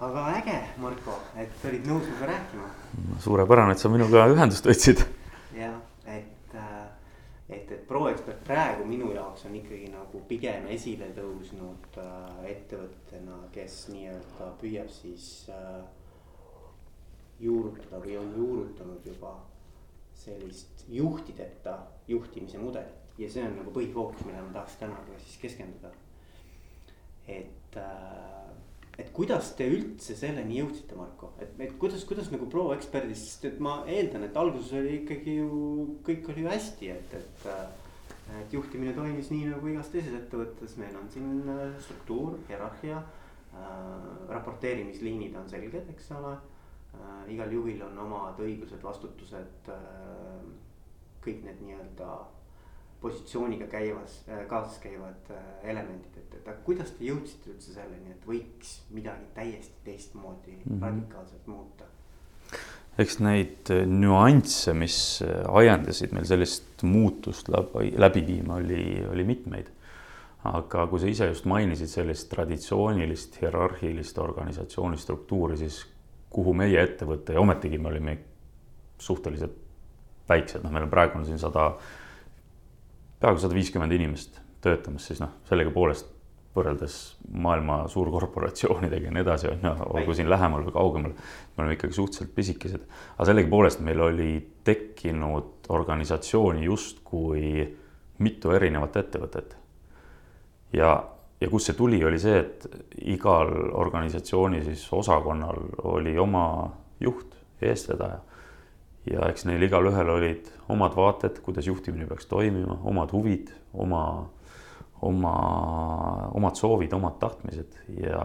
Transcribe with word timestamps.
aga 0.00 0.24
äge, 0.38 0.56
Marko, 0.82 1.18
et 1.38 1.66
olid 1.68 1.86
nõus 1.88 2.06
minuga 2.08 2.30
rääkima. 2.32 2.68
suurepärane, 3.20 3.72
et 3.72 3.78
sa 3.78 3.88
minuga 3.88 4.26
ühendust 4.32 4.66
võtsid. 4.66 5.04
jah, 5.56 5.76
et, 6.06 6.54
äh, 6.54 6.86
et, 7.48 7.70
et 7.70 7.86
ProExpert 7.88 8.44
praegu 8.44 8.86
minu 8.88 9.12
jaoks 9.14 9.46
on 9.46 9.54
ikkagi 9.60 9.90
nagu 9.92 10.22
pigem 10.28 10.66
esile 10.74 11.12
tõusnud 11.16 11.98
äh, 12.02 12.50
ettevõttena, 12.54 13.38
kes 13.52 13.88
nii-öelda 13.92 14.50
püüab 14.60 14.90
siis 14.90 15.48
äh, 15.52 15.80
juurutada 17.40 18.02
või 18.02 18.18
on 18.18 18.34
juurutanud 18.36 19.06
juba 19.06 19.36
sellist 20.14 20.84
juhtideta 20.88 21.78
juhtimise 22.08 22.58
mudelit 22.58 23.04
ja 23.18 23.28
see 23.30 23.44
on 23.46 23.58
nagu 23.60 23.72
põhifookus, 23.74 24.24
millele 24.26 24.48
ma 24.48 24.56
tahaks 24.58 24.78
täna 24.80 24.98
ka 25.06 25.18
siis 25.22 25.38
keskenduda. 25.42 25.90
et, 27.26 27.76
äh, 27.76 28.50
et 28.98 29.12
kuidas 29.14 29.52
te 29.58 29.66
üldse 29.70 30.16
selleni 30.18 30.60
jõudsite, 30.60 30.96
Marko, 30.98 31.32
et, 31.42 31.54
et 31.58 31.78
kuidas, 31.78 32.04
kuidas 32.08 32.30
nagu 32.32 32.46
ProExperdist, 32.50 33.30
sest 33.30 33.48
et 33.50 33.62
ma 33.62 33.80
eeldan, 33.90 34.26
et 34.28 34.36
alguses 34.38 34.74
oli 34.78 35.00
ikkagi 35.02 35.38
ju 35.40 35.88
kõik 36.06 36.30
oli 36.32 36.46
ju 36.46 36.52
hästi, 36.52 36.92
et, 36.98 37.16
et. 37.20 37.48
äh, 37.50 37.64
et 38.40 38.52
juhtimine 38.52 38.94
toimis 38.96 39.28
nii 39.32 39.50
nagu 39.50 39.68
igas 39.68 39.90
teises 39.92 40.14
ettevõttes, 40.16 40.78
meil 40.80 40.94
on 40.96 41.08
siin 41.12 41.42
äh, 41.50 41.66
struktuur, 41.84 42.38
hierarhia 42.48 43.02
äh,. 43.02 44.06
raporteerimisliinid 44.30 45.36
on 45.38 45.48
selged, 45.50 45.90
eks 45.92 46.10
ole 46.16 46.32
äh,. 46.32 47.18
igal 47.34 47.52
juhil 47.52 47.82
on 47.84 47.98
omad 48.06 48.40
õigused, 48.40 48.80
vastutused 48.82 49.68
äh,. 49.74 50.40
kõik 51.24 51.44
need 51.44 51.60
nii-öelda 51.66 52.08
positsiooniga 53.04 53.66
käivas, 53.66 54.22
äh, 54.28 54.46
kaasas 54.48 54.78
käivad 54.80 55.28
äh, 55.30 55.40
elemendid, 55.62 56.16
et, 56.16 56.36
et 56.38 56.46
aga 56.48 56.56
kuidas 56.64 56.94
te 56.96 57.04
jõudsite 57.04 57.50
üldse 57.52 57.74
selleni, 57.74 58.14
et 58.14 58.22
võiks 58.24 58.78
midagi 58.96 59.26
täiesti 59.36 59.76
teistmoodi 59.84 60.54
mm 60.56 60.62
-hmm. 60.70 60.86
radikaalselt 60.86 61.46
muuta? 61.46 61.84
eks 62.98 63.18
neid 63.20 63.72
äh, 63.74 63.82
nüansse, 63.86 64.72
mis 64.72 64.96
ajendasid 65.48 66.14
meil 66.16 66.24
sellist 66.24 66.82
muutust 66.82 67.50
läbi, 67.52 67.90
läbi 67.96 68.22
viima, 68.26 68.54
oli, 68.54 69.04
oli 69.10 69.24
mitmeid. 69.24 69.68
aga 70.44 70.86
kui 70.86 71.00
sa 71.00 71.06
ise 71.06 71.26
just 71.26 71.44
mainisid 71.44 71.88
sellist 71.88 72.28
traditsioonilist 72.30 73.40
hierarhilist 73.40 74.18
organisatsiooni 74.18 74.96
struktuuri, 74.96 75.56
siis 75.56 75.86
kuhu 76.30 76.54
meie 76.54 76.82
ettevõte 76.82 77.32
ja 77.32 77.40
ometigi 77.40 77.78
me 77.78 77.88
olime 77.88 78.18
suhteliselt 78.98 79.60
väiksed, 80.28 80.64
noh, 80.64 80.72
meil 80.72 80.84
on 80.84 80.90
praegu 80.90 81.18
on 81.18 81.24
siin 81.26 81.38
sada 81.38 81.68
100 81.78 82.03
peaaegu 83.24 83.40
sada 83.40 83.56
viiskümmend 83.56 83.94
inimest 83.96 84.36
töötamas, 84.64 85.06
siis 85.08 85.22
noh, 85.22 85.32
sellega 85.48 85.72
poolest 85.72 86.10
võrreldes 86.54 86.96
maailma 87.34 87.80
suurkorporatsioonidega 87.90 89.08
ja 89.08 89.14
nii 89.14 89.22
edasi, 89.24 89.48
on 89.50 89.64
ju, 89.64 89.72
olgu 89.98 90.14
siin 90.14 90.28
lähemal 90.30 90.66
või 90.66 90.74
kaugemal, 90.76 91.14
me 91.14 91.62
oleme 91.62 91.74
ikkagi 91.74 91.96
suhteliselt 91.96 92.34
pisikesed. 92.36 92.84
aga 93.16 93.26
sellegipoolest 93.30 93.82
meil 93.86 94.02
oli 94.04 94.28
tekkinud 94.64 95.70
organisatsiooni 95.74 96.68
justkui 96.68 97.64
mitu 98.22 98.52
erinevat 98.54 98.96
ettevõtet. 99.02 99.56
ja, 100.72 100.92
ja 101.40 101.50
kust 101.50 101.72
see 101.72 101.80
tuli, 101.80 102.04
oli 102.04 102.20
see, 102.22 102.38
et 102.38 102.68
igal 103.16 103.50
organisatsiooni 103.72 104.62
siis 104.68 104.86
osakonnal 104.92 105.58
oli 105.96 106.18
oma 106.18 106.46
juht, 107.00 107.34
eestvedaja 107.62 108.20
ja 109.10 109.28
eks 109.28 109.44
neil 109.48 109.62
igalühel 109.66 110.08
olid 110.14 110.48
omad 110.72 110.96
vaated, 110.96 111.40
kuidas 111.44 111.66
juhtimine 111.68 112.06
peaks 112.08 112.26
toimima, 112.30 112.78
omad 112.88 113.12
huvid, 113.12 113.52
oma, 113.72 114.04
oma, 115.04 115.34
omad 116.34 116.56
soovid, 116.60 116.92
omad 116.96 117.18
tahtmised 117.20 117.76
ja, 118.00 118.24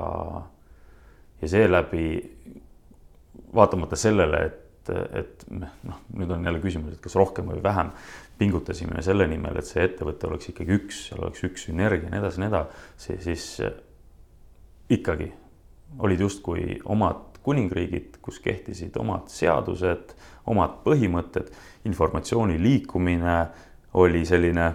ja 1.42 1.52
seeläbi 1.52 2.08
vaatamata 3.56 3.98
sellele, 4.00 4.42
et, 4.46 4.92
et 5.20 5.46
noh, 5.52 6.00
nüüd 6.16 6.32
on 6.34 6.46
jälle 6.46 6.62
küsimus, 6.64 6.96
et 6.96 7.04
kas 7.04 7.18
rohkem 7.20 7.50
või 7.52 7.64
vähem 7.64 7.92
pingutasime 8.40 9.04
selle 9.06 9.28
nimel, 9.28 9.60
et 9.60 9.68
see 9.68 9.84
ettevõte 9.84 10.30
oleks 10.30 10.54
ikkagi 10.54 10.78
üks, 10.80 11.04
seal 11.10 11.26
oleks 11.26 11.44
üks 11.50 11.68
sünergia 11.68 12.08
ja 12.08 12.14
nii 12.14 12.22
edasi 12.24 12.44
nii 12.44 12.52
edasi, 12.54 13.18
siis 13.26 13.50
ikkagi 14.90 15.32
olid 16.00 16.22
justkui 16.24 16.80
omad 16.86 17.40
kuningriigid, 17.44 18.20
kus 18.22 18.40
kehtisid 18.44 18.98
omad 19.00 19.30
seadused, 19.32 20.14
omad 20.50 20.80
põhimõtted, 20.86 21.52
informatsiooni 21.90 22.58
liikumine 22.62 23.36
oli 24.00 24.26
selline 24.26 24.70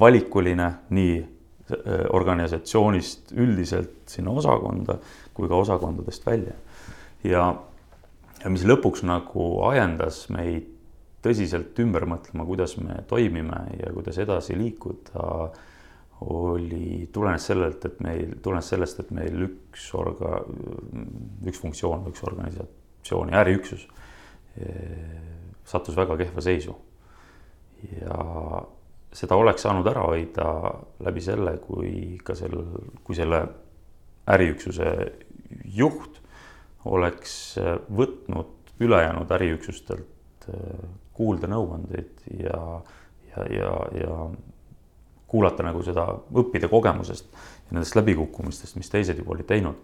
valikuline 0.00 0.68
nii 0.94 1.16
äh, 1.20 2.06
organisatsioonist 2.16 3.34
üldiselt 3.36 4.04
sinna 4.10 4.34
osakonda 4.34 4.98
kui 5.34 5.48
ka 5.48 5.56
osakondadest 5.56 6.26
välja. 6.26 6.54
ja, 7.24 7.48
ja 8.42 8.50
mis 8.50 8.64
lõpuks 8.68 9.04
nagu 9.06 9.48
ajendas 9.68 10.28
meid 10.34 10.70
tõsiselt 11.24 11.78
ümber 11.80 12.04
mõtlema, 12.08 12.44
kuidas 12.44 12.76
me 12.76 12.98
toimime 13.08 13.62
ja 13.80 13.92
kuidas 13.94 14.18
edasi 14.20 14.58
liikuda, 14.60 15.48
oli, 16.24 17.08
tulenes 17.12 17.46
sellelt, 17.48 17.84
et 17.88 18.00
meil, 18.04 18.36
tulenes 18.44 18.68
sellest, 18.70 19.00
et 19.00 19.10
meil 19.12 19.46
üks 19.48 19.88
orga, 19.96 20.42
üks 21.48 21.60
funktsioon, 21.60 22.04
üks 22.12 22.22
organisatsiooni 22.28 23.34
äriüksus 23.40 23.88
sattus 25.64 25.96
väga 25.96 26.16
kehva 26.16 26.42
seisu. 26.44 26.74
ja 28.00 28.16
seda 29.14 29.36
oleks 29.36 29.62
saanud 29.62 29.86
ära 29.86 30.06
hoida 30.08 30.46
läbi 31.04 31.22
selle, 31.22 31.58
kui 31.62 32.18
ka 32.24 32.34
sel, 32.38 32.54
kui 33.04 33.16
selle 33.16 33.42
äriüksuse 34.30 34.90
juht 35.76 36.20
oleks 36.88 37.34
võtnud 37.92 38.72
ülejäänud 38.80 39.30
äriüksustelt 39.36 40.48
äh, 40.48 40.86
kuulda 41.14 41.48
nõuandeid 41.50 42.24
ja, 42.40 42.60
ja, 43.30 43.44
ja, 43.52 43.74
ja 44.00 44.16
kuulata 45.30 45.66
nagu 45.66 45.82
seda, 45.84 46.06
õppida 46.34 46.70
kogemusest 46.70 47.28
ja 47.34 47.76
nendest 47.76 47.96
läbikukkumistest, 47.98 48.78
mis 48.80 48.90
teised 48.90 49.18
juba 49.20 49.36
olid 49.36 49.48
teinud. 49.50 49.76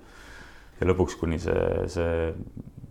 ja 0.80 0.88
lõpuks, 0.88 1.18
kuni 1.20 1.38
see, 1.38 1.84
see 1.92 2.32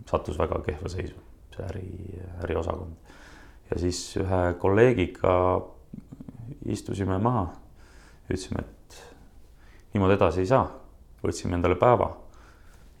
sattus 0.06 0.38
väga 0.38 0.62
kehva 0.66 0.88
seisu 0.92 1.29
äri, 1.68 2.22
äriosakond. 2.44 2.96
ja 3.70 3.78
siis 3.78 4.16
ühe 4.16 4.40
kolleegiga 4.58 5.34
istusime 6.66 7.18
maha, 7.18 7.46
ütlesime, 8.24 8.60
et 8.60 9.02
niimoodi 9.94 10.14
edasi 10.14 10.40
ei 10.40 10.46
saa. 10.46 10.66
võtsime 11.20 11.58
endale 11.58 11.76
päeva, 11.76 12.06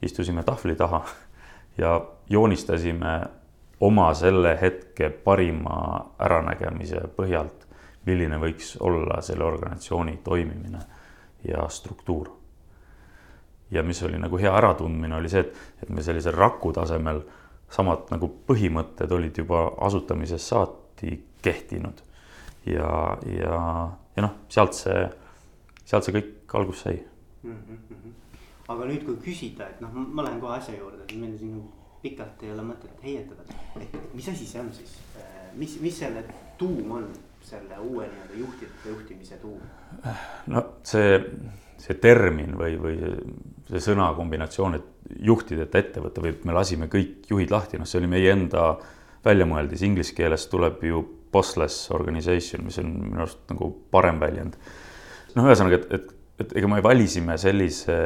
istusime 0.02 0.42
tahvli 0.44 0.74
taha 0.76 1.04
ja 1.78 2.00
joonistasime 2.28 3.20
oma 3.80 4.14
selle 4.14 4.58
hetke 4.60 5.08
parima 5.10 5.76
äranägemise 6.18 7.00
põhjalt, 7.16 7.64
milline 8.06 8.36
võiks 8.40 8.74
olla 8.80 9.22
selle 9.24 9.44
organisatsiooni 9.44 10.18
toimimine 10.24 10.80
ja 11.48 11.68
struktuur. 11.68 12.28
ja 13.70 13.82
mis 13.82 14.02
oli 14.02 14.18
nagu 14.18 14.38
hea 14.38 14.50
äratundmine, 14.56 15.16
oli 15.16 15.28
see, 15.28 15.40
et, 15.40 15.56
et 15.82 15.88
me 15.88 16.02
sellisel 16.02 16.34
raku 16.34 16.72
tasemel 16.72 17.22
samad 17.70 18.10
nagu 18.10 18.28
põhimõtted 18.48 19.12
olid 19.14 19.38
juba 19.42 19.64
asutamisest 19.86 20.52
saati 20.52 21.16
kehtinud. 21.42 22.02
ja, 22.66 23.18
ja, 23.26 23.58
ja 24.16 24.22
noh, 24.22 24.34
sealt 24.52 24.76
see, 24.76 25.04
sealt 25.84 26.04
see 26.04 26.16
kõik 26.18 26.56
alguse 26.58 26.82
sai 26.82 26.98
mm. 27.42 27.54
-hmm. 27.68 28.12
aga 28.68 28.88
nüüd, 28.90 29.04
kui 29.06 29.16
küsida, 29.24 29.70
et 29.70 29.80
noh, 29.80 29.94
ma 29.94 30.26
lähen 30.26 30.40
kohe 30.40 30.58
asja 30.58 30.76
juurde, 30.76 31.02
et 31.06 31.16
meil 31.16 31.38
siin 31.38 31.62
pikalt 32.02 32.42
ei 32.42 32.52
ole 32.52 32.62
mõtet 32.64 33.02
heietada, 33.04 33.42
et 33.80 34.14
mis 34.14 34.28
asi 34.28 34.46
see 34.46 34.60
on 34.60 34.70
siis, 34.72 34.94
mis, 35.54 35.80
mis 35.80 35.98
selle 35.98 36.24
tuum 36.58 36.92
on, 36.98 37.08
selle 37.42 37.78
uue 37.78 38.06
nii-öelda 38.06 38.38
juhtide 38.38 38.92
juhtimise 38.92 39.40
tuum? 39.40 39.60
no 40.46 40.64
see, 40.82 41.18
see 41.80 41.96
termin 42.00 42.56
või, 42.58 42.76
või 42.80 42.96
see 43.70 43.84
sõna 43.90 44.12
kombinatsioon, 44.16 44.76
et 44.76 44.89
juhtideta 45.18 45.80
ettevõte 45.80 46.22
või 46.24 46.34
me 46.46 46.54
lasime 46.56 46.88
kõik 46.92 47.30
juhid 47.30 47.52
lahti, 47.52 47.80
noh, 47.80 47.88
see 47.88 48.00
oli 48.00 48.10
meie 48.10 48.30
enda 48.32 48.74
väljamõeldis, 49.24 49.82
inglise 49.84 50.14
keeles 50.16 50.46
tuleb 50.52 50.82
ju 50.86 51.02
bossless 51.32 51.90
organization, 51.94 52.64
mis 52.66 52.78
on 52.82 52.94
minu 53.04 53.22
arust 53.24 53.42
nagu 53.52 53.70
parem 53.92 54.20
väljend. 54.22 54.56
noh, 55.36 55.46
ühesõnaga, 55.46 55.78
et, 55.78 55.92
et, 55.98 56.12
et 56.44 56.54
ega 56.58 56.70
me 56.70 56.82
valisime 56.82 57.36
sellise 57.38 57.96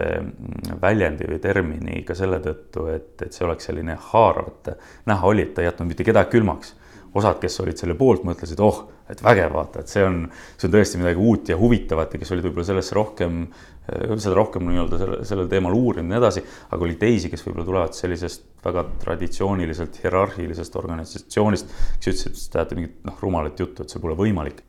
väljendi 0.83 1.29
või 1.31 1.41
termini 1.41 2.03
ka 2.05 2.17
selle 2.19 2.41
tõttu, 2.45 2.89
et, 2.93 3.15
et 3.23 3.33
see 3.33 3.47
oleks 3.47 3.71
selline 3.71 3.97
haarav, 4.11 4.51
et 4.53 4.89
näha 5.09 5.31
oli, 5.31 5.47
et 5.47 5.55
ta 5.55 5.62
ei 5.62 5.71
jätnud 5.71 5.93
mitte 5.93 6.06
kedagi 6.06 6.35
külmaks 6.37 6.75
osad, 7.15 7.39
kes 7.43 7.61
olid 7.63 7.79
selle 7.79 7.95
poolt, 7.99 8.25
mõtlesid, 8.27 8.61
oh, 8.65 8.81
et 9.11 9.21
vägev, 9.23 9.53
vaata, 9.55 9.85
et 9.85 9.93
see 9.93 10.03
on, 10.05 10.25
see 10.59 10.69
on 10.69 10.75
tõesti 10.75 11.01
midagi 11.01 11.21
uut 11.21 11.53
ja 11.53 11.59
huvitavat 11.61 12.15
ja 12.15 12.21
kes 12.21 12.33
olid 12.35 12.49
võib-olla 12.49 12.67
sellesse 12.71 12.97
rohkem, 12.97 13.45
seda 13.85 14.33
rohkem 14.35 14.65
nii-öelda 14.67 15.01
selle, 15.01 15.19
sellel 15.29 15.51
teemal 15.51 15.77
uurinud 15.77 16.09
ja 16.09 16.15
nii 16.15 16.23
edasi. 16.23 16.45
aga 16.73 16.87
oli 16.89 16.97
teisi, 17.01 17.31
kes 17.31 17.45
võib-olla 17.47 17.67
tulevad 17.69 17.99
sellisest 17.99 18.47
väga 18.65 18.87
traditsiooniliselt 19.05 20.01
hierarhilisest 20.03 20.79
organisatsioonist, 20.81 21.75
kes 22.01 22.11
ütlesid, 22.11 22.33
et 22.35 22.53
te 22.53 22.63
ajate 22.63 22.81
mingit 22.81 22.97
noh, 23.07 23.19
rumalat 23.23 23.61
juttu, 23.61 23.85
et 23.85 23.93
see 23.93 24.03
pole 24.03 24.17
võimalik. 24.19 24.65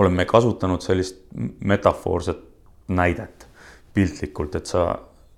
oleme 0.00 0.24
kasutanud 0.24 0.82
sellist 0.82 1.20
metafoorset 1.60 2.40
näidet 2.88 3.46
piltlikult, 3.94 4.56
et 4.56 4.66
sa 4.66 4.86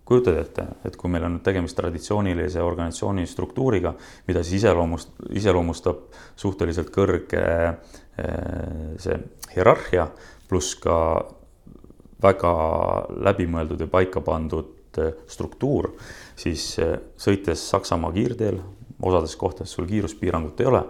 kujutad 0.05 0.37
ette, 0.37 0.67
et 0.85 0.97
kui 1.01 1.11
meil 1.13 1.25
on 1.25 1.39
tegemist 1.45 1.77
traditsioonilise 1.79 2.63
organisatsiooni 2.63 3.25
struktuuriga, 3.29 3.95
mida 4.29 4.43
siis 4.45 4.63
iseloomust, 4.63 5.15
iseloomustab 5.33 6.03
suhteliselt 6.37 6.91
kõrge 6.93 7.41
eh, 7.41 7.71
see 9.01 9.17
hierarhia, 9.55 10.09
pluss 10.49 10.77
ka 10.81 10.97
väga 12.25 12.55
läbimõeldud 13.31 13.81
ja 13.81 13.89
paika 13.91 14.21
pandud 14.25 15.01
eh, 15.01 15.15
struktuur, 15.31 15.95
siis 16.37 16.67
eh, 16.85 16.99
sõites 17.17 17.65
Saksamaa 17.73 18.13
kiirteel, 18.13 18.61
osades 19.05 19.37
kohtades 19.41 19.73
sul 19.73 19.89
kiiruspiirangut 19.89 20.61
ei 20.61 20.69
ole, 20.69 20.83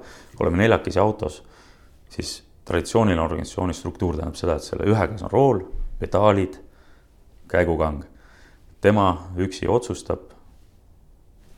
oleme 0.43 0.59
neljakesi 0.65 0.99
autos, 1.03 1.39
siis 2.11 2.41
traditsiooniline 2.67 3.23
organisatsiooni 3.23 3.77
struktuur 3.77 4.19
tähendab 4.19 4.41
seda, 4.41 4.59
et 4.59 4.67
selle 4.67 4.91
ühe 4.91 5.07
käes 5.07 5.23
on 5.23 5.31
rool, 5.31 5.63
pedaalid, 6.03 6.59
käigukang 7.51 8.03
tema 8.85 9.09
üksi 9.41 9.69
otsustab, 9.71 10.33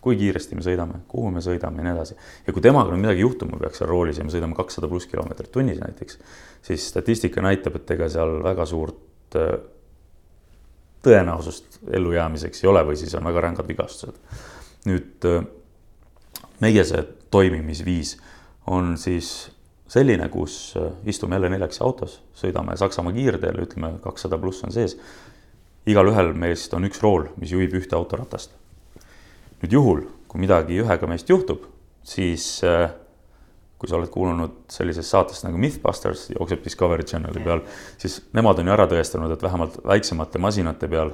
kui 0.05 0.19
kiiresti 0.21 0.55
me 0.55 0.63
sõidame, 0.63 1.01
kuhu 1.11 1.33
me 1.35 1.43
sõidame 1.43 1.83
ja 1.83 1.87
nii 1.89 1.95
edasi. 1.97 2.17
ja 2.47 2.55
kui 2.55 2.63
temaga 2.63 2.93
nüüd 2.93 3.03
midagi 3.03 3.25
juhtuma 3.25 3.59
peaks 3.59 3.83
seal 3.83 3.91
roolis 3.91 4.21
ja 4.21 4.27
me 4.27 4.31
sõidame 4.31 4.55
kakssada 4.55 4.87
pluss 4.91 5.11
kilomeetrit 5.11 5.51
tunnis 5.55 5.81
näiteks, 5.83 6.21
siis 6.69 6.87
statistika 6.93 7.43
näitab, 7.43 7.81
et 7.81 7.91
ega 7.97 8.09
seal 8.13 8.39
väga 8.45 8.69
suurt 8.71 9.39
äh, 9.41 9.57
tõenäosust 11.07 11.81
ellujäämiseks 11.99 12.63
ei 12.63 12.71
ole 12.71 12.85
või 12.87 13.01
siis 13.03 13.15
on 13.19 13.27
väga 13.27 13.43
rängad 13.49 13.69
vigastused. 13.69 14.23
nüüd 14.87 15.27
äh, 15.27 15.43
meie 16.63 16.87
see 16.87 17.03
toimimisviis 17.35 18.17
on 18.71 18.95
siis 18.99 19.51
selline, 19.91 20.29
kus 20.31 20.75
äh, 20.79 20.93
istume 21.11 21.35
jälle 21.35 21.51
neljakesi 21.51 21.83
autos, 21.83 22.21
sõidame 22.39 22.79
Saksamaa 22.79 23.15
kiirteel, 23.19 23.59
ütleme 23.67 23.97
kakssada 24.07 24.39
pluss 24.39 24.63
on 24.63 24.75
sees 24.75 24.95
igalühel 25.87 26.33
meist 26.39 26.75
on 26.75 26.87
üks 26.89 27.03
rool, 27.03 27.29
mis 27.41 27.55
juhib 27.55 27.75
ühte 27.79 27.97
autoratast. 27.99 28.55
nüüd 29.63 29.73
juhul, 29.73 30.05
kui 30.29 30.43
midagi 30.43 30.83
ühega 30.83 31.09
meist 31.09 31.31
juhtub, 31.31 31.65
siis 32.05 32.61
äh, 32.67 32.91
kui 33.77 33.89
sa 33.89 33.99
oled 33.99 34.11
kuulanud 34.13 34.59
sellisest 34.73 35.13
saatest 35.13 35.47
nagu 35.47 35.59
Mythbusters, 35.61 36.31
jookseb 36.35 36.63
Discovery 36.65 37.05
Channeli 37.09 37.43
peal, 37.45 37.65
siis 38.01 38.21
nemad 38.37 38.61
on 38.61 38.69
ju 38.69 38.77
ära 38.77 38.87
tõestanud, 38.91 39.33
et 39.33 39.43
vähemalt 39.45 39.81
väiksemate 39.85 40.41
masinate 40.43 40.89
peal 40.93 41.13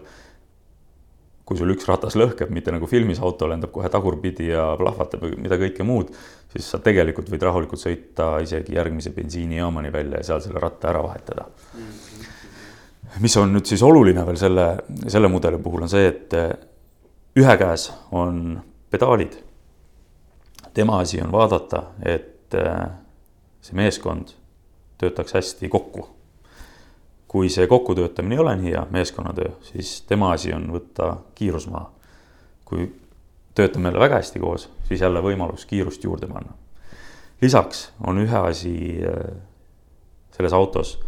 kui 1.42 1.58
sul 1.58 1.72
üks 1.74 1.88
ratas 1.90 2.14
lõhkeb, 2.16 2.52
mitte 2.54 2.72
nagu 2.72 2.86
filmis 2.88 3.20
auto 3.20 3.48
lendab 3.50 3.72
kohe 3.74 3.90
tagurpidi 3.92 4.52
ja 4.52 4.68
plahvatab 4.78 5.26
ja 5.26 5.40
mida 5.42 5.58
kõike 5.60 5.84
muud, 5.86 6.12
siis 6.54 6.68
sa 6.70 6.78
tegelikult 6.82 7.32
võid 7.32 7.42
rahulikult 7.48 7.82
sõita 7.82 8.36
isegi 8.44 8.76
järgmise 8.78 9.10
bensiinijaamani 9.16 9.90
välja 9.92 10.22
ja 10.22 10.28
seal 10.30 10.44
selle 10.46 10.62
ratta 10.62 10.92
ära 10.92 11.02
vahetada 11.02 11.48
mm. 11.50 12.11
Mis 13.20 13.36
on 13.36 13.52
nüüd 13.52 13.68
siis 13.68 13.82
oluline 13.82 14.24
veel 14.26 14.38
selle, 14.40 14.66
selle 15.08 15.28
mudeli 15.28 15.58
puhul 15.62 15.84
on 15.84 15.90
see, 15.90 16.06
et 16.08 16.36
eh, 16.36 16.52
ühe 17.38 17.56
käes 17.60 17.90
on 18.12 18.60
pedaalid. 18.90 19.36
tema 20.74 20.98
asi 21.00 21.20
on 21.20 21.32
vaadata, 21.32 21.82
et 22.04 22.54
eh, 22.54 22.86
see 23.60 23.76
meeskond 23.76 24.32
töötaks 24.98 25.34
hästi 25.34 25.68
kokku. 25.68 26.08
kui 27.28 27.48
see 27.48 27.66
kokkutöötamine 27.66 28.34
ei 28.34 28.38
ole 28.38 28.56
nii 28.56 28.72
hea 28.72 28.86
meeskonnatöö, 28.90 29.54
siis 29.64 30.02
tema 30.04 30.32
asi 30.32 30.52
on 30.52 30.66
võtta 30.72 31.16
kiirus 31.34 31.68
maha. 31.68 31.90
kui 32.64 32.92
töötame 33.54 33.88
jälle 33.88 34.00
väga 34.00 34.20
hästi 34.20 34.40
koos, 34.40 34.70
siis 34.88 35.00
jälle 35.00 35.20
võimalus 35.20 35.66
kiirust 35.66 36.04
juurde 36.04 36.26
panna. 36.26 36.52
lisaks 37.40 37.90
on 38.06 38.18
ühe 38.18 38.36
asi 38.48 38.76
eh, 39.04 39.32
selles 40.32 40.52
autos 40.52 40.98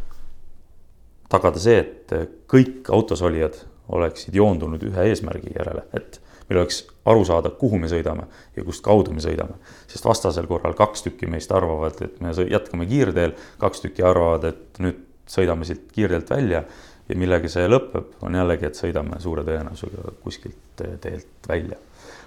tagada 1.34 1.60
see, 1.62 1.80
et 1.82 2.36
kõik 2.50 2.90
autos 2.94 3.22
olijad 3.26 3.58
oleksid 3.94 4.36
joondunud 4.36 4.82
ühe 4.86 5.08
eesmärgi 5.10 5.52
järele, 5.58 5.84
et 5.96 6.20
meil 6.48 6.60
oleks 6.60 6.82
aru 7.08 7.24
saada, 7.28 7.50
kuhu 7.56 7.78
me 7.80 7.88
sõidame 7.88 8.26
ja 8.56 8.64
kust 8.64 8.84
kaudu 8.84 9.12
me 9.12 9.22
sõidame. 9.24 9.56
sest 9.88 10.04
vastasel 10.04 10.46
korral 10.48 10.76
kaks 10.76 11.04
tükki 11.06 11.28
meist 11.30 11.52
arvavad, 11.52 12.00
et 12.04 12.20
me 12.20 12.32
jätkame 12.32 12.86
kiirteel, 12.86 13.34
kaks 13.60 13.84
tükki 13.84 14.04
arvavad, 14.04 14.44
et 14.52 14.80
nüüd 14.84 15.00
sõidame 15.28 15.64
siit 15.64 15.88
kiirteelt 15.92 16.30
välja 16.30 16.64
ja 17.08 17.16
millega 17.16 17.48
see 17.48 17.66
lõpeb, 17.68 18.16
on 18.24 18.36
jällegi, 18.36 18.68
et 18.68 18.78
sõidame 18.78 19.20
suure 19.20 19.44
tõenäosusega 19.44 20.16
kuskilt 20.24 20.84
teelt 21.00 21.48
välja. 21.48 21.76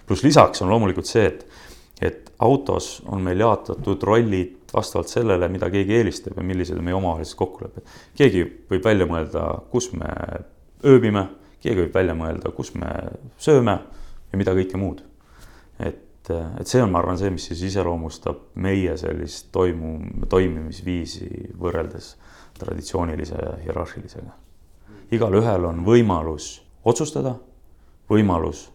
pluss 0.08 0.24
lisaks 0.24 0.62
on 0.62 0.70
loomulikult 0.70 1.10
see, 1.10 1.26
et, 1.26 1.46
et 2.02 2.32
autos 2.40 3.02
on 3.06 3.22
meil 3.22 3.42
jaotatud 3.42 4.04
rollid 4.04 4.57
vastavalt 4.74 5.08
sellele, 5.08 5.48
mida 5.52 5.70
keegi 5.72 5.96
eelistab 5.96 6.38
ja 6.38 6.44
millised 6.44 6.78
on 6.78 6.86
meie 6.86 6.96
omavahelised 6.96 7.38
kokkulepped. 7.40 7.86
keegi 8.18 8.44
võib 8.72 8.86
välja 8.86 9.08
mõelda, 9.10 9.44
kus 9.72 9.92
me 9.94 10.10
ööbime, 10.86 11.28
keegi 11.64 11.86
võib 11.86 11.94
välja 11.96 12.16
mõelda, 12.18 12.52
kus 12.56 12.74
me 12.76 12.92
sööme 13.42 13.78
ja 14.32 14.40
mida 14.40 14.54
kõike 14.58 14.80
muud. 14.80 15.04
et, 15.80 16.30
et 16.30 16.68
see 16.68 16.82
on, 16.84 16.92
ma 16.92 17.00
arvan, 17.00 17.18
see, 17.18 17.32
mis 17.32 17.46
siis 17.48 17.62
iseloomustab 17.72 18.40
meie 18.56 18.98
sellist 18.98 19.52
toimu, 19.52 20.00
toimimisviisi 20.30 21.30
võrreldes 21.60 22.16
traditsioonilise 22.60 23.38
hierarhilisega. 23.64 24.34
igalühel 25.12 25.70
on 25.70 25.86
võimalus 25.86 26.58
otsustada, 26.86 27.38
võimalus 28.10 28.68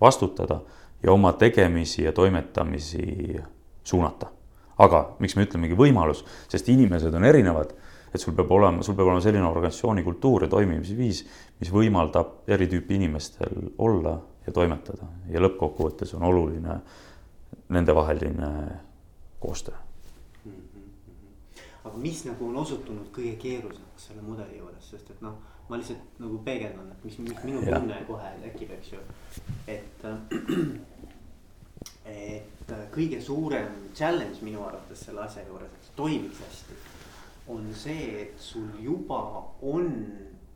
vastutada 0.00 0.60
ja 1.02 1.12
oma 1.12 1.32
tegemisi 1.32 2.04
ja 2.04 2.12
toimetamisi 2.12 3.40
suunata 3.84 4.39
aga 4.80 5.04
miks 5.20 5.36
me 5.36 5.44
ütlemegi 5.46 5.76
võimalus, 5.78 6.24
sest 6.50 6.68
inimesed 6.72 7.14
on 7.16 7.26
erinevad, 7.28 7.74
et 8.10 8.22
sul 8.22 8.34
peab 8.36 8.50
olema, 8.56 8.82
sul 8.86 8.96
peab 8.98 9.10
olema 9.10 9.22
selline 9.24 9.46
organisatsiooni 9.46 10.04
kultuur 10.06 10.46
ja 10.46 10.50
toimimisviis, 10.50 11.22
mis 11.60 11.72
võimaldab 11.74 12.50
eri 12.50 12.68
tüüpi 12.70 12.96
inimestel 12.98 13.70
olla 13.78 14.16
ja 14.46 14.54
toimetada. 14.56 15.06
Ja 15.30 15.42
lõppkokkuvõttes 15.44 16.14
on 16.18 16.26
oluline 16.26 16.80
nendevaheline 17.70 18.50
koostöö. 19.40 19.74
Mm. 20.44 20.52
-hmm. 20.52 21.62
aga 21.84 21.96
mis 21.96 22.24
nagu 22.24 22.48
on 22.48 22.56
osutunud 22.56 23.12
kõige 23.14 23.36
keerulisemaks 23.36 24.06
selle 24.06 24.22
mudeli 24.22 24.58
juures, 24.58 24.90
sest 24.90 25.10
et 25.10 25.22
noh, 25.22 25.36
ma 25.68 25.78
lihtsalt 25.78 26.18
nagu 26.18 26.38
peegeldan, 26.44 26.90
et 26.92 27.04
mis, 27.04 27.18
mis 27.18 27.44
minu 27.44 27.62
tunne 27.62 28.04
kohe 28.08 28.30
tekib, 28.42 28.70
eks 28.74 28.92
ju, 28.92 29.00
et 29.68 30.06
et 32.10 32.72
äh, 32.72 32.86
kõige 32.94 33.20
suurem 33.22 33.90
challenge 33.96 34.42
minu 34.44 34.64
arvates 34.66 35.04
selle 35.06 35.24
asja 35.24 35.44
juures, 35.46 35.70
et 35.70 35.86
see 35.86 35.96
toimiks 35.98 36.42
hästi. 36.46 36.78
on 37.50 37.72
see, 37.74 38.02
et 38.22 38.34
sul 38.38 38.68
juba 38.78 39.20
on 39.66 39.88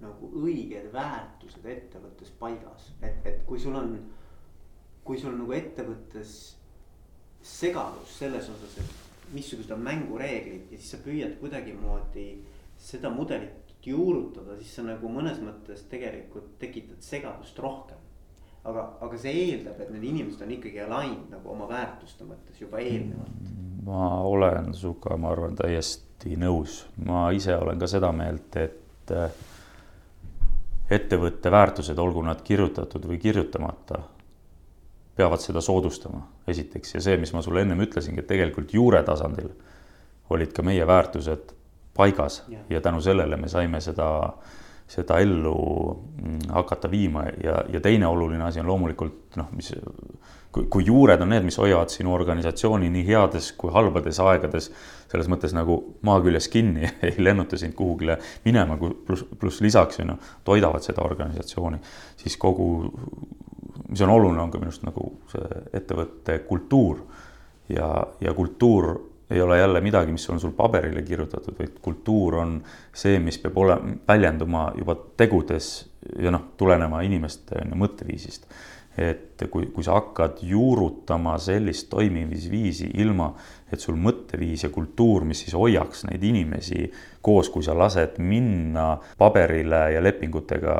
nagu 0.05 0.29
õiged 0.45 0.93
väärtused 0.93 1.65
ettevõttes 1.67 2.31
paigas, 2.39 2.91
et, 3.03 3.17
et 3.27 3.41
kui 3.49 3.59
sul 3.59 3.75
on, 3.75 3.97
kui 5.05 5.19
sul 5.19 5.35
nagu 5.35 5.57
ettevõttes 5.57 6.37
segadus 7.45 8.15
selles 8.21 8.49
osas, 8.53 8.79
et 8.79 9.33
missugused 9.35 9.73
on 9.75 9.83
mängureeglid 9.83 10.71
ja 10.71 10.79
siis 10.79 10.95
sa 10.95 11.03
püüad 11.03 11.35
kuidagimoodi 11.41 12.29
seda 12.79 13.11
mudelit 13.11 13.75
juurutada, 13.85 14.57
siis 14.61 14.79
sa 14.79 14.85
nagu 14.87 15.11
mõnes 15.13 15.41
mõttes 15.45 15.83
tegelikult 15.91 16.55
tekitad 16.61 17.03
segadust 17.05 17.59
rohkem 17.61 18.04
aga, 18.65 18.85
aga 19.05 19.19
see 19.21 19.35
eeldab, 19.49 19.81
et 19.81 19.91
need 19.93 20.07
inimesed 20.11 20.45
on 20.45 20.55
ikkagi 20.57 20.81
aligned 20.85 21.33
nagu 21.33 21.53
oma 21.53 21.69
väärtuste 21.71 22.27
mõttes 22.29 22.61
juba 22.61 22.81
eelnevalt. 22.83 23.53
ma 23.85 24.07
olen 24.25 24.73
sinuga, 24.75 25.19
ma 25.21 25.33
arvan, 25.35 25.57
täiesti 25.59 26.39
nõus, 26.41 26.85
ma 27.05 27.27
ise 27.37 27.57
olen 27.57 27.81
ka 27.81 27.89
seda 27.91 28.13
meelt, 28.17 28.57
et 28.57 29.13
eh, 29.13 29.43
ettevõtte 30.97 31.53
väärtused, 31.53 31.99
olgu 31.99 32.25
nad 32.25 32.41
kirjutatud 32.45 33.05
või 33.09 33.21
kirjutamata, 33.21 34.01
peavad 35.15 35.41
seda 35.45 35.61
soodustama, 35.63 36.25
esiteks, 36.49 36.97
ja 36.97 37.05
see, 37.05 37.19
mis 37.21 37.33
ma 37.37 37.43
sulle 37.45 37.63
ennem 37.63 37.85
ütlesingi, 37.85 38.25
et 38.25 38.31
tegelikult 38.33 38.73
juure 38.75 39.03
tasandil 39.05 39.53
olid 40.33 40.53
ka 40.57 40.65
meie 40.65 40.87
väärtused 40.89 41.53
paigas. 41.95 42.43
Ja, 42.49 42.65
ja 42.73 42.81
tänu 42.81 43.05
sellele 43.05 43.37
me 43.37 43.49
saime 43.53 43.79
seda 43.85 44.09
äh, 44.25 44.55
seda 44.89 45.19
ellu 45.23 45.55
mm, 46.23 46.39
hakata 46.53 46.91
viima. 46.91 47.25
Ja, 47.43 47.63
ja 47.73 47.81
teine 47.81 48.07
oluline 48.07 48.45
asi 48.45 48.61
on 48.61 48.69
loomulikult 48.69 49.39
noh, 49.41 49.51
mis 49.57 49.73
kui, 50.55 50.67
kui 50.71 50.85
juured 50.87 51.23
on 51.25 51.33
need, 51.35 51.47
mis 51.47 51.59
hoiavad 51.59 51.93
sinu 51.93 52.15
organisatsiooni 52.15 52.91
nii 52.93 53.07
heades 53.09 53.51
kui 53.59 53.73
halbades 53.75 54.21
aegades 54.23 54.71
selles 55.11 55.29
mõttes 55.31 55.55
nagu 55.57 55.79
maa 56.07 56.21
küljes 56.25 56.49
kinni 56.53 56.87
ei 57.09 57.17
lennuta 57.23 57.59
sind 57.61 57.77
kuhugile 57.79 58.19
minema, 58.45 58.79
pluss, 58.79 59.27
pluss 59.41 59.63
lisaks 59.65 60.01
on 60.05 60.15
ju, 60.15 60.19
toidavad 60.47 60.85
seda 60.85 61.05
organisatsiooni, 61.07 61.81
siis 62.21 62.39
kogu, 62.41 62.69
mis 63.89 64.05
on 64.05 64.15
oluline, 64.15 64.43
on 64.43 64.53
ka 64.53 64.63
minu 64.63 64.73
arust 64.73 64.87
nagu 64.87 65.11
see 65.33 65.65
ettevõtte 65.81 66.41
kultuur. 66.49 67.05
Ja, 67.73 67.87
ja 68.21 68.35
kultuur 68.37 68.91
ei 69.31 69.41
ole 69.41 69.59
jälle 69.59 69.81
midagi, 69.81 70.13
mis 70.13 70.31
on 70.31 70.41
sul 70.41 70.53
paberile 70.53 71.03
kirjutatud, 71.03 71.57
vaid 71.59 71.81
kultuur 71.83 72.37
on 72.43 72.59
see, 72.93 73.19
mis 73.19 73.39
peab 73.41 73.57
olema, 73.59 73.97
väljenduma 74.09 74.69
juba 74.79 74.97
tegudes 75.17 75.71
ja 76.21 76.33
noh, 76.35 76.51
tulenema 76.61 77.01
inimeste 77.07 77.59
on 77.63 77.73
ju 77.73 77.81
mõtteviisist. 77.85 78.49
et 78.95 79.43
kui, 79.51 79.67
kui 79.75 79.83
sa 79.83 79.97
hakkad 79.97 80.39
juurutama 80.47 81.33
sellist 81.43 81.89
toimimisviisi 81.91 82.93
ilma, 83.03 83.33
et 83.73 83.83
sul 83.83 83.97
mõtteviis 83.99 84.63
ja 84.63 84.71
kultuur, 84.71 85.25
mis 85.27 85.41
siis 85.43 85.57
hoiaks 85.59 86.05
neid 86.07 86.23
inimesi 86.23 86.85
koos, 87.21 87.51
kui 87.51 87.67
sa 87.67 87.75
lased 87.75 88.21
minna 88.23 88.93
paberile 89.19 89.81
ja 89.97 90.03
lepingutega 90.05 90.77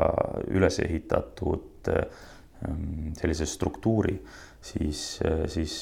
üles 0.47 0.79
ehitatud 0.85 1.91
ähm, 1.91 3.11
sellise 3.19 3.49
struktuuri, 3.51 4.15
siis, 4.63 5.19
siis 5.51 5.75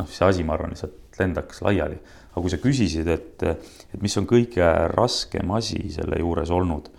noh, 0.00 0.08
see 0.08 0.30
asi, 0.32 0.46
ma 0.48 0.56
arvan, 0.56 0.72
lihtsalt 0.72 1.09
lendaks 1.20 1.62
laiali. 1.66 2.00
aga 2.30 2.40
kui 2.40 2.50
sa 2.52 2.60
küsisid, 2.62 3.08
et, 3.10 3.42
et 3.42 4.02
mis 4.02 4.16
on 4.20 4.26
kõige 4.30 4.66
raskem 4.94 5.50
asi 5.56 5.88
selle 5.92 6.20
juures 6.20 6.50
olnud, 6.54 6.90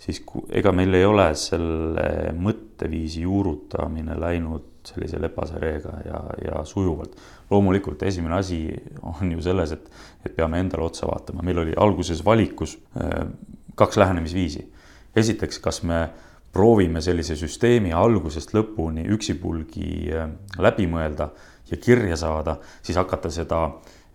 siis 0.00 0.20
ega 0.52 0.72
meil 0.76 0.94
ei 0.94 1.06
ole 1.08 1.30
selle 1.38 2.32
mõtteviisi 2.36 3.24
juurutamine 3.24 4.18
läinud 4.20 4.72
sellise 4.86 5.18
lepase 5.20 5.58
reega 5.58 5.96
ja, 6.06 6.20
ja 6.44 6.64
sujuvalt. 6.64 7.16
loomulikult 7.50 8.02
esimene 8.02 8.38
asi 8.38 8.60
on 9.02 9.32
ju 9.32 9.42
selles, 9.42 9.72
et, 9.72 9.90
et 10.26 10.36
peame 10.36 10.60
endale 10.62 10.86
otsa 10.86 11.08
vaatama, 11.10 11.42
meil 11.46 11.64
oli 11.64 11.74
alguses 11.76 12.24
valikus 12.24 12.76
äh, 13.00 13.26
kaks 13.74 13.96
lähenemisviisi. 13.96 14.72
esiteks, 15.16 15.58
kas 15.58 15.82
me 15.82 16.08
proovime 16.52 17.00
sellise 17.04 17.36
süsteemi 17.36 17.92
algusest 17.92 18.54
lõpuni 18.54 19.06
üksipulgi 19.16 19.90
äh, 20.12 20.30
läbi 20.58 20.86
mõelda 20.90 21.30
ja 21.70 21.76
kirja 21.76 22.16
saada, 22.16 22.56
siis 22.82 22.98
hakata 22.98 23.30
seda, 23.30 23.64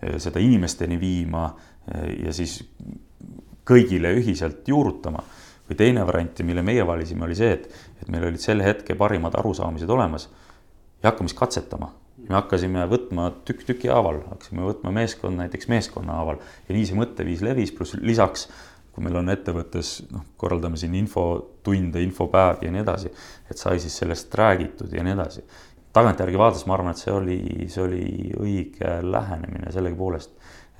äh, 0.03 0.17
seda 0.21 0.39
inimesteni 0.39 0.99
viima 0.99 1.49
ja 2.21 2.29
siis 2.29 2.59
kõigile 3.65 4.11
ühiselt 4.13 4.67
juurutama 4.69 5.23
või 5.65 5.77
teine 5.79 6.03
variant, 6.05 6.43
mille 6.45 6.61
meie 6.61 6.83
valisime, 6.85 7.25
oli 7.25 7.35
see, 7.35 7.55
et, 7.55 7.65
et 8.03 8.11
meil 8.11 8.27
olid 8.27 8.43
selle 8.43 8.65
hetke 8.65 8.93
parimad 8.99 9.33
arusaamised 9.39 9.89
olemas 9.89 10.27
ja 11.01 11.09
hakkame 11.09 11.31
siis 11.31 11.39
katsetama. 11.39 11.89
me 12.21 12.35
hakkasime 12.37 12.85
võtma 12.85 13.31
tükk 13.45 13.65
tüki 13.65 13.89
haaval, 13.89 14.21
hakkasime 14.29 14.61
võtma 14.61 14.91
meeskond 14.93 15.41
näiteks 15.41 15.67
meeskonna 15.67 16.19
haaval 16.19 16.37
ja 16.67 16.75
nii 16.75 16.85
see 16.85 16.99
mõtteviis 16.99 17.41
levis, 17.41 17.73
pluss 17.73 17.97
lisaks 17.97 18.45
kui 18.91 19.05
meil 19.05 19.15
on 19.21 19.31
ettevõttes, 19.31 20.01
noh, 20.11 20.25
korraldame 20.39 20.79
siin 20.79 20.95
infotunde, 20.99 22.01
infopäevi 22.03 22.67
ja 22.67 22.73
nii 22.75 22.83
edasi, 22.83 23.11
et 23.49 23.59
sai 23.59 23.79
siis 23.79 23.95
sellest 24.01 24.33
räägitud 24.35 24.91
ja 24.91 25.03
nii 25.05 25.15
edasi. 25.15 25.43
Tagantjärgi 25.93 26.39
vaadates 26.39 26.65
ma 26.67 26.77
arvan, 26.77 26.93
et 26.93 27.01
see 27.01 27.13
oli, 27.13 27.39
see 27.71 27.83
oli 27.83 28.05
õige 28.39 28.93
lähenemine 29.03 29.71
sellegipoolest, 29.73 30.31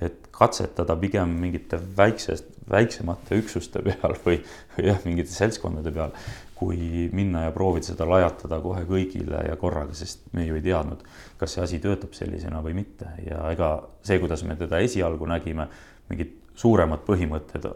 et 0.02 0.28
katsetada 0.34 0.96
pigem 0.98 1.34
mingite 1.42 1.78
väiksest, 1.96 2.48
väiksemate 2.70 3.38
üksuste 3.38 3.82
peal 3.86 4.16
või, 4.24 4.40
või 4.74 4.88
jah, 4.88 4.98
mingite 5.04 5.34
seltskondade 5.34 5.92
peal, 5.94 6.16
kui 6.58 7.08
minna 7.14 7.46
ja 7.46 7.54
proovida 7.54 7.90
seda 7.90 8.06
lajatada 8.08 8.60
kohe 8.62 8.84
kõigile 8.88 9.44
ja 9.48 9.56
korraga, 9.58 9.94
sest 9.98 10.28
me 10.36 10.46
ju 10.46 10.58
ei 10.58 10.64
teadnud, 10.64 11.02
kas 11.38 11.56
see 11.56 11.64
asi 11.64 11.80
töötab 11.82 12.14
sellisena 12.16 12.62
või 12.64 12.76
mitte. 12.78 13.08
Ja 13.26 13.44
ega 13.50 13.74
see, 14.06 14.20
kuidas 14.22 14.44
me 14.46 14.56
teda 14.58 14.78
esialgu 14.82 15.26
nägime, 15.28 15.66
mingid 16.10 16.36
suuremad 16.58 17.02
põhimõtted 17.06 17.66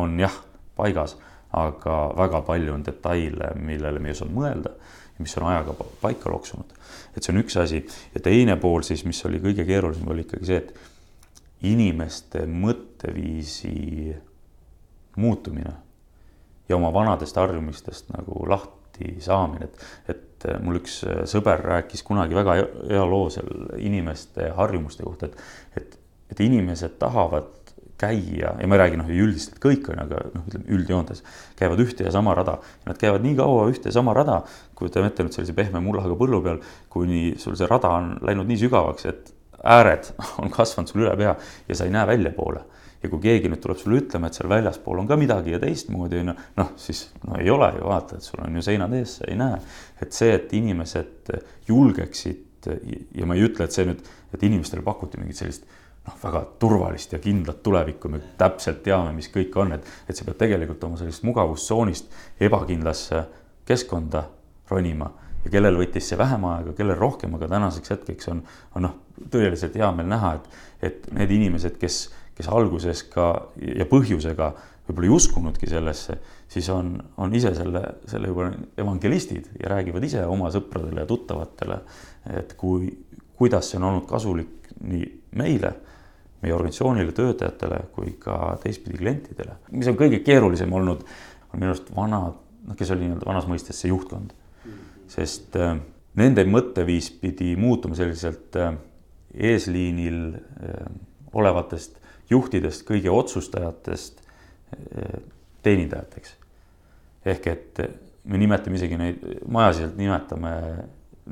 on 0.00 0.16
jah, 0.20 0.34
paigas, 0.78 1.18
aga 1.56 1.98
väga 2.16 2.40
palju 2.46 2.72
on 2.76 2.86
detaile, 2.86 3.52
millele 3.60 4.00
me 4.00 4.10
ei 4.10 4.16
osanud 4.16 4.36
mõelda 4.36 4.74
mis 5.22 5.36
on 5.38 5.48
ajaga 5.50 5.74
paika 6.00 6.30
loksunud. 6.32 6.76
et 7.16 7.22
see 7.22 7.34
on 7.34 7.42
üks 7.42 7.56
asi 7.60 7.82
ja 8.14 8.22
teine 8.22 8.56
pool 8.60 8.82
siis, 8.86 9.04
mis 9.04 9.20
oli 9.26 9.40
kõige 9.42 9.66
keerulisem, 9.66 10.08
oli 10.08 10.24
ikkagi 10.26 10.48
see, 10.48 10.58
et 10.62 11.66
inimeste 11.66 12.46
mõtteviisi 12.48 14.14
muutumine 15.20 15.72
ja 16.68 16.76
oma 16.76 16.92
vanadest 16.94 17.36
harjumistest 17.36 18.12
nagu 18.14 18.44
lahti 18.48 19.16
saamine, 19.20 19.66
et, 19.68 20.14
et 20.14 20.46
mul 20.62 20.80
üks 20.80 21.00
sõber 21.28 21.60
rääkis 21.66 22.04
kunagi 22.06 22.36
väga 22.36 22.56
hea 22.60 23.04
loo 23.08 23.28
seal 23.32 23.50
inimeste 23.78 24.52
harjumuste 24.56 25.04
kohta, 25.04 25.28
et, 25.28 25.42
et, 25.76 25.98
et 26.32 26.42
inimesed 26.46 26.96
tahavad 27.02 27.50
käia 28.00 28.54
ja 28.56 28.68
ma 28.68 28.76
ei 28.76 28.82
räägi 28.84 29.00
noh, 29.00 29.10
üldiselt 29.26 29.60
kõik 29.62 29.90
on, 29.92 30.00
aga 30.04 30.22
noh, 30.34 30.46
ütleme 30.48 30.76
üldjoontes 30.76 31.22
käivad 31.58 31.82
ühte 31.84 32.06
ja 32.06 32.14
sama 32.14 32.34
rada. 32.38 32.56
Nad 32.88 33.00
käivad 33.00 33.24
nii 33.26 33.36
kaua 33.38 33.68
ühte 33.70 33.92
ja 33.92 33.96
sama 33.98 34.14
rada, 34.16 34.40
kujutame 34.78 35.10
ette 35.10 35.26
nüüd 35.26 35.36
sellise 35.36 35.56
pehme 35.56 35.82
mullaga 35.84 36.16
põllu 36.18 36.42
peal, 36.44 36.60
kuni 36.92 37.36
sul 37.40 37.58
see 37.60 37.68
rada 37.70 37.92
on 38.00 38.14
läinud 38.24 38.48
nii 38.48 38.64
sügavaks, 38.64 39.08
et 39.10 39.32
ääred 39.60 40.12
on 40.42 40.52
kasvanud 40.52 40.90
sul 40.90 41.04
üle 41.04 41.16
pea 41.20 41.36
ja 41.68 41.76
sa 41.76 41.88
ei 41.88 41.94
näe 41.94 42.08
väljapoole 42.08 42.64
ja 43.00 43.08
kui 43.08 43.22
keegi 43.24 43.48
nüüd 43.48 43.62
tuleb 43.64 43.80
sulle 43.80 44.00
ütlema, 44.02 44.28
et 44.28 44.36
seal 44.36 44.50
väljaspool 44.50 45.00
on 45.00 45.08
ka 45.08 45.16
midagi 45.20 45.54
ja 45.54 45.60
teistmoodi 45.62 46.20
on 46.20 46.32
ju, 46.32 46.36
noh, 46.60 46.72
siis 46.80 47.06
no 47.24 47.38
ei 47.40 47.48
ole 47.52 47.70
ju 47.78 47.88
vaata, 47.88 48.18
et 48.18 48.26
sul 48.26 48.42
on 48.44 48.58
ju 48.58 48.64
seinad 48.64 48.92
ees, 48.96 49.16
sa 49.20 49.28
ei 49.28 49.38
näe. 49.40 49.60
et 50.04 50.16
see, 50.16 50.34
et 50.36 50.52
inimesed 50.56 51.32
julgeksid 51.68 52.68
ja 53.16 53.28
ma 53.28 53.36
ei 53.36 53.46
ütle, 53.48 53.64
et 53.64 53.76
see 53.76 53.86
nüüd, 53.88 54.04
et 54.34 54.42
inimestele 54.44 54.84
pakuti 54.84 55.20
mingit 55.20 55.40
sellist 55.40 55.64
noh, 56.06 56.18
väga 56.22 56.44
turvalist 56.62 57.12
ja 57.12 57.20
kindlat 57.22 57.62
tulevikku, 57.62 58.08
me 58.12 58.22
täpselt 58.38 58.82
teame, 58.86 59.12
mis 59.16 59.30
kõik 59.32 59.56
on, 59.60 59.76
et, 59.76 59.88
et 60.08 60.16
sa 60.16 60.26
pead 60.26 60.38
tegelikult 60.40 60.84
oma 60.88 61.00
sellisest 61.00 61.26
mugavustsoonist 61.28 62.14
ebakindlasse 62.40 63.24
keskkonda 63.68 64.24
ronima. 64.70 65.10
Ja 65.44 65.50
kellel 65.54 65.78
võttis 65.80 66.10
see 66.10 66.18
vähem 66.20 66.42
aega, 66.44 66.74
kellel 66.76 66.98
rohkem, 66.98 67.34
aga 67.38 67.48
tänaseks 67.48 67.94
hetkeks 67.94 68.28
on, 68.28 68.42
on 68.76 68.84
noh, 68.84 68.96
tõeliselt 69.32 69.76
hea 69.76 69.88
meel 69.96 70.10
näha, 70.10 70.34
et, 70.36 70.58
et 70.84 71.06
need 71.16 71.32
inimesed, 71.38 71.78
kes 71.80 72.02
kes 72.40 72.48
alguses 72.48 73.04
ka 73.12 73.26
ja 73.60 73.86
põhjusega 73.88 74.50
võib-olla 74.88 75.06
ei 75.06 75.14
uskunudki 75.14 75.68
sellesse, 75.70 76.16
siis 76.50 76.66
on, 76.72 76.94
on 77.20 77.34
ise 77.36 77.52
selle, 77.54 77.82
selle 78.10 78.30
juba 78.30 78.48
evangelistid 78.80 79.52
ja 79.60 79.70
räägivad 79.74 80.06
ise 80.08 80.24
oma 80.26 80.50
sõpradele 80.54 81.04
ja 81.04 81.10
tuttavatele, 81.10 81.78
et 82.40 82.56
kui, 82.58 82.88
kuidas 83.38 83.70
see 83.70 83.78
on 83.80 83.88
olnud 83.90 84.08
kasulik 84.08 84.72
nii 84.80 85.06
meile, 85.38 85.74
meie 86.40 86.54
organisatsioonile, 86.56 87.12
töötajatele 87.16 87.82
kui 87.94 88.14
ka 88.18 88.56
teistpidi 88.62 88.98
klientidele. 88.98 89.58
mis 89.72 89.88
on 89.90 89.98
kõige 90.00 90.22
keerulisem 90.24 90.72
olnud, 90.72 91.04
on 91.52 91.60
minu 91.60 91.72
arust 91.72 91.90
vanad, 91.96 92.38
noh, 92.66 92.76
kes 92.78 92.92
oli 92.94 93.06
nii-öelda 93.06 93.28
vanas 93.28 93.48
mõistes 93.50 93.80
see 93.82 93.92
juhtkond. 93.92 94.32
sest 95.10 95.56
äh, 95.58 95.76
nende 96.16 96.44
mõtteviis 96.46 97.10
pidi 97.20 97.56
muutuma 97.56 97.98
selliselt 97.98 98.56
äh, 98.56 98.74
eesliinil 99.34 100.20
äh, 100.34 100.84
olevatest 101.32 102.00
juhtidest, 102.30 102.84
kõigi 102.88 103.10
otsustajatest 103.10 104.20
eh, 104.22 105.16
teenindajateks. 105.62 106.36
ehk 107.24 107.46
et 107.46 107.80
me 108.24 108.38
nimetame 108.40 108.78
isegi 108.78 108.96
neid, 108.96 109.24
majasiselt 109.48 109.98
nimetame 109.98 110.52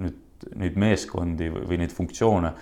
nüüd 0.02 0.24
neid 0.58 0.76
meeskondi 0.78 1.48
või, 1.50 1.64
või 1.70 1.78
neid 1.80 1.94
funktsioone 1.94 2.52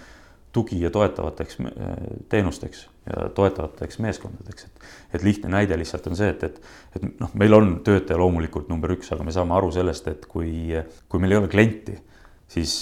tugi 0.57 0.81
ja 0.81 0.91
toetavateks 0.95 1.61
eh, 1.61 1.95
teenusteks 2.33 2.87
ja 3.07 3.29
toetavateks 3.37 4.01
meeskondadeks, 4.03 4.67
et. 4.67 4.91
et 5.15 5.23
lihtne 5.27 5.53
näide 5.53 5.79
lihtsalt 5.79 6.09
on 6.11 6.19
see, 6.19 6.33
et, 6.33 6.43
et, 6.49 6.61
et 6.97 7.07
noh, 7.21 7.31
meil 7.39 7.55
on 7.55 7.73
töötaja 7.87 8.19
loomulikult 8.19 8.71
number 8.73 8.97
üks, 8.97 9.13
aga 9.15 9.27
me 9.27 9.35
saame 9.35 9.55
aru 9.57 9.71
sellest, 9.75 10.09
et 10.11 10.27
kui, 10.31 10.75
kui 11.09 11.23
meil 11.23 11.37
ei 11.37 11.43
ole 11.43 11.53
klienti, 11.53 11.95
siis 12.51 12.79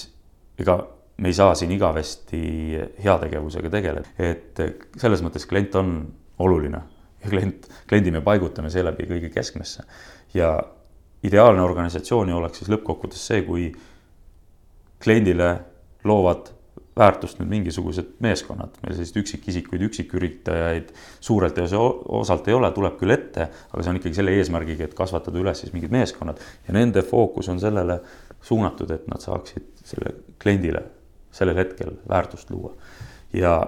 ega 0.61 0.78
me 1.16 1.31
ei 1.31 1.37
saa 1.37 1.54
siin 1.59 1.71
igavesti 1.75 2.40
heategevusega 3.04 3.71
tegeleda, 3.71 4.14
et 4.19 4.62
selles 4.99 5.23
mõttes 5.23 5.47
klient 5.50 5.76
on 5.78 5.95
oluline 6.43 6.81
ja 7.23 7.31
klient, 7.31 7.69
kliendi 7.88 8.14
me 8.14 8.23
paigutame 8.25 8.71
seeläbi 8.73 9.07
kõige 9.11 9.31
keskmesse. 9.35 9.85
ja 10.35 10.57
ideaalne 11.25 11.62
organisatsioon 11.62 12.28
ju 12.28 12.37
oleks 12.37 12.59
siis 12.61 12.71
lõppkokkuvõttes 12.73 13.23
see, 13.28 13.43
kui 13.47 13.69
kliendile 15.04 15.50
loovad 16.04 16.50
väärtust 16.96 17.40
nüüd 17.40 17.50
mingisugused 17.50 18.12
meeskonnad, 18.22 18.76
meil 18.82 18.94
selliseid 18.94 19.22
üksikisikuid, 19.24 19.82
üksiküritajaid 19.88 20.92
suurelt 21.20 21.58
ja 21.58 21.80
osalt 22.20 22.48
ei 22.48 22.54
ole, 22.54 22.70
tuleb 22.74 22.98
küll 23.00 23.14
ette, 23.14 23.48
aga 23.72 23.82
see 23.82 23.90
on 23.90 23.98
ikkagi 23.98 24.20
selle 24.20 24.34
eesmärgiga, 24.38 24.86
et 24.86 24.94
kasvatada 24.98 25.40
üles 25.40 25.64
siis 25.64 25.74
mingid 25.74 25.94
meeskonnad 25.94 26.42
ja 26.68 26.76
nende 26.76 27.02
fookus 27.02 27.50
on 27.50 27.62
sellele 27.62 27.98
suunatud, 28.44 28.94
et 28.94 29.08
nad 29.10 29.24
saaksid 29.24 29.84
selle 29.84 30.14
kliendile 30.42 30.84
sellel 31.34 31.56
hetkel 31.56 31.96
väärtust 32.08 32.50
luua. 32.50 32.72
ja 33.32 33.58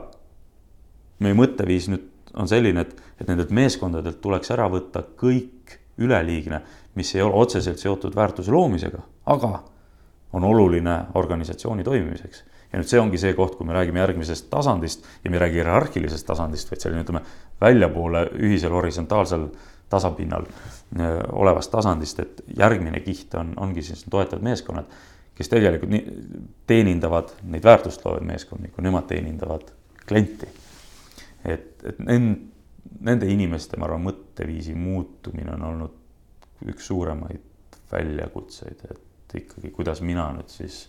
meie 1.19 1.35
mõtteviis 1.35 1.89
nüüd 1.91 2.05
on 2.37 2.49
selline, 2.49 2.85
et, 2.85 2.93
et 3.21 3.29
nendelt 3.29 3.51
meeskondadelt 3.51 4.21
tuleks 4.23 4.53
ära 4.55 4.69
võtta 4.71 5.03
kõik 5.19 5.79
üleliigne, 5.99 6.61
mis 6.95 7.15
ei 7.15 7.25
ole 7.25 7.35
otseselt 7.43 7.81
seotud 7.81 8.15
väärtuse 8.15 8.53
loomisega, 8.53 9.01
aga 9.33 9.63
on 10.37 10.45
oluline 10.45 10.99
organisatsiooni 11.15 11.85
toimimiseks. 11.85 12.45
Ja 12.73 12.81
nüüd 12.81 12.91
see 12.91 13.01
ongi 13.01 13.21
see 13.23 13.35
koht, 13.39 13.57
kui 13.57 13.67
me 13.67 13.77
räägime 13.77 14.03
järgmisest 14.03 14.51
tasandist 14.51 15.07
ja 15.25 15.31
me 15.31 15.39
ei 15.39 15.45
räägi 15.47 15.61
hierarhilisest 15.63 16.27
tasandist, 16.27 16.71
vaid 16.71 16.83
selline, 16.85 17.05
ütleme, 17.07 17.23
väljapoole 17.61 18.27
ühisel 18.37 18.75
horisontaalsel 18.77 19.49
tasapinnal 19.91 20.47
öö, 20.47 21.03
äh, 21.03 21.21
olevast 21.33 21.71
tasandist, 21.71 22.21
et 22.21 22.43
järgmine 22.59 23.01
kiht 23.01 23.35
on, 23.39 23.55
ongi 23.57 23.85
siis 23.87 24.05
toetavad 24.11 24.43
meeskonnad 24.43 24.91
kes 25.37 25.51
tegelikult 25.53 25.93
nii, 25.93 26.19
teenindavad 26.69 27.35
neid 27.51 27.65
väärtust 27.65 28.05
loovaid 28.07 28.25
meeskondi, 28.27 28.71
kui 28.73 28.85
nemad 28.85 29.09
teenindavad 29.11 29.69
klienti. 30.09 30.49
et, 31.45 31.85
et 31.85 31.99
nend-, 32.03 32.47
nende 33.07 33.29
inimeste, 33.31 33.77
ma 33.77 33.87
arvan, 33.89 34.07
mõtteviisi 34.09 34.75
muutumine 34.79 35.53
on 35.55 35.67
olnud 35.71 36.71
üks 36.73 36.89
suuremaid 36.89 37.77
väljakutseid, 37.93 38.87
et 38.91 39.37
ikkagi, 39.43 39.71
kuidas 39.75 40.01
mina 40.01 40.31
nüüd 40.35 40.49
siis 40.51 40.87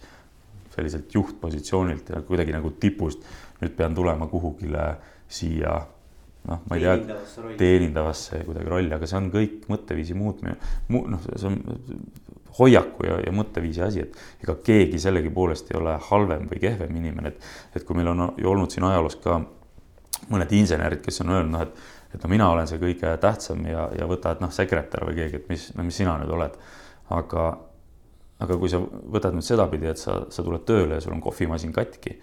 selliselt 0.77 1.13
juhtpositsioonilt 1.13 2.13
ja 2.13 2.23
kuidagi 2.25 2.55
nagu 2.55 2.71
tipust. 2.79 3.25
Nüüd 3.57 3.73
pean 3.77 3.95
tulema 3.97 4.29
kuhugile 4.29 4.91
siia 5.27 5.79
noh, 6.47 6.63
ma 6.69 6.77
ei 6.77 6.83
tea, 6.85 7.17
teenindavasse 7.59 8.43
kuidagi 8.45 8.71
rolli, 8.71 8.93
aga 8.95 9.09
see 9.09 9.19
on 9.19 9.29
kõik 9.33 9.67
mõtteviisi 9.71 10.15
muutmine. 10.17 10.55
Mu,, 10.93 11.03
noh, 11.11 11.25
see 11.27 11.49
on 11.49 11.59
hoiaku 12.57 13.05
ja, 13.05 13.19
ja 13.25 13.33
mõtteviisi 13.35 13.83
asi, 13.85 14.05
et 14.05 14.45
ega 14.45 14.57
keegi 14.65 15.01
sellegipoolest 15.01 15.69
ei 15.71 15.79
ole 15.79 15.97
halvem 16.09 16.47
või 16.49 16.61
kehvem 16.63 16.95
inimene, 17.01 17.33
et, 17.33 17.51
et 17.77 17.85
kui 17.85 17.97
meil 17.97 18.09
on 18.13 18.29
olnud 18.31 18.73
siin 18.73 18.87
ajaloos 18.87 19.19
ka 19.21 19.37
mõned 20.31 20.53
insenerid, 20.57 21.03
kes 21.05 21.21
on 21.23 21.35
öelnud, 21.35 21.53
noh, 21.53 21.67
et, 21.67 22.15
et 22.15 22.23
no 22.23 22.31
mina 22.31 22.49
olen 22.49 22.69
see 22.69 22.81
kõige 22.81 23.13
tähtsam 23.21 23.65
ja, 23.69 23.87
ja 23.97 24.07
võta, 24.09 24.33
et 24.33 24.41
noh, 24.43 24.53
sekretär 24.53 25.05
või 25.07 25.19
keegi, 25.19 25.41
et 25.41 25.51
mis, 25.51 25.69
no 25.77 25.85
mis 25.87 25.99
sina 26.01 26.17
nüüd 26.21 26.33
oled. 26.33 26.57
aga, 27.13 27.43
aga 28.43 28.57
kui 28.57 28.69
sa 28.69 28.81
võtad 28.81 29.33
nüüd 29.33 29.45
sedapidi, 29.45 29.89
et 29.89 30.01
sa, 30.01 30.19
sa 30.29 30.45
tuled 30.45 30.65
tööle 30.67 30.97
ja 30.97 31.03
sul 31.03 31.15
on 31.15 31.23
kohvimasin 31.23 31.73
katki 31.73 32.17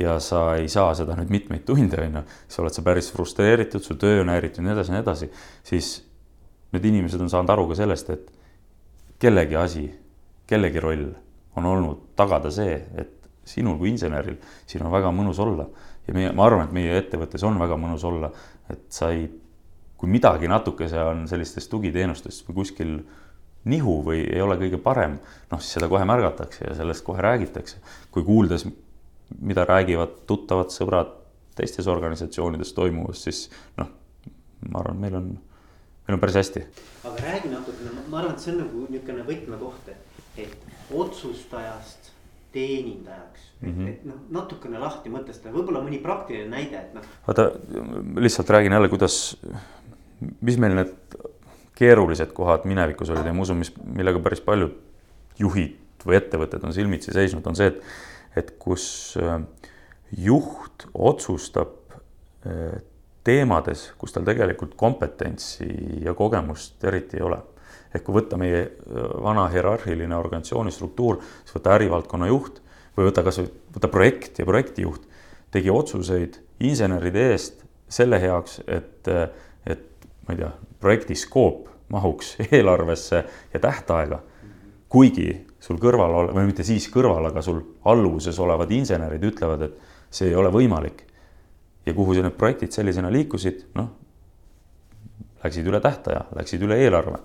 ja 0.00 0.18
sa 0.22 0.56
ei 0.60 0.68
saa 0.72 0.92
seda 0.96 1.16
nüüd 1.18 1.32
mitmeid 1.32 1.64
tunde, 1.68 1.98
on 2.00 2.20
ju, 2.20 2.24
siis 2.46 2.60
oled 2.62 2.76
sa 2.76 2.84
päris 2.86 3.10
frustreeritud, 3.14 3.84
su 3.84 3.96
töö 4.00 4.22
on 4.24 4.32
häiritud 4.32 4.62
ja 4.62 4.68
nii 4.68 4.76
edasi 4.76 4.92
ja 4.92 4.96
nii 4.96 5.04
edasi, 5.04 5.30
siis 5.66 5.90
need 6.74 6.86
inimesed 6.92 7.20
on 7.24 7.32
saanud 7.32 7.52
aru 7.52 7.66
ka 7.70 7.80
sellest, 7.80 8.12
et 8.14 8.30
kellegi 9.20 9.58
asi, 9.58 9.84
kellegi 10.48 10.82
roll 10.82 11.08
on 11.58 11.66
olnud 11.66 12.10
tagada 12.18 12.52
see, 12.54 12.76
et 13.00 13.16
sinul 13.50 13.78
kui 13.80 13.90
inseneril, 13.90 14.38
siin 14.68 14.84
on 14.86 14.92
väga 14.92 15.10
mõnus 15.14 15.40
olla. 15.42 15.66
Ja 16.06 16.14
meie, 16.16 16.30
ma 16.36 16.46
arvan, 16.46 16.68
et 16.68 16.74
meie 16.74 16.96
ettevõttes 16.98 17.42
on 17.46 17.58
väga 17.60 17.76
mõnus 17.80 18.04
olla, 18.06 18.30
et 18.70 18.86
sa 18.94 19.10
ei, 19.14 19.26
kui 20.00 20.10
midagi 20.10 20.48
natukese 20.48 21.00
on 21.10 21.26
sellistest 21.28 21.70
tugiteenustest 21.72 22.46
või 22.48 22.60
kuskil 22.62 22.94
nihu 23.64 24.00
või 24.04 24.22
ei 24.24 24.40
ole 24.40 24.56
kõige 24.56 24.78
parem, 24.80 25.18
noh, 25.50 25.60
siis 25.60 25.76
seda 25.76 25.88
kohe 25.88 26.04
märgatakse 26.08 26.64
ja 26.64 26.74
sellest 26.74 27.04
kohe 27.04 27.20
räägitakse. 27.20 27.76
kui 28.10 28.24
kuuldes 28.24 28.66
mida 29.38 29.64
räägivad 29.64 30.22
tuttavad 30.26 30.72
sõbrad 30.74 31.14
teistes 31.58 31.88
organisatsioonides 31.90 32.72
toimuvast, 32.74 33.28
siis 33.28 33.44
noh, 33.78 33.90
ma 34.70 34.82
arvan, 34.82 35.00
meil 35.02 35.16
on, 35.18 35.30
meil 36.06 36.16
on 36.16 36.22
päris 36.22 36.38
hästi. 36.40 36.64
aga 37.04 37.24
räägi 37.26 37.52
natukene, 37.52 38.06
ma 38.08 38.22
arvan, 38.22 38.34
et 38.34 38.44
see 38.44 38.54
on 38.54 38.62
nagu 38.64 38.86
niisugune 38.88 39.26
võtmekoht, 39.28 39.90
et, 39.92 40.22
et 40.46 40.94
otsustajast 40.96 42.10
teenindajaks 42.52 43.50
mm, 43.60 43.72
-hmm. 43.72 43.88
et 43.88 44.06
noh, 44.08 44.22
natukene 44.40 44.80
lahti 44.82 45.12
mõtestada, 45.12 45.54
võib-olla 45.54 45.84
mõni 45.84 46.00
praktiline 46.02 46.48
näide, 46.50 46.80
et 46.80 46.94
noh. 46.96 47.06
vaata, 47.26 47.50
lihtsalt 48.16 48.50
räägin 48.50 48.72
jälle, 48.72 48.88
kuidas, 48.88 49.20
mis 50.40 50.58
meil 50.58 50.74
need 50.80 51.20
keerulised 51.80 52.34
kohad 52.36 52.68
minevikus 52.68 53.10
olid 53.10 53.26
ja 53.26 53.34
ma 53.34 53.44
usun, 53.46 53.62
mis, 53.64 53.72
millega 53.80 54.20
päris 54.22 54.44
paljud 54.44 54.76
juhid 55.40 56.04
või 56.04 56.16
ettevõtted 56.20 56.64
on 56.64 56.76
silmitsi 56.76 57.12
seisnud, 57.16 57.46
on 57.48 57.56
see, 57.56 57.72
et 57.72 57.82
et 58.38 58.52
kus 58.62 59.16
äh, 59.18 59.40
juht 60.14 60.86
otsustab 60.94 61.94
äh, 62.46 62.80
teemades, 63.26 63.90
kus 63.98 64.14
tal 64.14 64.26
tegelikult 64.26 64.76
kompetentsi 64.78 65.68
ja 66.04 66.14
kogemust 66.14 66.84
eriti 66.84 67.20
ei 67.20 67.26
ole. 67.26 67.40
ehk 67.90 68.04
kui 68.06 68.14
võtta 68.14 68.38
meie 68.38 68.60
äh, 68.62 69.06
vana 69.22 69.48
hierarhiline 69.50 70.16
organisatsiooni 70.16 70.70
struktuur, 70.74 71.18
siis 71.44 71.56
võta 71.58 71.74
ärivaldkonna 71.78 72.30
juht 72.30 72.60
või 72.96 73.08
võta 73.08 73.24
kasvõi, 73.26 73.50
võta 73.74 73.90
projekt 73.90 74.38
ja 74.38 74.46
projektijuht, 74.46 75.08
tegi 75.50 75.70
otsuseid 75.74 76.38
inseneride 76.60 77.30
eest 77.32 77.64
selle 77.90 78.20
heaks, 78.22 78.60
et, 78.70 79.08
et 79.66 80.06
ma 80.26 80.36
ei 80.36 80.38
tea, 80.38 80.50
projekti 80.78 81.16
skoop 81.18 81.69
mahuks 81.90 82.36
eelarvesse 82.52 83.24
ja 83.54 83.60
tähtaega. 83.60 84.20
kuigi 84.88 85.46
sul 85.60 85.78
kõrval 85.78 86.14
ole-, 86.22 86.34
või 86.34 86.48
mitte 86.48 86.64
siis 86.66 86.88
kõrval, 86.90 87.28
aga 87.30 87.42
sul 87.42 87.60
alluvuses 87.86 88.38
olevad 88.42 88.70
insenerid 88.74 89.24
ütlevad, 89.24 89.62
et 89.68 89.76
see 90.10 90.30
ei 90.30 90.34
ole 90.34 90.50
võimalik. 90.50 91.06
ja 91.86 91.94
kuhu 91.94 92.12
need 92.12 92.36
projektid 92.36 92.72
sellisena 92.72 93.10
liikusid, 93.12 93.62
noh, 93.74 93.88
läksid 95.44 95.66
üle 95.66 95.80
tähtaja, 95.80 96.26
läksid 96.36 96.62
üle 96.62 96.76
eelarve. 96.84 97.18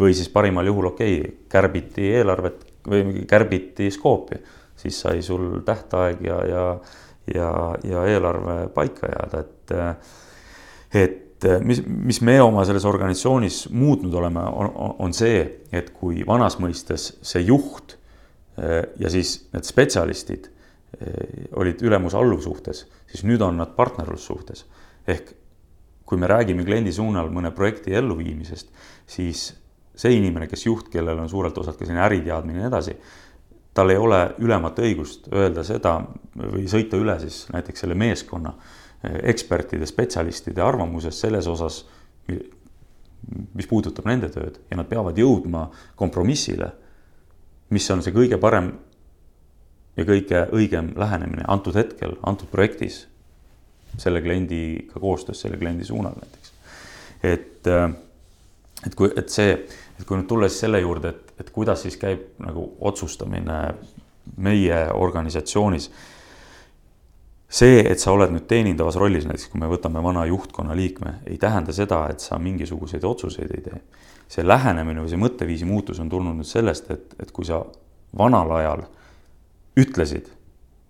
või 0.00 0.14
siis 0.14 0.28
parimal 0.28 0.66
juhul 0.66 0.86
okei 0.86 1.20
okay,, 1.20 1.34
kärbiti 1.48 2.08
eelarvet 2.14 2.64
või 2.88 3.24
kärbiti 3.28 3.90
skoopi, 3.90 4.40
siis 4.76 5.00
sai 5.00 5.22
sul 5.22 5.60
tähtaeg 5.64 6.24
ja, 6.24 6.38
ja, 6.46 6.62
ja, 7.34 7.50
ja 7.84 8.06
eelarve 8.06 8.68
paika 8.74 9.06
jääda, 9.06 9.40
et, 9.40 9.74
et 10.94 11.21
mis, 11.64 11.82
mis 11.86 12.20
me 12.24 12.36
oma 12.42 12.64
selles 12.68 12.84
organisatsioonis 12.88 13.66
muutnud 13.74 14.14
oleme, 14.14 14.40
on, 14.40 14.70
on 15.02 15.14
see, 15.16 15.42
et 15.72 15.92
kui 15.96 16.24
vanas 16.26 16.58
mõistes 16.62 17.08
see 17.24 17.44
juht 17.46 17.96
eh, 18.58 18.82
ja 19.00 19.12
siis 19.12 19.36
need 19.54 19.68
spetsialistid 19.68 20.48
eh, 20.48 21.46
olid 21.58 21.82
ülemus-alluv 21.84 22.42
suhtes, 22.44 22.84
siis 23.10 23.24
nüüd 23.28 23.42
on 23.44 23.60
nad 23.62 23.74
partnerlussuhtes. 23.76 24.66
ehk 25.06 25.34
kui 26.06 26.18
me 26.20 26.28
räägime 26.28 26.64
kliendi 26.64 26.92
suunal 26.92 27.30
mõne 27.32 27.50
projekti 27.56 27.94
elluviimisest, 27.96 28.68
siis 29.08 29.46
see 29.96 30.12
inimene, 30.16 30.48
kes 30.48 30.66
juht, 30.66 30.90
kellel 30.92 31.18
on 31.22 31.30
suurelt 31.30 31.56
osalt 31.58 31.78
ka 31.78 31.86
selline 31.86 32.04
äriteadmine 32.04 32.58
ja 32.58 32.66
nii 32.66 32.68
edasi, 32.68 32.94
tal 33.72 33.92
ei 33.92 33.96
ole 33.96 34.20
ülemat 34.44 34.80
õigust 34.84 35.30
öelda 35.32 35.64
seda 35.64 35.94
või 36.36 36.66
sõita 36.68 37.00
üle 37.00 37.16
siis 37.22 37.46
näiteks 37.52 37.84
selle 37.84 37.96
meeskonna 37.96 38.52
ekspertide, 39.02 39.86
spetsialistide 39.86 40.62
arvamusest 40.62 41.24
selles 41.24 41.46
osas, 41.50 41.82
mis 43.54 43.68
puudutab 43.70 44.06
nende 44.10 44.30
tööd 44.32 44.58
ja 44.70 44.78
nad 44.78 44.88
peavad 44.90 45.18
jõudma 45.18 45.68
kompromissile, 45.98 46.70
mis 47.72 47.88
on 47.90 48.02
see 48.04 48.14
kõige 48.14 48.38
parem 48.42 48.72
ja 49.96 50.06
kõige 50.08 50.44
õigem 50.54 50.92
lähenemine 50.98 51.46
antud 51.50 51.76
hetkel, 51.76 52.16
antud 52.26 52.50
projektis, 52.52 53.06
selle 54.00 54.22
kliendiga 54.24 55.00
koostöös, 55.00 55.42
selle 55.44 55.58
kliendi 55.60 55.84
suunal 55.84 56.14
näiteks. 56.16 56.52
et, 57.22 57.68
et 58.86 58.94
kui, 58.96 59.10
et 59.16 59.28
see, 59.28 59.52
et 59.98 60.06
kui 60.06 60.16
nüüd 60.16 60.28
tulla 60.30 60.48
siis 60.48 60.64
selle 60.64 60.80
juurde, 60.80 61.12
et, 61.12 61.34
et 61.40 61.50
kuidas 61.50 61.84
siis 61.84 61.98
käib 62.00 62.40
nagu 62.42 62.70
otsustamine 62.80 63.58
meie 64.36 64.86
organisatsioonis 64.94 65.90
see, 67.52 67.82
et 67.84 68.00
sa 68.00 68.14
oled 68.14 68.32
nüüd 68.32 68.46
teenindavas 68.48 68.96
rollis, 69.00 69.26
näiteks 69.28 69.50
kui 69.52 69.60
me 69.60 69.68
võtame 69.68 70.00
vana 70.04 70.24
juhtkonna 70.28 70.76
liikme, 70.76 71.18
ei 71.28 71.36
tähenda 71.40 71.74
seda, 71.76 72.06
et 72.12 72.24
sa 72.24 72.38
mingisuguseid 72.40 73.04
otsuseid 73.04 73.52
ei 73.56 73.64
tee. 73.66 73.82
see 74.32 74.46
lähenemine 74.46 75.02
või 75.02 75.10
see 75.12 75.20
mõtteviisi 75.20 75.66
muutus 75.68 75.98
on 76.00 76.08
tulnud 76.08 76.38
nüüd 76.38 76.48
sellest, 76.48 76.88
et, 76.90 77.10
et 77.20 77.32
kui 77.36 77.44
sa 77.44 77.58
vanal 78.16 78.50
ajal 78.56 78.86
ütlesid, 79.76 80.30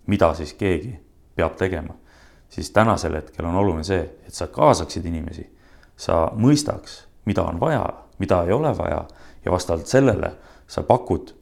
mida 0.06 0.28
siis 0.38 0.52
keegi 0.54 0.92
peab 1.34 1.56
tegema, 1.58 1.96
siis 2.50 2.70
tänasel 2.70 3.16
hetkel 3.18 3.48
on 3.50 3.58
oluline 3.58 3.82
see, 3.82 4.04
et 4.26 4.34
sa 4.34 4.46
kaasaksid 4.46 5.10
inimesi, 5.10 5.48
sa 5.98 6.28
mõistaks, 6.38 7.00
mida 7.26 7.42
on 7.42 7.58
vaja, 7.58 7.82
mida 8.22 8.44
ei 8.46 8.54
ole 8.54 8.70
vaja 8.78 9.02
ja 9.44 9.50
vastavalt 9.50 9.90
sellele 9.90 10.36
sa 10.70 10.86
pakud 10.86 11.34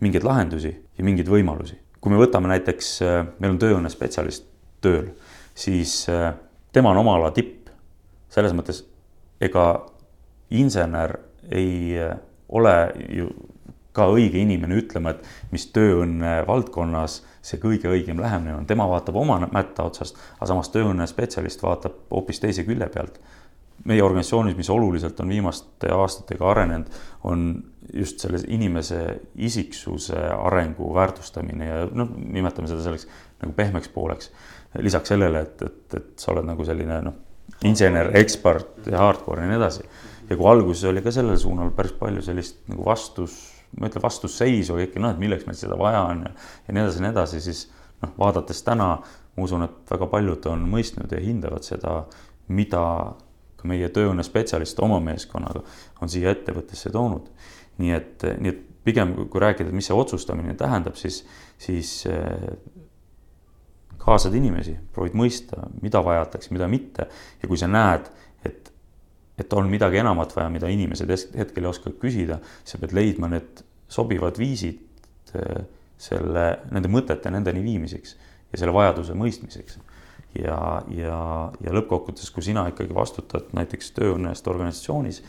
mingeid 0.00 0.24
lahendusi 0.24 0.72
ja 0.72 1.04
mingeid 1.04 1.28
võimalusi 1.28 1.81
kui 2.02 2.10
me 2.10 2.18
võtame 2.18 2.50
näiteks, 2.50 2.90
äh, 3.06 3.20
meil 3.38 3.54
on 3.54 3.60
tööõnnespetsialist 3.62 4.48
tööl, 4.82 5.12
siis 5.54 6.02
äh, 6.10 6.32
tema 6.74 6.90
on 6.90 7.02
oma 7.04 7.16
ala 7.20 7.30
tipp. 7.34 7.60
selles 8.32 8.54
mõttes, 8.56 8.78
ega 9.40 9.84
insener 10.50 11.18
ei 11.50 11.98
äh, 12.00 12.16
ole 12.48 12.76
ju 13.12 13.28
ka 13.92 14.06
õige 14.08 14.40
inimene 14.40 14.78
ütlema, 14.80 15.12
et 15.12 15.52
mis 15.52 15.66
tööõnne 15.68 16.46
valdkonnas 16.48 17.20
see 17.44 17.60
kõige 17.60 17.90
õigem 17.92 18.20
lähenemine 18.22 18.56
on, 18.56 18.66
tema 18.66 18.86
vaatab 18.88 19.18
oma 19.20 19.36
mätta 19.52 19.84
otsast, 19.84 20.16
aga 20.38 20.48
samas 20.48 20.72
tööõnne 20.72 21.06
spetsialist 21.10 21.62
vaatab 21.62 21.98
hoopis 22.10 22.40
teise 22.40 22.64
külje 22.64 22.88
pealt 22.94 23.20
meie 23.88 24.02
organisatsioonis, 24.04 24.56
mis 24.56 24.70
oluliselt 24.70 25.20
on 25.20 25.32
viimaste 25.32 25.90
aastatega 25.94 26.50
arenenud, 26.50 27.00
on 27.28 27.46
just 27.92 28.22
selle 28.22 28.38
inimese 28.48 29.00
isiksuse 29.36 30.18
arengu 30.32 30.92
väärtustamine 30.94 31.66
ja 31.66 31.82
noh, 31.90 32.12
nimetame 32.16 32.70
seda 32.70 32.84
selleks 32.84 33.08
nagu 33.42 33.54
pehmeks 33.56 33.90
pooleks. 33.92 34.30
lisaks 34.78 35.12
sellele, 35.12 35.40
et, 35.40 35.62
et, 35.62 35.94
et 35.98 36.12
sa 36.16 36.30
oled 36.32 36.46
nagu 36.48 36.64
selline 36.64 37.00
noh, 37.04 37.16
insener, 37.68 38.12
ekspert 38.16 38.86
ja 38.90 39.02
hardcore 39.02 39.42
ja 39.42 39.50
nii 39.50 39.58
edasi. 39.58 39.88
ja 40.30 40.36
kui 40.36 40.48
alguses 40.48 40.84
oli 40.88 41.02
ka 41.02 41.12
sellel 41.12 41.38
suunal 41.38 41.72
päris 41.76 41.92
palju 41.98 42.22
sellist 42.22 42.62
nagu 42.70 42.86
vastus, 42.86 43.34
ma 43.78 43.86
ei 43.86 43.92
ütle 43.92 44.02
vastusseisu, 44.04 44.76
aga 44.76 44.86
ikka 44.86 45.02
noh, 45.02 45.12
et 45.12 45.20
milleks 45.20 45.48
meil 45.48 45.58
seda 45.58 45.76
vaja 45.78 46.06
on 46.12 46.22
ja, 46.28 46.32
ja 46.68 46.76
nii 46.76 46.84
edasi 46.84 47.02
ja 47.02 47.06
nii 47.06 47.14
edasi, 47.16 47.42
siis 47.44 47.66
noh, 48.04 48.14
vaadates 48.18 48.62
täna 48.62 48.94
ma 49.36 49.44
usun, 49.44 49.66
et 49.66 49.90
väga 49.90 50.08
paljud 50.12 50.48
on 50.52 50.64
mõistnud 50.70 51.12
ja 51.12 51.20
hindavad 51.22 51.66
seda, 51.66 52.02
mida 52.52 52.84
ka 53.62 53.70
meie 53.70 53.88
tööõnne 53.94 54.24
spetsialist 54.26 54.80
oma 54.82 54.98
meeskonnaga 55.02 55.62
on 56.02 56.10
siia 56.10 56.34
ettevõttesse 56.34 56.90
toonud. 56.92 57.30
nii 57.78 57.92
et, 57.96 58.24
nii 58.42 58.50
et 58.52 58.64
pigem 58.84 59.14
kui 59.30 59.40
rääkida, 59.40 59.72
mis 59.72 59.86
see 59.88 59.96
otsustamine 59.96 60.54
tähendab, 60.58 60.98
siis, 60.98 61.22
siis 61.60 61.92
eh, 62.10 62.50
kaasad 64.02 64.34
inimesi, 64.34 64.74
proovid 64.92 65.14
mõista, 65.18 65.68
mida 65.82 66.02
vajatakse, 66.04 66.52
mida 66.54 66.68
mitte 66.68 67.06
ja 67.06 67.48
kui 67.48 67.60
sa 67.60 67.70
näed, 67.70 68.10
et, 68.44 68.72
et 69.38 69.56
on 69.56 69.70
midagi 69.70 70.02
enamat 70.02 70.34
vaja, 70.36 70.50
mida 70.52 70.70
inimesed 70.72 71.14
hetkel 71.38 71.64
ei 71.64 71.70
oska 71.70 71.94
küsida, 72.02 72.40
sa 72.68 72.82
pead 72.82 72.94
leidma 72.98 73.30
need 73.32 73.62
sobivad 73.92 74.40
viisid 74.42 75.38
eh, 75.38 75.64
selle, 76.02 76.46
nende 76.74 76.90
mõtete 76.90 77.30
nendeni 77.30 77.62
viimiseks 77.64 78.16
ja 78.52 78.60
selle 78.60 78.74
vajaduse 78.74 79.16
mõistmiseks 79.16 79.78
ja, 80.38 80.58
ja, 80.94 81.18
ja 81.64 81.74
lõppkokkuvõttes, 81.76 82.30
kui 82.34 82.44
sina 82.44 82.64
ikkagi 82.70 82.94
vastutad 82.96 83.52
näiteks 83.56 83.92
tööõnne 83.96 84.32
eest 84.32 84.48
organisatsioonis, 84.48 85.22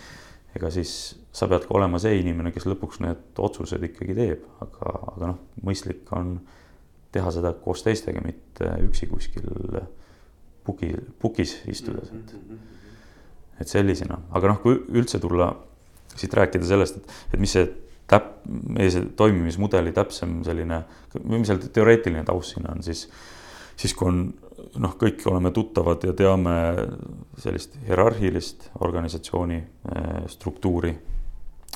ega 0.56 0.70
siis 0.74 0.94
sa 1.34 1.50
pead 1.50 1.66
ka 1.68 1.76
olema 1.78 2.00
see 2.02 2.20
inimene, 2.22 2.54
kes 2.54 2.68
lõpuks 2.70 3.02
need 3.04 3.42
otsused 3.42 3.84
ikkagi 3.90 4.16
teeb, 4.18 4.46
aga, 4.64 4.94
aga 5.14 5.32
noh, 5.34 5.42
mõistlik 5.66 6.12
on 6.16 6.38
teha 7.14 7.34
seda 7.34 7.54
koos 7.64 7.84
teistega, 7.86 8.22
mitte 8.26 8.70
üksi 8.86 9.10
kuskil 9.10 9.50
puki, 10.66 10.94
pukis 11.22 11.58
istudes, 11.70 12.14
et, 12.14 12.36
et 13.62 13.70
sellisena, 13.70 14.20
aga 14.34 14.54
noh, 14.54 14.62
kui 14.64 14.78
üldse 14.94 15.20
tulla 15.22 15.52
siit 16.14 16.34
rääkida 16.38 16.68
sellest, 16.70 17.02
et, 17.02 17.18
et 17.34 17.42
mis 17.42 17.54
see 17.54 17.66
täp-, 18.10 18.36
meie 18.46 18.92
see 18.94 19.10
toimimismudeli 19.18 19.94
täpsem 19.96 20.42
selline, 20.46 20.84
mis 21.26 21.50
seal 21.50 21.62
teoreetiline 21.74 22.26
taust 22.28 22.54
siin 22.54 22.70
on, 22.70 22.84
siis, 22.86 23.08
siis 23.80 23.96
kui 23.98 24.10
on 24.10 24.24
noh, 24.82 24.94
kõik 25.00 25.24
oleme 25.30 25.52
tuttavad 25.54 26.04
ja 26.06 26.14
teame 26.18 26.54
sellist 27.42 27.78
hierarhilist 27.88 28.70
organisatsiooni 28.86 29.58
eh, 29.58 30.14
struktuuri, 30.32 30.94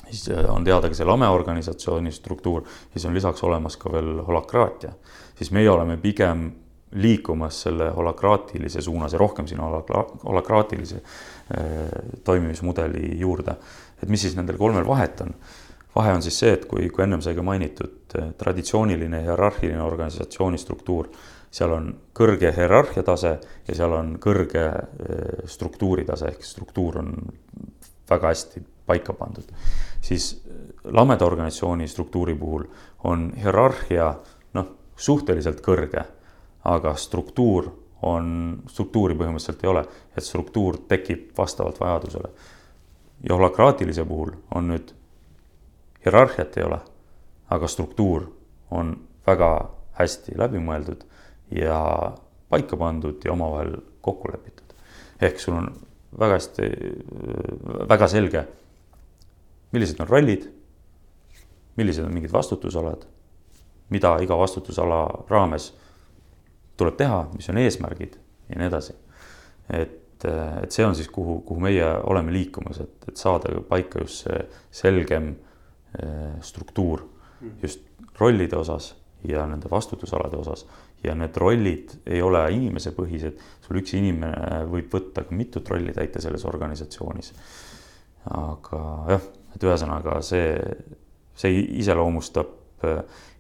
siis 0.10 0.28
eh, 0.34 0.46
on 0.52 0.66
teada 0.66 0.90
ka 0.90 0.98
see 0.98 1.08
lame 1.08 1.30
organisatsiooni 1.30 2.14
struktuur, 2.16 2.66
siis 2.94 3.06
on 3.06 3.18
lisaks 3.18 3.44
olemas 3.48 3.78
ka 3.78 3.92
veel 3.94 4.24
holakraatia, 4.28 4.94
siis 5.38 5.52
meie 5.56 5.70
oleme 5.72 6.00
pigem 6.02 6.50
liikumas 6.98 7.62
selle 7.66 7.90
holakraatilise 7.92 8.82
suunas 8.82 9.14
ja 9.14 9.20
rohkem 9.20 9.48
sinna 9.48 9.68
holakraatilise 10.24 10.98
eh, 10.98 11.88
toimimismudeli 12.24 13.18
juurde. 13.20 13.56
et 14.04 14.10
mis 14.10 14.22
siis 14.22 14.36
nendel 14.36 14.58
kolmel 14.58 14.88
vahet 14.88 15.22
on? 15.22 15.34
Vahe 15.96 16.14
on 16.14 16.22
siis 16.22 16.36
see, 16.40 16.52
et 16.54 16.66
kui, 16.70 16.90
kui 16.94 17.04
ennem 17.04 17.22
sai 17.26 17.34
ka 17.34 17.42
mainitud 17.42 18.14
traditsiooniline 18.38 19.24
hierarhiline 19.26 19.82
organisatsiooni 19.82 20.58
struktuur, 20.62 21.08
seal 21.58 21.74
on 21.74 21.92
kõrge 22.18 22.52
hierarhia 22.54 23.04
tase 23.06 23.34
ja 23.68 23.76
seal 23.76 23.94
on 23.98 24.16
kõrge 24.22 24.66
struktuuri 25.50 26.06
tase, 26.06 26.34
ehk 26.34 26.46
struktuur 26.46 27.00
on 27.02 27.14
väga 28.10 28.34
hästi 28.34 28.62
paika 28.88 29.14
pandud. 29.14 29.48
siis 30.02 30.44
lameda 30.84 31.26
organisatsiooni 31.26 31.88
struktuuri 31.88 32.36
puhul 32.36 32.64
on 33.04 33.32
hierarhia 33.42 34.14
noh, 34.54 34.68
suhteliselt 34.96 35.62
kõrge, 35.62 36.06
aga 36.64 36.94
struktuur 36.96 37.72
on, 38.02 38.62
struktuuri 38.68 39.16
põhimõtteliselt 39.16 39.64
ei 39.64 39.70
ole, 39.70 39.84
et 40.18 40.24
struktuur 40.24 40.78
tekib 40.88 41.32
vastavalt 41.38 41.80
vajadusele. 41.80 42.30
ja 43.30 43.36
holakraatilise 43.36 44.06
puhul 44.06 44.32
on 44.56 44.68
nüüd 44.68 44.94
hierarhiat 46.06 46.58
ei 46.58 46.64
ole, 46.64 46.80
aga 47.50 47.68
struktuur 47.68 48.30
on 48.72 48.98
väga 49.28 49.70
hästi 49.98 50.38
läbimõeldud 50.38 51.04
ja 51.52 51.80
paika 52.50 52.78
pandud 52.78 53.26
ja 53.26 53.32
omavahel 53.32 53.76
kokku 54.02 54.32
lepitud. 54.32 54.76
ehk 55.22 55.40
sul 55.40 55.58
on 55.58 55.72
väga 56.20 56.34
hästi, 56.34 56.70
väga 57.90 58.08
selge, 58.08 58.46
millised 59.72 60.00
on 60.00 60.08
rollid, 60.08 60.48
millised 61.76 62.06
on 62.06 62.14
mingid 62.14 62.32
vastutusalad, 62.34 63.06
mida 63.90 64.18
iga 64.22 64.38
vastutusala 64.38 65.26
raames 65.30 65.72
tuleb 66.78 66.98
teha, 66.98 67.28
mis 67.34 67.50
on 67.50 67.58
eesmärgid 67.58 68.18
ja 68.50 68.60
nii 68.60 68.68
edasi. 68.68 68.94
et, 69.70 70.26
et 70.64 70.72
see 70.72 70.86
on 70.86 70.96
siis, 70.96 71.10
kuhu, 71.10 71.42
kuhu 71.42 71.60
meie 71.60 71.86
oleme 72.04 72.34
liikumas, 72.34 72.80
et, 72.80 73.10
et 73.10 73.18
saada 73.18 73.62
paika 73.70 74.00
just 74.02 74.26
see 74.26 74.46
selgem 74.72 75.36
Eh, 76.04 76.42
struktuur 76.42 77.00
hmm. 77.40 77.52
just 77.62 77.80
rollide 78.20 78.58
osas 78.58 78.96
ja 79.24 79.46
nende 79.48 79.70
vastutusalade 79.72 80.38
osas 80.38 80.66
ja 81.04 81.16
need 81.16 81.38
rollid 81.38 81.94
ei 82.06 82.22
ole 82.22 82.42
inimesepõhised, 82.56 83.42
sul 83.66 83.80
üks 83.82 83.94
inimene 83.98 84.64
võib 84.72 84.90
võtta 84.94 85.24
ka 85.28 85.36
mitut 85.36 85.70
rolli 85.70 85.94
täita 85.96 86.22
selles 86.24 86.46
organisatsioonis. 86.50 87.34
aga 88.38 88.82
jah, 89.14 89.28
et 89.56 89.64
ühesõnaga 89.64 90.18
see, 90.26 90.50
see 91.38 91.62
iseloomustab, 91.84 92.84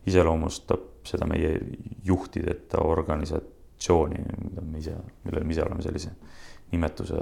iseloomustab 0.08 0.86
seda 1.08 1.28
meie 1.28 1.58
juhtideta 2.06 2.84
organisatsiooni, 2.84 4.24
mida 4.43 4.63
me 4.63 4.80
ise, 4.80 4.96
millele 5.26 5.46
me 5.46 5.56
ise 5.56 5.65
oleme 5.65 5.84
sellise 5.84 6.13
nimetuse 6.72 7.20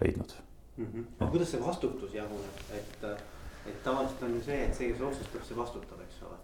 leidnud 0.00 0.32
mm. 0.76 0.86
-hmm. 0.86 1.04
aga 1.20 1.30
kuidas 1.30 1.50
see 1.50 1.60
vastutus 1.66 2.14
jaguneb, 2.14 2.64
et 2.78 3.06
et 3.66 3.82
tavaliselt 3.84 4.22
on 4.22 4.34
ju 4.34 4.42
see, 4.42 4.64
et 4.64 4.74
see, 4.74 4.90
kes 4.92 5.02
otsustab, 5.06 5.44
see 5.46 5.56
vastutab, 5.56 6.00
eks 6.06 6.22
ole. 6.26 6.38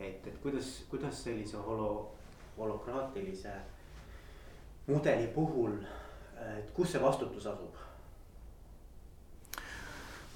et, 0.00 0.26
et 0.26 0.38
kuidas, 0.42 0.70
kuidas 0.90 1.22
sellise 1.24 1.60
holo, 1.66 2.15
holokraatilise 2.58 3.52
mudeli 4.86 5.26
puhul, 5.34 5.76
et 6.58 6.70
kus 6.74 6.94
see 6.94 7.02
vastutus 7.02 7.46
asub? 7.50 7.74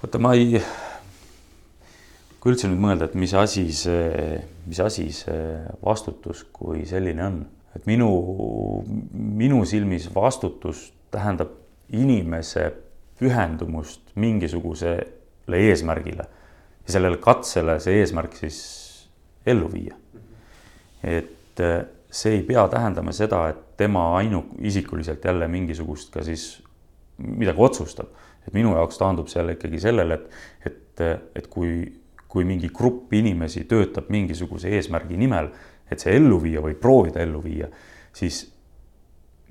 vaata, 0.01 0.19
ma 0.19 0.33
ei, 0.33 0.59
kui 2.41 2.53
üldse 2.53 2.69
nüüd 2.69 2.81
mõelda, 2.81 3.07
et 3.09 3.17
mis 3.21 3.33
asi 3.37 3.67
see, 3.75 4.39
mis 4.65 4.81
asi 4.81 5.07
see 5.13 5.61
vastutus 5.83 6.43
kui 6.53 6.85
selline 6.89 7.25
on, 7.27 7.41
et 7.77 7.85
minu, 7.87 8.09
minu 9.13 9.61
silmis 9.69 10.09
vastutus 10.13 10.89
tähendab 11.13 11.53
inimese 11.93 12.71
pühendumust 13.19 14.13
mingisuguse 14.15 14.95
eesmärgile 15.51 16.25
ja 16.87 16.93
sellele 16.95 17.19
katsele 17.21 17.77
see 17.83 17.99
eesmärk 18.01 18.37
siis 18.39 18.59
ellu 19.45 19.67
viia. 19.71 19.95
et 21.03 21.59
äh, 21.59 21.85
see 22.11 22.35
ei 22.39 22.43
pea 22.43 22.65
tähendama 22.67 23.13
seda, 23.15 23.45
et 23.49 23.77
tema 23.79 24.17
ainuisikuliselt 24.17 25.25
jälle 25.25 25.47
mingisugust 25.47 26.11
ka 26.13 26.23
siis 26.23 26.63
midagi 27.17 27.57
otsustab. 27.61 28.07
et 28.47 28.53
minu 28.53 28.73
jaoks 28.73 28.97
taandub 28.97 29.27
seal 29.29 29.51
ikkagi 29.53 29.79
sellele, 29.79 30.15
et, 30.17 30.29
et, 30.65 31.01
et 31.35 31.47
kui, 31.47 31.83
kui 32.27 32.41
mingi 32.43 32.71
grupp 32.73 33.13
inimesi 33.13 33.67
töötab 33.69 34.09
mingisuguse 34.09 34.71
eesmärgi 34.73 35.17
nimel, 35.17 35.51
et 35.91 36.01
see 36.01 36.15
ellu 36.17 36.39
viia 36.41 36.63
või 36.63 36.73
proovida 36.73 37.21
ellu 37.21 37.43
viia, 37.43 37.69
siis 38.17 38.47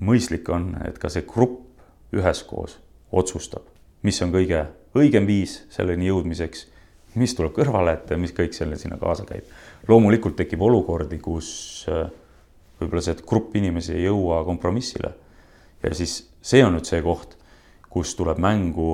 mõistlik 0.03 0.49
on, 0.51 0.73
et 0.83 0.99
ka 0.99 1.09
see 1.09 1.23
grupp 1.23 2.11
üheskoos 2.11 2.81
otsustab, 3.15 3.63
mis 4.03 4.19
on 4.25 4.33
kõige 4.35 4.65
õigem 4.97 5.27
viis 5.29 5.61
selleni 5.71 6.09
jõudmiseks, 6.09 6.65
mis 7.15 7.35
tuleb 7.35 7.55
kõrvale 7.55 7.95
ette, 7.95 8.17
mis 8.19 8.35
kõik 8.35 8.55
selle 8.55 8.75
sinna 8.79 8.99
kaasa 8.99 9.23
käib. 9.29 9.47
loomulikult 9.87 10.35
tekib 10.35 10.61
olukordi, 10.61 11.19
kus 11.19 11.87
äh, 11.87 12.09
võib-olla 12.81 13.03
see 13.05 13.21
grupp 13.27 13.55
inimesi 13.59 13.95
ei 13.95 14.07
jõua 14.07 14.41
kompromissile. 14.47 15.13
ja 15.83 15.93
siis 15.97 16.21
see 16.41 16.63
on 16.65 16.75
nüüd 16.77 16.89
see 16.89 17.01
koht, 17.05 17.37
kus 17.91 18.15
tuleb 18.15 18.39
mängu 18.41 18.91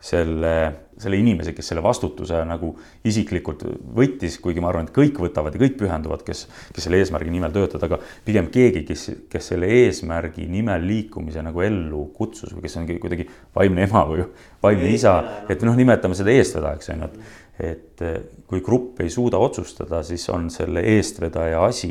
selle, 0.00 0.54
selle 0.98 1.18
inimese, 1.18 1.52
kes 1.56 1.72
selle 1.72 1.82
vastutuse 1.82 2.38
nagu 2.46 2.70
isiklikult 3.08 3.64
võttis, 3.98 4.36
kuigi 4.42 4.62
ma 4.62 4.70
arvan, 4.70 4.86
et 4.86 4.94
kõik 4.94 5.18
võtavad 5.18 5.54
ja 5.54 5.62
kõik 5.62 5.74
pühenduvad, 5.80 6.22
kes, 6.26 6.44
kes 6.74 6.86
selle 6.86 7.00
eesmärgi 7.02 7.32
nimel 7.34 7.54
töötavad, 7.54 7.88
aga 7.88 7.98
pigem 8.26 8.50
keegi, 8.54 8.84
kes, 8.86 9.08
kes 9.32 9.50
selle 9.52 9.70
eesmärgi 9.80 10.46
nimel 10.50 10.86
liikumise 10.86 11.42
nagu 11.42 11.64
ellu 11.66 12.04
kutsus 12.14 12.54
või 12.54 12.66
kes 12.66 12.78
on 12.78 12.86
kuidagi 12.94 13.26
vaimne 13.58 13.88
ema 13.88 14.04
või 14.10 14.28
vaimne 14.62 14.94
isa, 14.94 15.16
et 15.50 15.66
noh, 15.66 15.78
nimetame 15.78 16.18
seda 16.18 16.34
eestvedajaks, 16.36 16.94
on 16.94 17.04
ju, 17.06 17.10
et 17.10 17.46
et 17.58 18.02
kui 18.46 18.60
grupp 18.62 19.00
ei 19.02 19.10
suuda 19.10 19.38
otsustada, 19.42 20.04
siis 20.06 20.28
on 20.30 20.46
selle 20.54 20.84
eestvedaja 20.94 21.64
asi 21.66 21.90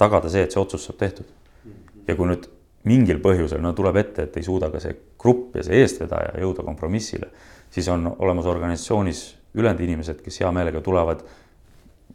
tagada 0.00 0.30
see, 0.32 0.44
et 0.46 0.54
see 0.54 0.60
otsus 0.60 0.84
saab 0.88 0.98
tehtud. 1.00 1.30
ja 2.08 2.16
kui 2.16 2.28
nüüd 2.28 2.48
mingil 2.88 3.20
põhjusel 3.24 3.62
no 3.64 3.72
tuleb 3.76 3.96
ette, 4.02 4.26
et 4.26 4.36
ei 4.36 4.44
suuda 4.44 4.68
ka 4.72 4.80
see 4.82 4.96
grupp 5.20 5.56
ja 5.56 5.64
see 5.64 5.80
eestvedaja 5.80 6.34
jõuda 6.42 6.64
kompromissile, 6.66 7.30
siis 7.72 7.88
on 7.88 8.10
olemas 8.18 8.48
organisatsioonis 8.50 9.24
ülejäänud 9.54 9.80
inimesed, 9.86 10.20
kes 10.24 10.40
hea 10.42 10.50
meelega 10.52 10.82
tulevad, 10.84 11.24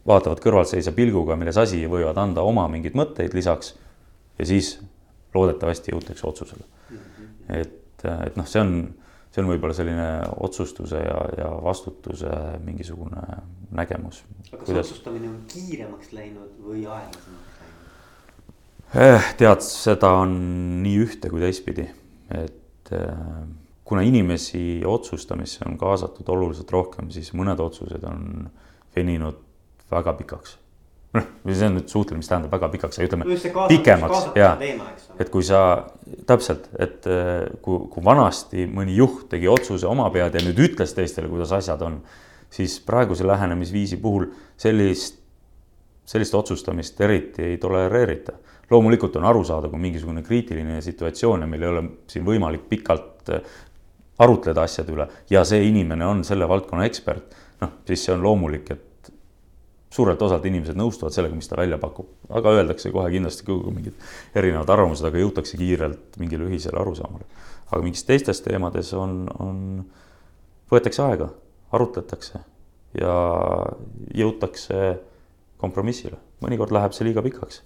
vaatavad 0.06 0.40
kõrvaltseisva 0.44 0.94
pilguga, 0.96 1.36
milles 1.40 1.58
asi, 1.60 1.82
võivad 1.90 2.18
anda 2.20 2.44
oma 2.46 2.66
mingeid 2.70 2.96
mõtteid 2.98 3.34
lisaks 3.36 3.74
ja 4.38 4.46
siis 4.48 4.76
loodetavasti 5.34 5.92
jõutakse 5.94 6.26
otsusele. 6.26 6.64
et, 7.48 8.04
et 8.04 8.36
noh, 8.38 8.46
see 8.46 8.62
on, 8.62 8.72
see 9.30 9.42
on 9.42 9.50
võib-olla 9.50 9.74
selline 9.76 10.08
otsustuse 10.46 11.02
ja, 11.02 11.18
ja 11.38 11.50
vastutuse 11.64 12.30
mingisugune 12.64 13.22
nägemus. 13.74 14.22
aga 14.50 14.62
kas 14.62 14.66
Kuidas... 14.66 14.86
otsustamine 14.86 15.28
on 15.32 15.40
kiiremaks 15.50 16.12
läinud 16.16 16.58
või 16.64 16.86
aeglasemaks? 16.86 17.49
Eh, 18.90 19.26
tead, 19.38 19.62
seda 19.62 20.08
on 20.18 20.32
nii 20.82 20.96
ühte 21.04 21.30
kui 21.30 21.42
teistpidi, 21.42 21.84
et 22.34 22.90
eh, 22.96 23.20
kuna 23.86 24.02
inimesi 24.02 24.80
otsustamisse 24.86 25.62
on 25.68 25.76
kaasatud 25.78 26.26
oluliselt 26.34 26.72
rohkem, 26.74 27.12
siis 27.14 27.30
mõned 27.38 27.62
otsused 27.62 28.02
on 28.10 28.48
veninud 28.96 29.38
väga 29.94 30.16
pikaks. 30.18 30.56
noh, 31.14 31.24
see 31.46 31.66
on 31.66 31.76
nüüd 31.78 31.86
suhteliselt, 31.90 32.18
mis 32.18 32.28
tähendab 32.30 32.52
väga 32.54 32.68
pikaks, 32.70 32.98
ütleme 33.02 33.38
pikemaks 33.70 34.28
ja, 34.38 34.52
et 35.18 35.30
kui 35.30 35.46
sa 35.46 35.62
täpselt, 36.26 36.66
et 36.78 37.06
eh, 37.06 37.46
kui, 37.62 37.86
kui 37.94 38.04
vanasti 38.06 38.66
mõni 38.66 38.98
juht 38.98 39.28
tegi 39.30 39.50
otsuse 39.50 39.86
oma 39.86 40.10
pead 40.10 40.34
ja 40.34 40.42
nüüd 40.42 40.58
ütles 40.66 40.94
teistele, 40.98 41.30
kuidas 41.30 41.54
asjad 41.54 41.82
on, 41.86 42.02
siis 42.50 42.80
praeguse 42.82 43.26
lähenemisviisi 43.26 44.02
puhul 44.02 44.32
sellist 44.58 45.20
sellist 46.10 46.34
otsustamist 46.34 47.00
eriti 47.00 47.44
ei 47.52 47.58
tolereerita. 47.58 48.32
Loomulikult 48.70 49.16
on 49.18 49.26
aru 49.26 49.42
saada, 49.46 49.68
kui 49.68 49.82
mingisugune 49.82 50.22
kriitiline 50.26 50.80
situatsioon 50.84 51.44
ja 51.44 51.50
meil 51.50 51.64
ei 51.66 51.72
ole 51.72 51.82
siin 52.10 52.26
võimalik 52.26 52.68
pikalt 52.70 53.32
äh, 53.34 53.58
arutleda 54.20 54.66
asjade 54.66 54.92
üle 54.94 55.08
ja 55.32 55.42
see 55.48 55.64
inimene 55.68 56.06
on 56.06 56.22
selle 56.26 56.48
valdkonna 56.48 56.86
ekspert, 56.88 57.34
noh, 57.62 57.80
siis 57.88 58.04
see 58.06 58.14
on 58.14 58.24
loomulik, 58.24 58.70
et 58.74 59.12
suurelt 59.90 60.22
osalt 60.22 60.44
inimesed 60.46 60.78
nõustuvad 60.78 61.14
sellega, 61.14 61.34
mis 61.34 61.48
ta 61.50 61.58
välja 61.58 61.78
pakub, 61.82 62.12
aga 62.30 62.52
öeldakse 62.60 62.92
kohe 62.94 63.10
kindlasti 63.10 63.46
ka 63.46 63.56
mingid 63.74 63.96
erinevad 64.38 64.70
arvamused, 64.70 65.06
aga 65.06 65.22
jõutakse 65.22 65.58
kiirelt 65.58 66.18
mingile 66.22 66.46
ühisele 66.46 66.78
arusaamale. 66.80 67.26
aga 67.70 67.82
mingis 67.82 68.04
teistes 68.06 68.42
teemades 68.42 68.92
on, 68.98 69.24
on, 69.42 69.58
võetakse 70.70 71.02
aega, 71.06 71.30
arutletakse 71.74 72.40
ja 72.98 73.16
jõutakse 74.14 74.98
kompromissile, 75.60 76.18
mõnikord 76.42 76.72
läheb 76.74 76.94
see 76.94 77.06
liiga 77.06 77.22
pikaks. 77.22 77.62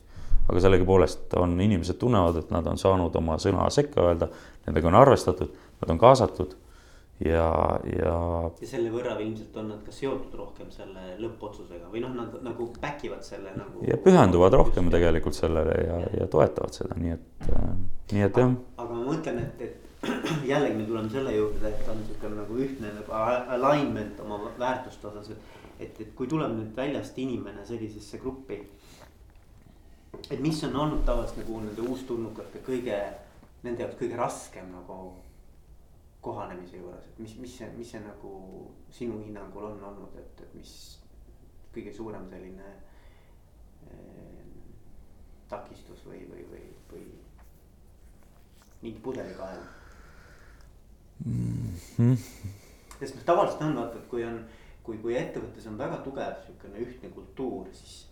Aga 0.48 0.61
sellegipoolest 0.61 1.35
on, 1.40 1.57
inimesed 1.61 1.98
tunnevad, 2.00 2.42
et 2.42 2.50
nad 2.52 2.66
on 2.68 2.80
saanud 2.80 3.16
oma 3.20 3.38
sõna 3.42 3.68
sekka 3.72 4.04
öelda, 4.04 4.28
nendega 4.66 4.90
on 4.90 4.98
arvestatud, 5.00 5.54
nad 5.80 5.94
on 5.94 6.00
kaasatud 6.00 6.57
ja, 7.22 7.46
ja. 7.87 8.14
ja 8.61 8.68
selle 8.68 8.90
võrra 8.92 9.14
ilmselt 9.22 9.57
on 9.61 9.70
nad 9.70 9.83
ka 9.87 9.94
seotud 9.94 10.35
rohkem 10.38 10.70
selle 10.74 11.14
lõppotsusega 11.22 11.88
või 11.92 12.02
noh, 12.02 12.12
nad 12.16 12.35
nagu 12.44 12.66
back 12.80 13.04
ivad 13.07 13.22
selle 13.26 13.54
nagu. 13.57 13.85
ja 13.87 13.98
pühenduvad 14.02 14.57
rohkem 14.59 14.90
tegelikult 14.92 15.38
sellele 15.38 15.78
ja, 15.87 16.00
ja 16.18 16.28
toetavad 16.30 16.74
seda, 16.74 16.98
nii 16.98 17.14
et 17.14 17.48
äh,, 17.52 17.72
nii 18.12 18.26
et 18.26 18.42
jah. 18.42 18.54
aga 18.76 18.90
ma 18.90 19.09
mõtlen, 19.12 19.40
et, 19.44 19.64
et 19.68 19.85
jällegi 20.52 20.78
me 20.78 20.87
tuleme 20.88 21.12
selle 21.12 21.35
juurde, 21.37 21.70
et 21.70 21.90
on 21.90 22.00
niisugune 22.02 22.40
nagu 22.42 22.59
ühtne 22.66 22.94
nagu 22.98 23.20
alignment 23.61 24.18
oma 24.24 24.40
väärtuste 24.59 25.09
osas, 25.12 25.30
et. 25.35 25.52
et, 25.78 26.00
et 26.00 26.11
kui 26.18 26.28
tuleb 26.30 26.52
nüüd 26.59 26.74
väljast 26.76 27.18
inimene 27.18 27.64
sellisesse 27.66 28.20
gruppi. 28.22 28.61
Et 30.31 30.40
mis 30.40 30.64
on 30.64 30.77
olnud 30.77 31.05
tavaliselt 31.07 31.42
nagu 31.42 31.61
nende 31.64 31.85
uustulnukate 31.88 32.62
kõige, 32.66 32.98
nende 33.64 33.85
jaoks 33.85 34.00
kõige 34.00 34.18
raskem 34.18 34.72
nagu 34.72 34.98
kohanemise 36.24 36.81
juures, 36.81 37.05
et 37.11 37.18
mis, 37.20 37.37
mis 37.37 37.57
see, 37.59 37.68
mis 37.77 37.90
see 37.92 38.00
nagu 38.00 38.33
sinu 38.94 39.20
hinnangul 39.27 39.68
on 39.68 39.83
olnud, 39.90 40.16
et, 40.20 40.40
et 40.46 40.55
mis 40.57 40.72
kõige 41.74 41.92
suurem 41.92 42.24
selline 42.31 42.70
eh, 43.90 44.44
takistus 45.50 46.05
või, 46.09 46.22
või, 46.31 46.46
või, 46.48 46.64
või 46.92 47.05
mingi 48.85 49.00
pudelikael 49.05 49.61
mm? 51.24 51.77
-hmm. 51.98 52.16
sest 52.98 53.18
noh, 53.18 53.24
tavaliselt 53.24 53.62
on 53.68 53.77
vaata, 53.83 54.00
et 54.00 54.09
kui 54.09 54.24
on, 54.24 54.40
kui, 54.87 54.98
kui 55.05 55.16
ettevõttes 55.18 55.68
on 55.68 55.79
väga 55.81 56.00
tugev 56.07 56.40
sihukene 56.46 56.83
ühtne 56.87 57.12
kultuur, 57.12 57.68
siis 57.72 58.07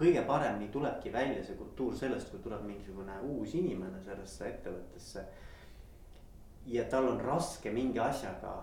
kõige 0.00 0.22
paremini 0.26 0.70
tulebki 0.72 1.12
välja 1.12 1.44
see 1.44 1.58
kultuur 1.58 1.94
sellest, 1.96 2.30
kui 2.32 2.40
tuleb 2.40 2.64
mingisugune 2.64 3.18
uus 3.28 3.54
inimene 3.58 4.00
sellesse 4.04 4.48
ettevõttesse. 4.48 5.24
Ja 6.70 6.84
tal 6.92 7.08
on 7.10 7.20
raske 7.24 7.72
mingi 7.72 8.00
asjaga 8.00 8.54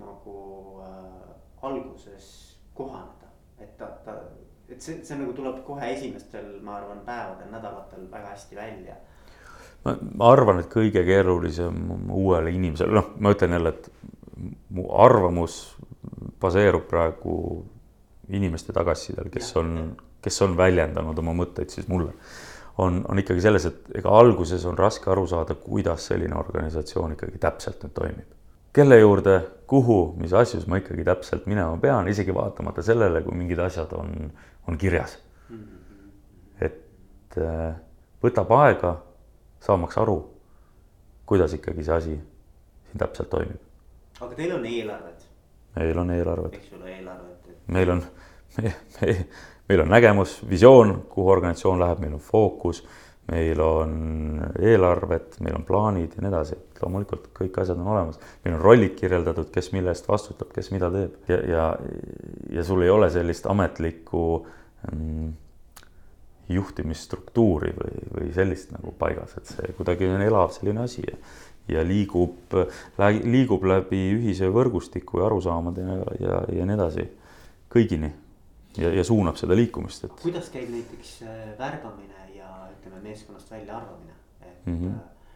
nagu 0.00 0.36
äh, 0.84 1.36
alguses 1.68 2.28
kohaneda, 2.76 3.28
et 3.60 3.76
ta, 3.78 3.88
ta, 4.04 4.16
et 4.68 4.80
see, 4.82 5.00
see 5.04 5.16
nagu 5.16 5.32
tuleb 5.36 5.62
kohe 5.66 5.88
esimestel, 5.94 6.56
ma 6.64 6.76
arvan, 6.80 7.00
päevadel, 7.06 7.48
nädalatel 7.52 8.08
väga 8.12 8.34
hästi 8.34 8.56
välja. 8.56 8.96
ma 9.86 10.32
arvan, 10.32 10.60
et 10.60 10.68
kõige 10.72 11.04
keerulisem 11.06 12.10
uuele 12.10 12.50
inimesele, 12.52 12.96
noh, 12.98 13.12
ma 13.22 13.32
ütlen 13.32 13.56
jälle, 13.56 13.72
et 13.72 13.90
mu 14.76 14.88
arvamus 14.92 15.76
baseerub 16.40 16.88
praegu 16.90 17.36
inimeste 18.28 18.74
tagasisidel, 18.76 19.30
kes 19.32 19.52
ja, 19.54 19.62
on, 19.62 19.96
kes 20.26 20.42
on 20.42 20.56
väljendanud 20.58 21.18
oma 21.22 21.34
mõtteid 21.38 21.70
siis 21.70 21.86
mulle 21.90 22.10
on, 22.82 23.04
on 23.08 23.18
ikkagi 23.22 23.44
selles, 23.44 23.66
et 23.70 23.92
ega 24.00 24.12
alguses 24.18 24.64
on 24.68 24.78
raske 24.78 25.10
aru 25.10 25.26
saada, 25.30 25.54
kuidas 25.60 26.08
selline 26.10 26.36
organisatsioon 26.36 27.14
ikkagi 27.16 27.38
täpselt 27.42 27.84
nüüd 27.84 27.94
toimib. 27.96 28.32
kelle 28.76 28.98
juurde, 28.98 29.36
kuhu, 29.70 30.00
mis 30.20 30.34
asjus 30.36 30.66
ma 30.68 30.80
ikkagi 30.82 31.04
täpselt 31.06 31.46
minema 31.48 31.78
pean, 31.80 32.08
isegi 32.12 32.34
vaatamata 32.34 32.84
sellele, 32.84 33.22
kui 33.24 33.38
mingid 33.38 33.62
asjad 33.64 33.94
on, 33.96 34.32
on 34.68 34.78
kirjas. 34.78 35.18
et 36.60 37.38
äh, 37.38 37.76
võtab 38.22 38.52
aega 38.58 38.96
saamaks 39.64 39.96
aru, 40.02 40.18
kuidas 41.26 41.54
ikkagi 41.56 41.84
see 41.84 41.94
asi 41.94 42.18
siin 42.18 42.98
täpselt 42.98 43.30
toimib. 43.30 43.62
aga 44.20 44.34
teil 44.34 44.58
on 44.58 44.66
eelarved? 44.66 45.26
meil 45.76 46.04
on 46.04 46.10
eelarved. 46.18 46.60
eks 46.60 46.76
ole, 46.76 46.92
eelarved 46.98 47.36
meil 47.66 47.90
on, 47.90 48.02
me, 48.56 48.74
me, 49.00 49.14
meil 49.68 49.82
on 49.82 49.90
nägemus, 49.90 50.38
visioon, 50.50 50.94
kuhu 51.10 51.30
organisatsioon 51.30 51.80
läheb, 51.80 52.02
meil 52.04 52.14
on 52.16 52.22
fookus, 52.22 52.82
meil 53.32 53.60
on 53.60 53.94
eelarved, 54.62 55.40
meil 55.42 55.56
on 55.58 55.64
plaanid 55.66 56.14
ja 56.14 56.22
nii 56.22 56.30
edasi, 56.30 56.58
et 56.58 56.82
loomulikult 56.82 57.30
kõik 57.34 57.58
asjad 57.62 57.80
on 57.82 57.88
olemas. 57.94 58.20
meil 58.44 58.54
on 58.54 58.62
rollid 58.62 58.94
kirjeldatud, 58.98 59.50
kes 59.54 59.72
mille 59.74 59.90
eest 59.90 60.06
vastutab, 60.08 60.52
kes 60.54 60.70
mida 60.74 60.90
teeb. 60.94 61.16
Ja, 61.28 61.40
ja, 61.50 61.64
ja 62.54 62.64
sul 62.64 62.84
ei 62.86 62.92
ole 62.92 63.10
sellist 63.10 63.48
ametlikku 63.50 64.22
mm, 64.92 65.32
juhtimisstruktuuri 66.54 67.72
või, 67.74 68.06
või 68.14 68.30
sellist 68.36 68.70
nagu 68.76 68.94
paigas, 68.98 69.34
et 69.40 69.50
see 69.50 69.74
kuidagi 69.74 70.06
on 70.06 70.22
elav 70.22 70.54
selline 70.54 70.86
asi. 70.86 71.02
Ja, 71.10 71.18
ja 71.66 71.82
liigub, 71.82 72.54
liigub 73.26 73.64
läbi 73.66 74.04
ühise 74.14 74.46
võrgustiku 74.54 75.18
ja 75.18 75.26
arusaamade 75.26 75.82
ja, 75.82 75.96
ja, 76.22 76.38
ja 76.60 76.66
nii 76.68 76.76
edasi 76.78 77.08
kõigini 77.74 78.12
ja, 78.78 78.92
ja 78.94 79.04
suunab 79.04 79.38
seda 79.40 79.56
liikumist, 79.56 80.06
et. 80.06 80.14
kuidas 80.22 80.48
käib 80.52 80.70
näiteks 80.72 81.12
äh, 81.22 81.42
värbamine 81.58 82.30
ja 82.34 82.48
ütleme, 82.72 83.00
meeskonnast 83.08 83.50
väljaarvamine, 83.50 84.16
et 84.40 84.66
mm, 84.66 84.78
-hmm. 84.80 84.94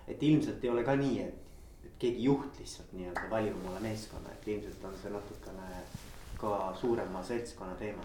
et 0.08 0.22
ilmselt 0.22 0.64
ei 0.64 0.70
ole 0.70 0.84
ka 0.84 0.96
nii, 0.96 1.20
et, 1.22 1.52
et 1.84 1.92
keegi 1.98 2.24
juht 2.24 2.58
lihtsalt 2.58 2.92
nii-öelda 2.92 3.28
valib 3.30 3.60
omale 3.62 3.80
meeskonna, 3.80 4.32
et 4.32 4.48
ilmselt 4.48 4.84
on 4.84 4.96
see 5.02 5.12
natukene 5.12 5.84
ka 6.40 6.72
suurema 6.80 7.22
seltskonna 7.22 7.74
teema 7.78 8.02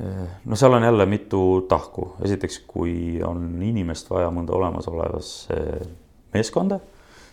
äh, 0.00 0.28
no 0.44 0.56
seal 0.56 0.72
on 0.72 0.82
jälle 0.82 1.06
mitu 1.06 1.66
tahku, 1.68 2.12
esiteks, 2.24 2.58
kui 2.66 3.22
on 3.24 3.62
inimest 3.62 4.10
vaja 4.10 4.30
mõnda 4.30 4.52
olemasolevasse 4.52 5.56
meeskonda, 6.34 6.80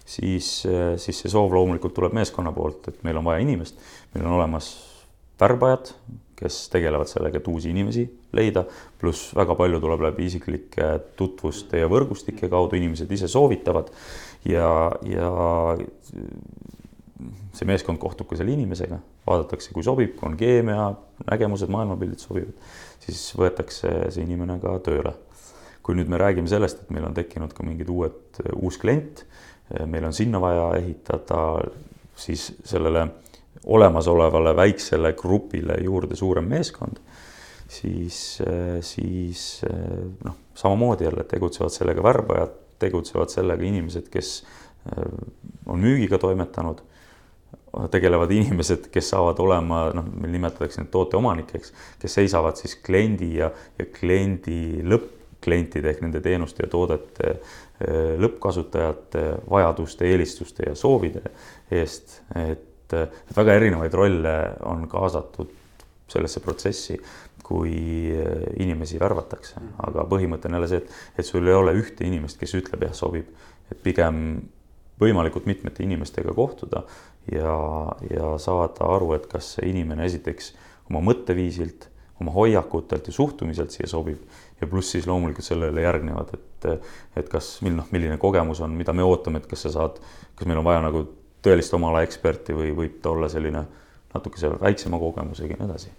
siis, 0.05 0.63
siis 0.97 1.19
see 1.19 1.31
soov 1.31 1.53
loomulikult 1.53 1.93
tuleb 1.93 2.13
meeskonna 2.13 2.51
poolt, 2.51 2.87
et 2.87 3.03
meil 3.03 3.17
on 3.17 3.25
vaja 3.25 3.39
inimest, 3.43 3.79
meil 4.13 4.25
on 4.25 4.37
olemas 4.39 4.73
värbajad, 5.39 5.93
kes 6.43 6.67
tegelevad 6.73 7.09
sellega, 7.09 7.39
et 7.39 7.47
uusi 7.47 7.71
inimesi 7.71 8.03
leida, 8.35 8.65
pluss 8.99 9.31
väga 9.37 9.55
palju 9.59 9.79
tuleb 9.83 10.03
läbi 10.09 10.27
isiklike 10.27 10.89
tutvuste 11.19 11.79
ja 11.79 11.89
võrgustike 11.91 12.49
kaudu, 12.51 12.77
inimesed 12.79 13.11
ise 13.15 13.29
soovitavad 13.31 13.91
ja, 14.49 14.67
ja 15.07 15.29
see 17.53 17.67
meeskond 17.69 18.01
kohtub 18.01 18.27
ka 18.29 18.37
selle 18.39 18.55
inimesega, 18.55 18.97
vaadatakse, 19.27 19.71
kui 19.75 19.85
sobib, 19.85 20.15
kui 20.17 20.31
on 20.31 20.37
keemia, 20.39 20.89
nägemused, 21.29 21.71
maailmapildid 21.71 22.21
sobivad, 22.21 22.55
siis 23.03 23.21
võetakse 23.39 23.93
see 24.13 24.25
inimene 24.25 24.59
ka 24.63 24.79
tööle. 24.85 25.15
kui 25.83 25.97
nüüd 25.99 26.07
me 26.07 26.15
räägime 26.15 26.47
sellest, 26.47 26.79
et 26.79 26.91
meil 26.95 27.03
on 27.03 27.15
tekkinud 27.15 27.51
ka 27.51 27.63
mingid 27.67 27.89
uued, 27.91 28.37
uus 28.55 28.77
klient, 28.79 29.25
meil 29.83 30.05
on 30.07 30.13
sinna 30.15 30.39
vaja 30.39 30.69
ehitada 30.77 31.39
siis 32.15 32.53
sellele 32.63 33.09
olemasolevale 33.65 34.55
väiksele 34.55 35.13
grupile 35.13 35.77
juurde 35.83 36.15
suurem 36.15 36.47
meeskond, 36.51 36.99
siis, 37.67 38.41
siis 38.81 39.61
noh, 40.23 40.35
samamoodi 40.55 41.07
jälle 41.07 41.23
tegutsevad 41.23 41.71
sellega 41.71 42.03
värbajad, 42.03 42.57
tegutsevad 42.79 43.31
sellega 43.31 43.63
inimesed, 43.63 44.09
kes 44.11 44.33
äh, 44.43 45.05
on 45.65 45.79
müügiga 45.79 46.19
toimetanud, 46.19 46.83
tegelevad 47.91 48.31
inimesed, 48.39 48.89
kes 48.93 49.13
saavad 49.13 49.39
olema, 49.43 49.85
noh, 49.95 50.07
meil 50.21 50.35
nimetatakse 50.37 50.81
neid 50.81 50.91
tooteomanikeks, 50.93 51.73
kes 52.01 52.19
seisavad 52.19 52.59
siis 52.59 52.77
kliendi 52.85 53.35
ja, 53.39 53.49
ja 53.79 53.87
kliendi 53.99 54.83
lõppklientide 54.85 55.93
ehk 55.93 56.03
nende 56.05 56.21
teenuste 56.23 56.67
ja 56.67 56.71
toodete 56.71 57.37
lõppkasutajate 58.23 59.23
vajaduste, 59.49 60.05
eelistuste 60.07 60.69
ja 60.69 60.75
soovide 60.77 61.25
eest, 61.73 62.21
et 62.39 62.69
et, 62.93 63.19
et 63.29 63.37
väga 63.37 63.57
erinevaid 63.59 63.93
rolle 63.97 64.33
on 64.69 64.87
kaasatud 64.91 65.51
sellesse 66.13 66.41
protsessi, 66.43 66.97
kui 67.43 67.73
inimesi 68.61 68.99
värvatakse, 69.01 69.61
aga 69.87 70.05
põhimõte 70.09 70.47
on 70.47 70.57
jälle 70.57 70.69
see, 70.71 70.83
et, 70.83 70.99
et 71.19 71.27
sul 71.27 71.47
ei 71.47 71.55
ole 71.57 71.73
ühte 71.79 72.05
inimest, 72.07 72.39
kes 72.39 72.53
ütleb 72.59 72.85
jah, 72.87 72.93
sobib, 72.95 73.31
et 73.71 73.79
pigem 73.83 74.19
võimalikult 75.01 75.47
mitmete 75.49 75.83
inimestega 75.83 76.33
kohtuda 76.35 76.83
ja, 77.31 77.55
ja 78.09 78.35
saada 78.41 78.87
aru, 78.95 79.13
et 79.17 79.27
kas 79.31 79.55
see 79.57 79.71
inimene 79.73 80.05
esiteks 80.07 80.53
oma 80.91 81.01
mõtteviisilt, 81.03 81.89
oma 82.21 82.33
hoiakutelt 82.35 83.09
ja 83.09 83.15
suhtumiselt 83.15 83.73
siia 83.73 83.89
sobib 83.89 84.21
ja 84.61 84.69
pluss 84.69 84.93
siis 84.95 85.07
loomulikult 85.09 85.47
sellele 85.47 85.83
järgnevad, 85.83 86.35
et, 86.37 86.69
et 87.19 87.31
kas, 87.31 87.57
noh, 87.65 87.89
milline 87.91 88.19
kogemus 88.21 88.61
on, 88.63 88.75
mida 88.77 88.95
me 88.95 89.03
ootame, 89.03 89.41
et 89.41 89.49
kas 89.49 89.65
sa 89.67 89.73
saad, 89.79 89.99
kas 90.37 90.47
meil 90.47 90.61
on 90.61 90.67
vaja 90.67 90.85
nagu 90.85 91.03
tõelist 91.43 91.73
oma 91.75 91.91
ala 91.91 92.03
eksperti 92.05 92.55
või 92.55 92.71
võib 92.75 93.01
ta 93.03 93.11
olla 93.11 93.29
selline 93.29 93.65
natukese 94.13 94.53
väiksema 94.61 94.99
kogemusega 95.01 95.55
ja 95.55 95.59
nii 95.59 95.69
edasi. 95.69 95.93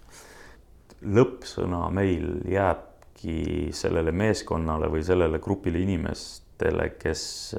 lõppsõna 1.05 1.85
meil 1.93 2.29
jääb 2.49 2.91
annabki 3.15 3.71
sellele 3.73 4.11
meeskonnale 4.11 4.89
või 4.89 5.03
sellele 5.03 5.39
grupile 5.39 5.79
inimestele, 5.79 6.95
kes, 6.99 7.55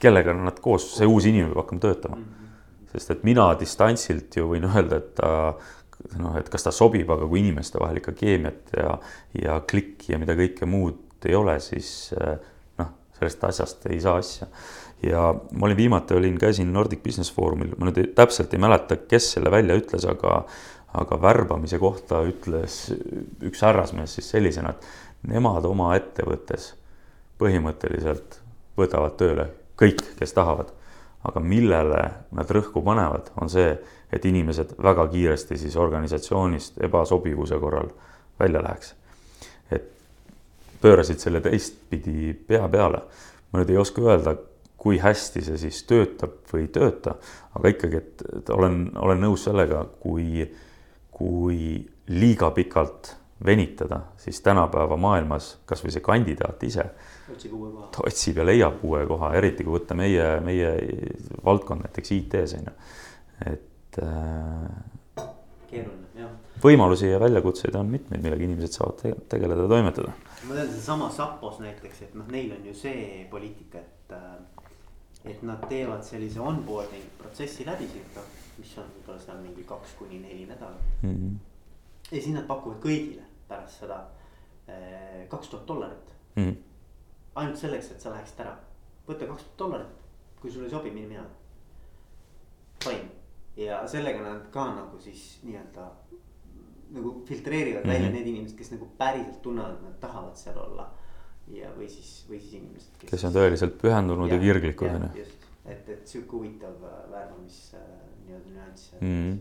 kellega 0.00 0.32
nad 0.32 0.60
koos, 0.60 0.96
see 0.96 1.06
uus 1.06 1.26
inimene 1.26 1.52
peab 1.52 1.64
hakkama 1.64 1.80
töötama. 1.80 2.18
sest 2.92 3.10
et 3.10 3.22
mina 3.22 3.54
distantsilt 3.54 4.34
ju 4.36 4.48
võin 4.48 4.64
öelda, 4.64 4.96
et 4.96 5.14
ta 5.14 5.54
noh, 6.16 6.36
et 6.38 6.48
kas 6.48 6.62
ta 6.62 6.70
sobib, 6.72 7.10
aga 7.10 7.26
kui 7.28 7.40
inimeste 7.40 7.78
vahel 7.78 7.98
ikka 7.98 8.12
keemiat 8.12 8.72
ja, 8.76 8.98
ja 9.34 9.60
klikki 9.60 10.12
ja 10.12 10.18
mida 10.18 10.34
kõike 10.34 10.64
muud 10.66 11.26
ei 11.26 11.34
ole, 11.34 11.58
siis 11.60 12.14
noh, 12.14 12.38
sellest 13.18 13.44
asjast 13.44 13.86
ei 13.90 14.00
saa 14.00 14.16
asja 14.22 14.48
ja 15.02 15.34
ma 15.52 15.66
olin 15.66 15.76
viimati 15.76 16.14
olin, 16.14 16.38
käisin 16.38 16.72
Nordic 16.72 17.02
Business 17.02 17.32
Forumil, 17.34 17.74
ma 17.78 17.86
nüüd 17.86 18.00
ei, 18.02 18.10
täpselt 18.16 18.54
ei 18.54 18.62
mäleta, 18.62 18.96
kes 19.10 19.32
selle 19.36 19.50
välja 19.54 19.76
ütles, 19.78 20.06
aga 20.08 20.42
aga 20.98 21.18
värbamise 21.20 21.78
kohta 21.78 22.22
ütles 22.24 22.78
üks 23.44 23.60
härrasmees 23.62 24.14
siis 24.16 24.30
sellisena, 24.32 24.72
et 24.72 25.28
nemad 25.28 25.66
oma 25.68 25.90
ettevõttes 25.98 26.72
põhimõtteliselt 27.38 28.38
võtavad 28.78 29.16
tööle 29.20 29.48
kõik, 29.78 30.02
kes 30.18 30.32
tahavad. 30.32 30.74
aga 31.28 31.40
millele 31.42 32.02
nad 32.32 32.50
rõhku 32.54 32.80
panevad, 32.80 33.32
on 33.42 33.50
see, 33.50 33.72
et 34.14 34.24
inimesed 34.24 34.76
väga 34.82 35.08
kiiresti 35.10 35.58
siis 35.58 35.74
organisatsioonist 35.76 36.78
ebasobivuse 36.86 37.58
korral 37.58 37.90
välja 38.40 38.62
läheks. 38.62 38.94
et 39.70 39.90
pöörasid 40.82 41.22
selle 41.22 41.40
teistpidi 41.44 42.34
pea 42.48 42.68
peale. 42.68 43.02
ma 43.52 43.62
nüüd 43.62 43.70
ei 43.72 43.78
oska 43.80 44.02
öelda, 44.04 44.34
kui 44.78 44.98
hästi 45.02 45.42
see 45.42 45.58
siis 45.58 45.82
töötab 45.88 46.42
või 46.52 46.66
ei 46.66 46.72
tööta, 46.72 47.16
aga 47.56 47.70
ikkagi, 47.72 48.02
et, 48.02 48.26
et 48.38 48.50
olen, 48.54 48.90
olen 48.94 49.22
nõus 49.24 49.46
sellega, 49.48 49.82
kui, 50.02 50.44
kui 51.10 51.78
liiga 52.12 52.50
pikalt 52.54 53.14
venitada, 53.44 54.00
siis 54.18 54.40
tänapäeva 54.42 54.96
maailmas 55.00 55.56
kasvõi 55.66 55.94
see 55.94 56.04
kandidaat 56.04 56.62
ise 56.66 56.84
otsib 57.32 57.54
uue 57.54 57.70
koha. 57.72 57.88
otsib 58.06 58.40
ja 58.40 58.46
leiab 58.46 58.82
uue 58.84 59.04
koha, 59.06 59.32
eriti 59.38 59.66
kui 59.66 59.76
võtta 59.78 59.96
meie, 59.98 60.26
meie 60.44 60.72
valdkond 61.44 61.86
näiteks 61.86 62.14
IT-s 62.16 62.56
on 62.58 62.68
ju, 62.68 62.76
et 63.52 64.02
äh,. 64.02 65.24
keeruline, 65.70 66.08
jah. 66.18 66.34
Võimalusi 66.62 67.10
ja 67.10 67.20
väljakutseid 67.20 67.74
on 67.78 67.90
mitmeid, 67.92 68.22
millega 68.22 68.44
inimesed 68.44 68.74
saavad 68.78 69.00
te 69.02 69.14
tegeleda 69.34 69.66
ja 69.66 69.68
toimetada. 69.68 70.12
ma 70.48 70.54
tean 70.54 70.70
sedasama 70.70 71.10
Sapos 71.10 71.58
näiteks, 71.62 72.02
et 72.02 72.14
noh, 72.18 72.26
neil 72.32 72.52
on 72.56 72.66
ju 72.66 72.74
see 72.74 73.26
poliitika, 73.30 73.78
et 73.78 74.16
äh, 74.16 74.58
et 75.24 75.42
nad 75.42 75.64
teevad 75.68 76.04
sellise 76.06 76.40
onboarding 76.40 77.04
protsessi 77.18 77.66
läbi 77.66 77.88
sihuke, 77.90 78.22
mis 78.58 78.70
on 78.78 78.86
võib-olla 78.94 79.20
seal 79.22 79.40
mingi 79.42 79.64
kaks 79.66 79.96
kuni 79.98 80.20
neli 80.22 80.46
nädalat 80.46 81.02
mm. 81.02 81.14
-hmm. 81.14 81.34
ja 82.10 82.22
siis 82.22 82.34
nad 82.34 82.46
pakuvad 82.46 82.78
kõigile 82.84 83.26
pärast 83.48 83.82
seda 83.82 83.98
eh, 84.68 85.28
kaks 85.28 85.48
tuhat 85.48 85.66
dollarit 85.68 86.14
mm. 86.36 86.44
-hmm. 86.44 86.56
ainult 87.34 87.56
selleks, 87.58 87.90
et 87.90 88.00
sa 88.00 88.10
läheksid 88.10 88.40
ära, 88.46 88.56
võta 89.08 89.26
kaks 89.26 89.42
tuhat 89.42 89.58
dollarit, 89.58 90.02
kui 90.40 90.50
sulle 90.50 90.66
ei 90.66 90.70
sobi, 90.70 90.90
mine 90.90 91.06
minema. 91.06 91.28
Fine 92.84 93.18
ja 93.56 93.88
sellega 93.88 94.22
nad 94.22 94.50
ka 94.50 94.64
nagu 94.74 95.00
siis 95.00 95.40
nii-öelda 95.42 95.90
nagu 96.94 97.22
filtreerivad 97.28 97.84
mm 97.84 97.90
-hmm. 97.90 97.94
välja 97.94 98.10
need 98.10 98.26
inimesed, 98.26 98.56
kes 98.58 98.70
nagu 98.72 98.88
päriselt 98.98 99.42
tunnevad, 99.42 99.74
et 99.74 99.82
nad 99.82 99.98
tahavad 100.00 100.36
seal 100.36 100.58
olla 100.58 100.88
ja, 101.54 101.70
või 101.76 101.88
siis, 101.90 102.24
või 102.28 102.40
siis 102.42 102.54
inimesed. 102.60 103.04
kes 103.08 103.24
on 103.28 103.34
tõeliselt 103.34 103.76
pühendunud 103.80 104.30
ja, 104.30 104.36
ja 104.36 104.42
kirglikud 104.42 104.94
on 104.94 105.06
ju. 105.08 105.22
just, 105.22 105.46
et, 105.66 105.88
et 105.94 106.08
sihuke 106.08 106.36
huvitav 106.36 106.76
äh, 106.84 106.98
värvamis 107.12 107.58
äh, 107.76 107.84
nii-öelda 108.26 108.54
nüanss 108.54 108.92
mm.. 109.00 109.38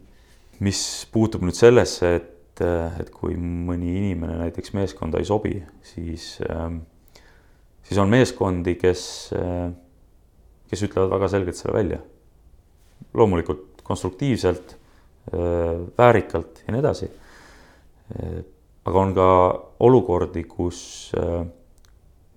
mis 0.67 0.81
puutub 1.11 1.45
nüüd 1.47 1.57
sellesse, 1.57 2.13
et, 2.21 2.63
äh, 2.63 2.99
et 3.03 3.11
kui 3.13 3.37
mõni 3.37 3.95
inimene 4.01 4.39
näiteks 4.43 4.75
meeskonda 4.77 5.21
ei 5.21 5.27
sobi, 5.29 5.57
siis 5.85 6.37
ähm,, 6.49 6.81
siis 7.87 7.99
on 8.03 8.11
meeskondi, 8.11 8.77
kes 8.79 9.03
äh,, 9.37 9.69
kes 10.67 10.83
ütlevad 10.87 11.13
väga 11.15 11.31
selgelt 11.31 11.59
selle 11.59 11.77
välja. 11.77 12.01
loomulikult 13.13 13.81
konstruktiivselt 13.87 14.75
äh,, 14.75 15.87
väärikalt 15.97 16.63
ja 16.65 16.75
nii 16.75 16.85
edasi. 16.85 17.11
Aga 18.87 19.03
on 19.03 19.13
ka 19.15 19.29
olukordi, 19.83 20.43
kus 20.47 20.79
äh, 21.17 21.43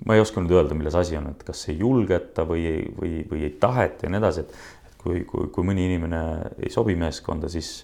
ma 0.07 0.17
ei 0.17 0.23
oska 0.23 0.43
nüüd 0.43 0.55
öelda, 0.57 0.77
milles 0.79 0.97
asi 0.99 1.19
on, 1.19 1.31
et 1.35 1.45
kas 1.47 1.67
ei 1.71 1.79
julgeta 1.81 2.47
või, 2.49 2.65
või, 2.97 3.21
või 3.31 3.47
ei 3.47 3.55
taheta 3.61 4.07
ja 4.07 4.13
nii 4.13 4.21
edasi, 4.23 4.45
et 4.45 4.99
kui, 5.01 5.25
kui, 5.29 5.49
kui 5.55 5.67
mõni 5.67 5.87
inimene 5.89 6.21
ei 6.61 6.73
sobi 6.73 6.97
meeskonda, 6.99 7.51
siis, 7.53 7.81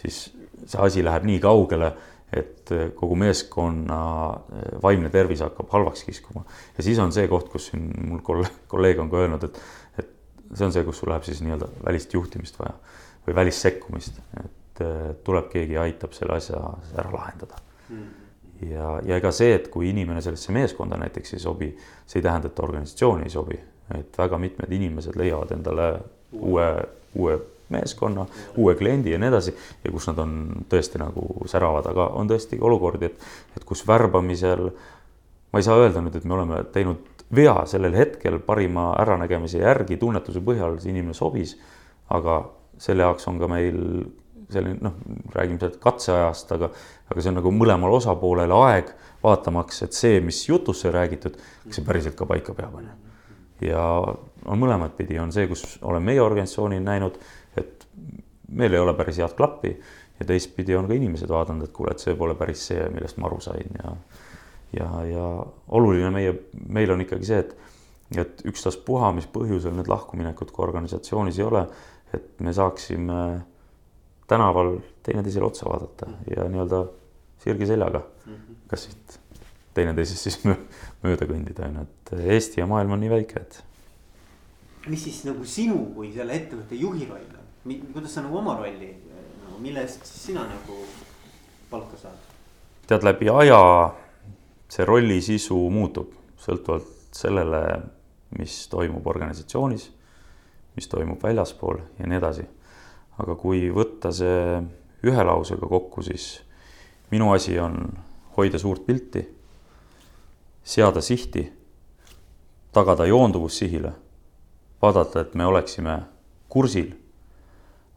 siis 0.00 0.22
see 0.66 0.80
asi 0.82 1.04
läheb 1.06 1.26
nii 1.28 1.40
kaugele, 1.42 1.92
et 2.30 2.70
kogu 2.94 3.16
meeskonna 3.18 4.00
vaimne 4.82 5.10
tervis 5.10 5.40
hakkab 5.42 5.72
halvaks 5.72 6.04
kiskuma. 6.06 6.44
ja 6.76 6.84
siis 6.86 6.98
on 7.02 7.10
see 7.14 7.26
koht, 7.30 7.48
kus 7.50 7.70
siin 7.70 7.88
mul 8.06 8.22
kolleeg 8.22 9.02
on 9.02 9.10
ka 9.10 9.24
öelnud, 9.24 9.48
et, 9.48 9.58
et 9.98 10.12
see 10.54 10.68
on 10.68 10.74
see, 10.74 10.84
kus 10.86 11.02
sul 11.02 11.10
läheb 11.10 11.26
siis 11.26 11.42
nii-öelda 11.42 11.72
välist 11.82 12.14
juhtimist 12.14 12.60
vaja 12.60 12.76
või 13.26 13.34
välissekkumist, 13.40 14.22
et 14.44 14.59
tuleb 15.24 15.50
keegi 15.52 15.78
aitab 15.80 16.16
selle 16.16 16.38
asja 16.40 16.62
ära 16.96 17.12
lahendada. 17.12 17.60
Mm 17.90 18.20
ja, 18.68 18.98
ja 19.04 19.18
ega 19.20 19.32
see, 19.34 19.54
et 19.56 19.68
kui 19.72 19.90
inimene 19.90 20.22
sellesse 20.24 20.52
meeskonda 20.54 20.98
näiteks 21.00 21.36
ei 21.36 21.42
sobi, 21.42 21.70
see 22.06 22.20
ei 22.20 22.26
tähenda, 22.26 22.50
et 22.50 22.60
organisatsiooni 22.60 23.26
ei 23.28 23.32
sobi, 23.32 23.58
et 23.96 24.18
väga 24.18 24.38
mitmed 24.40 24.72
inimesed 24.76 25.16
leiavad 25.18 25.54
endale 25.56 25.88
uue, 26.36 26.68
uue 27.18 27.38
meeskonna, 27.70 28.26
uue 28.58 28.74
kliendi 28.78 29.14
ja 29.14 29.18
nii 29.22 29.30
edasi. 29.30 29.54
Ja 29.84 29.92
kus 29.94 30.08
nad 30.10 30.18
on 30.22 30.34
tõesti 30.70 31.00
nagu 31.00 31.46
säravad, 31.50 31.86
aga 31.90 32.10
on 32.18 32.30
tõesti 32.30 32.58
olukordi, 32.60 33.10
et, 33.10 33.28
et 33.56 33.66
kus 33.66 33.84
värbamisel 33.88 34.68
ma 35.50 35.58
ei 35.58 35.66
saa 35.66 35.78
öelda 35.80 36.02
nüüd, 36.02 36.18
et 36.18 36.26
me 36.26 36.36
oleme 36.36 36.62
teinud 36.74 37.26
vea 37.34 37.54
sellel 37.70 37.94
hetkel 37.94 38.40
parima 38.42 38.90
äranägemise 38.98 39.62
järgi, 39.62 39.98
tunnetuse 39.98 40.42
põhjal 40.42 40.80
see 40.82 40.90
inimene 40.90 41.14
sobis, 41.14 41.54
aga 42.10 42.42
selle 42.80 43.06
jaoks 43.06 43.28
on 43.30 43.38
ka 43.38 43.46
meil 43.50 43.78
selline 44.52 44.78
noh, 44.84 44.96
räägime 45.34 45.60
sealt 45.62 45.78
katseajast, 45.82 46.52
aga, 46.56 46.70
aga 47.10 47.22
see 47.22 47.32
on 47.32 47.38
nagu 47.40 47.52
mõlemale 47.54 47.98
osapoolele 47.98 48.58
aeg 48.70 48.92
vaatamaks, 49.22 49.82
et 49.86 49.96
see, 49.96 50.20
mis 50.24 50.42
jutus 50.48 50.82
sai 50.84 50.94
räägitud, 50.96 51.38
kas 51.66 51.78
see 51.78 51.86
päriselt 51.86 52.18
ka 52.18 52.28
paika 52.28 52.54
peab, 52.56 52.78
on 52.80 52.88
ju. 52.88 52.98
ja 53.70 53.84
on 54.46 54.60
mõlemat 54.60 54.96
pidi, 54.96 55.18
on 55.20 55.32
see, 55.34 55.48
kus 55.50 55.78
olen 55.82 56.04
meie 56.04 56.22
organisatsioonil 56.22 56.82
näinud, 56.84 57.18
et 57.60 57.86
meil 58.50 58.74
ei 58.74 58.82
ole 58.82 58.94
päris 58.98 59.20
head 59.20 59.36
klappi 59.36 59.74
ja 60.20 60.26
teistpidi 60.26 60.74
on 60.76 60.88
ka 60.88 60.96
inimesed 60.96 61.28
vaadanud, 61.30 61.68
et 61.68 61.76
kuule, 61.76 61.92
et 61.94 62.02
see 62.02 62.16
pole 62.16 62.34
päris 62.38 62.66
see, 62.70 62.88
millest 62.94 63.20
ma 63.20 63.28
aru 63.30 63.40
sain 63.44 63.80
ja 63.82 63.94
ja, 64.76 64.88
ja 65.04 65.26
oluline 65.68 66.10
meie, 66.14 66.34
meil 66.68 66.92
on 66.94 67.02
ikkagi 67.04 67.26
see, 67.26 67.40
et, 67.42 67.54
et 68.20 68.42
ükstaspuha, 68.50 69.12
mis 69.16 69.28
põhjusel 69.30 69.74
need 69.76 69.90
lahkuminekud 69.90 70.52
ka 70.54 70.64
organisatsioonis 70.66 71.40
ei 71.40 71.46
ole, 71.46 71.64
et 72.14 72.30
me 72.42 72.54
saaksime 72.54 73.20
tänaval 74.30 74.76
teineteisele 75.02 75.46
otsa 75.46 75.66
vaadata 75.68 76.06
ja 76.30 76.46
nii-öelda 76.48 76.84
sirgi 77.42 77.66
seljaga, 77.66 78.02
kas 78.70 78.86
siit 78.86 79.18
teineteisest 79.74 80.28
siis 80.28 80.38
mööda 81.04 81.26
kõndida, 81.26 81.66
on 81.68 81.80
ju, 81.80 81.86
et 81.88 82.14
Eesti 82.36 82.62
ja 82.62 82.68
maailm 82.70 82.96
on 82.96 83.02
nii 83.04 83.12
väike, 83.12 83.42
et. 83.42 83.60
mis 84.88 85.04
siis 85.06 85.22
nagu 85.28 85.44
sinu 85.46 85.78
kui 85.94 86.12
selle 86.14 86.36
ettevõtte 86.36 86.78
juhi 86.78 87.08
roll 87.08 87.38
on, 87.38 87.86
kuidas 87.94 88.16
sa 88.16 88.24
nagu 88.26 88.38
oma 88.40 88.56
rolli 88.60 88.92
nagu, 89.44 89.58
mille 89.62 89.82
eest 89.86 90.06
sina 90.06 90.46
nagu 90.48 90.78
palka 91.70 91.98
saad? 92.00 92.28
tead, 92.86 93.06
läbi 93.06 93.30
aja 93.30 93.60
see 94.70 94.86
rolli 94.86 95.20
sisu 95.22 95.58
muutub 95.70 96.14
sõltuvalt 96.40 96.96
sellele, 97.14 97.60
mis 98.38 98.54
toimub 98.70 99.06
organisatsioonis, 99.10 99.90
mis 100.76 100.88
toimub 100.88 101.22
väljaspool 101.22 101.80
ja 101.98 102.06
nii 102.06 102.18
edasi 102.20 102.46
aga 103.20 103.36
kui 103.36 103.68
võtta 103.74 104.12
see 104.14 104.60
ühe 105.06 105.24
lausega 105.24 105.68
kokku, 105.68 106.02
siis 106.02 106.40
minu 107.10 107.32
asi 107.32 107.58
on 107.60 107.76
hoida 108.36 108.58
suurt 108.58 108.86
pilti, 108.86 109.24
seada 110.64 111.00
sihti, 111.00 111.44
tagada 112.72 113.06
joonduvus 113.08 113.58
sihile, 113.58 113.92
vaadata, 114.82 115.24
et 115.24 115.34
me 115.34 115.46
oleksime 115.46 115.98
kursil, 116.48 116.92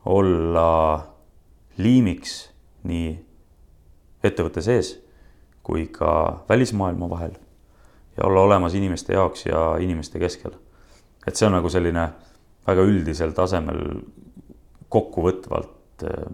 olla 0.06 0.70
liimiks 1.78 2.34
nii 2.84 3.14
ettevõtte 4.24 4.62
sees 4.64 4.98
kui 5.64 5.88
ka 5.88 6.44
välismaailma 6.50 7.08
vahel 7.10 7.38
ja 8.18 8.28
olla 8.28 8.42
olemas 8.42 8.76
inimeste 8.76 9.14
jaoks 9.14 9.46
ja 9.46 9.78
inimeste 9.80 10.20
keskel. 10.20 10.52
et 11.28 11.36
see 11.36 11.48
on 11.48 11.56
nagu 11.56 11.70
selline 11.70 12.10
väga 12.68 12.84
üldisel 12.84 13.32
tasemel 13.32 13.80
kokkuvõtvalt 14.94 16.06
eh, 16.08 16.26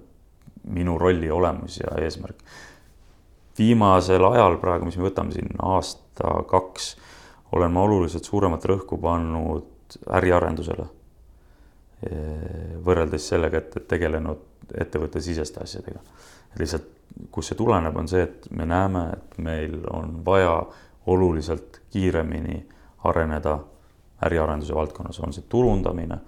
minu 0.70 0.97
rolli 0.99 1.32
olemus 1.32 1.80
ja 1.80 1.95
eesmärk. 2.03 2.43
viimasel 3.60 4.24
ajal 4.24 4.55
praegu, 4.57 4.86
mis 4.88 4.97
me 4.97 5.10
võtame 5.10 5.34
siin 5.36 5.49
aasta-kaks, 5.60 6.93
olen 7.51 7.74
ma 7.76 7.82
oluliselt 7.84 8.24
suuremat 8.24 8.66
rõhku 8.66 8.99
pannud 9.01 9.97
äriarendusele. 10.20 10.86
Eh, 12.07 12.78
võrreldes 12.86 13.28
sellega, 13.28 13.60
et, 13.60 13.76
tegelenud 13.88 14.45
ettevõtte 14.78 15.22
siseste 15.22 15.64
asjadega. 15.64 15.99
lihtsalt, 16.60 16.86
kust 17.32 17.51
see 17.51 17.57
tuleneb, 17.57 17.97
on 17.97 18.07
see, 18.07 18.24
et 18.24 18.47
me 18.51 18.66
näeme, 18.66 19.03
et 19.14 19.38
meil 19.38 19.76
on 19.91 20.22
vaja 20.26 20.64
oluliselt 21.10 21.82
kiiremini 21.91 22.66
areneda 23.03 23.60
äriarenduse 24.26 24.76
valdkonnas, 24.76 25.20
on 25.20 25.34
see 25.34 25.43
turundamine, 25.49 26.20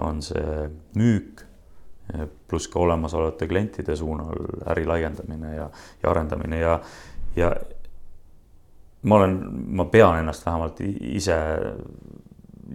on 0.00 0.22
see 0.22 0.68
müük, 0.96 1.44
pluss 2.48 2.68
ka 2.68 2.80
olemasolevate 2.80 3.48
klientide 3.48 3.96
suunal 3.96 4.66
äri 4.72 4.84
laiendamine 4.86 5.54
ja, 5.54 5.70
ja 6.02 6.10
arendamine 6.10 6.58
ja, 6.60 6.80
ja 7.36 7.52
ma 9.02 9.16
olen, 9.16 9.38
ma 9.76 9.86
pean 9.90 10.18
ennast 10.20 10.46
vähemalt 10.46 10.80
ise 11.00 11.36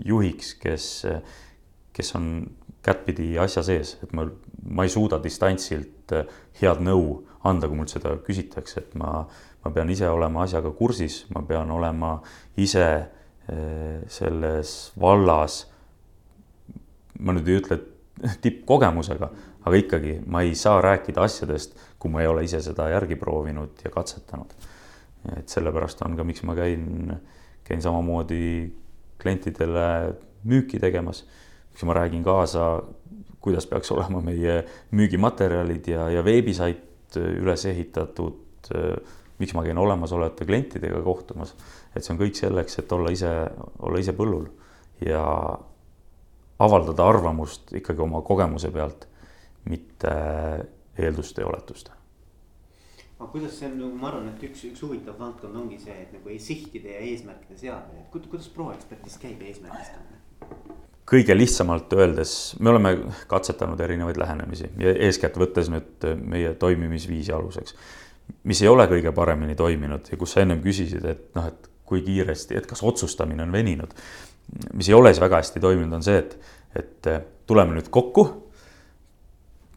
juhiks, 0.05 0.53
kes, 0.61 0.87
kes 1.93 2.15
on 2.15 2.31
kättpidi 2.85 3.37
asja 3.39 3.63
sees, 3.63 3.97
et 4.03 4.13
ma, 4.15 4.27
ma 4.69 4.85
ei 4.85 4.91
suuda 4.91 5.19
distantsilt 5.23 6.13
head 6.61 6.83
nõu 6.83 7.21
anda, 7.47 7.67
kui 7.67 7.79
mult 7.79 7.91
seda 7.91 8.15
küsitakse, 8.23 8.83
et 8.83 8.95
ma, 8.99 9.21
ma 9.63 9.71
pean 9.73 9.89
ise 9.91 10.09
olema 10.09 10.43
asjaga 10.45 10.71
kursis, 10.75 11.25
ma 11.35 11.43
pean 11.47 11.71
olema 11.71 12.17
ise 12.59 12.87
eh, 12.87 13.99
selles 14.11 14.77
vallas. 14.99 15.65
ma 17.19 17.33
nüüd 17.33 17.47
ei 17.49 17.57
ütle 17.57 17.79
tippkogemusega, 18.41 19.29
aga 19.67 19.79
ikkagi 19.81 20.17
ma 20.25 20.41
ei 20.45 20.55
saa 20.55 20.81
rääkida 20.81 21.23
asjadest, 21.25 21.77
kui 21.99 22.11
ma 22.11 22.23
ei 22.23 22.29
ole 22.29 22.43
ise 22.47 22.61
seda 22.65 22.89
järgi 22.91 23.17
proovinud 23.19 23.83
ja 23.83 23.91
katsetanud. 23.93 24.53
Et 25.37 25.49
sellepärast 25.51 26.01
on 26.05 26.15
ka, 26.17 26.23
miks 26.27 26.43
ma 26.47 26.55
käin, 26.57 27.11
käin 27.67 27.81
samamoodi 27.83 28.71
klientidele 29.21 29.87
müüki 30.47 30.79
tegemas, 30.79 31.23
miks 31.73 31.85
ma 31.87 31.97
räägin 31.97 32.23
kaasa, 32.25 32.69
kuidas 33.43 33.67
peaks 33.69 33.91
olema 33.91 34.21
meie 34.23 34.61
müügimaterjalid 34.95 35.87
ja, 35.91 36.07
ja 36.11 36.23
veebisait 36.25 37.17
üles 37.17 37.65
ehitatud, 37.69 38.71
miks 39.37 39.53
ma 39.55 39.63
käin 39.65 39.77
olemasolevate 39.77 40.47
klientidega 40.47 41.01
kohtumas, 41.05 41.53
et 41.95 42.03
see 42.03 42.13
on 42.13 42.21
kõik 42.21 42.37
selleks, 42.39 42.79
et 42.81 42.91
olla 42.93 43.11
ise, 43.13 43.31
olla 43.85 44.01
ise 44.01 44.15
põllul 44.17 44.47
ja 45.05 45.23
avaldada 46.59 47.05
arvamust 47.05 47.73
ikkagi 47.77 48.01
oma 48.01 48.21
kogemuse 48.25 48.71
pealt, 48.71 49.07
mitte 49.69 50.13
eelduste 50.97 51.41
ja 51.41 51.47
oletuste 51.47 51.97
aga 53.17 53.31
kuidas 53.31 53.55
see 53.57 53.65
on 53.65 53.79
nagu 53.81 53.97
ma 53.97 54.11
arvan, 54.11 54.27
et 54.29 54.43
üks, 54.45 54.61
üks 54.69 54.83
huvitav 54.85 55.17
valdkond 55.17 55.57
ongi 55.57 55.79
see, 55.81 55.95
et 56.03 56.11
nagu 56.13 56.35
sihtide 56.41 56.93
ja 56.93 56.99
eesmärkide 57.01 57.57
seadmine, 57.57 58.03
et 58.05 58.11
kuidas 58.29 58.49
proekspertis 58.53 59.17
käib 59.21 59.41
eesmärgistamine? 59.41 60.21
kõige 61.07 61.37
lihtsamalt 61.37 61.93
öeldes, 61.95 62.31
me 62.59 62.73
oleme 62.73 62.91
katsetanud 63.31 63.79
erinevaid 63.79 64.19
lähenemisi 64.19 64.67
ja 64.81 64.91
eeskätt 65.07 65.39
võttes 65.39 65.71
nüüd 65.71 66.05
meie 66.19 66.51
toimimisviisi 66.59 67.31
aluseks. 67.33 67.75
mis 68.43 68.61
ei 68.61 68.67
ole 68.67 68.85
kõige 68.91 69.13
paremini 69.15 69.55
toiminud 69.55 70.11
ja 70.11 70.17
kus 70.19 70.35
sa 70.35 70.43
ennem 70.43 70.61
küsisid, 70.61 71.05
et 71.07 71.29
noh, 71.35 71.47
et 71.47 71.69
kui 71.87 72.03
kiiresti, 72.03 72.57
et 72.59 72.67
kas 72.67 72.83
otsustamine 72.83 73.43
on 73.43 73.51
veninud. 73.51 73.93
Mis 74.73 74.89
ei 74.89 74.97
ole 74.97 75.13
siis 75.13 75.23
väga 75.23 75.41
hästi 75.41 75.63
toiminud, 75.63 75.93
on 75.99 76.05
see, 76.05 76.17
et, 76.23 76.37
et 76.75 77.09
tuleme 77.47 77.77
nüüd 77.77 77.89
kokku 77.93 78.27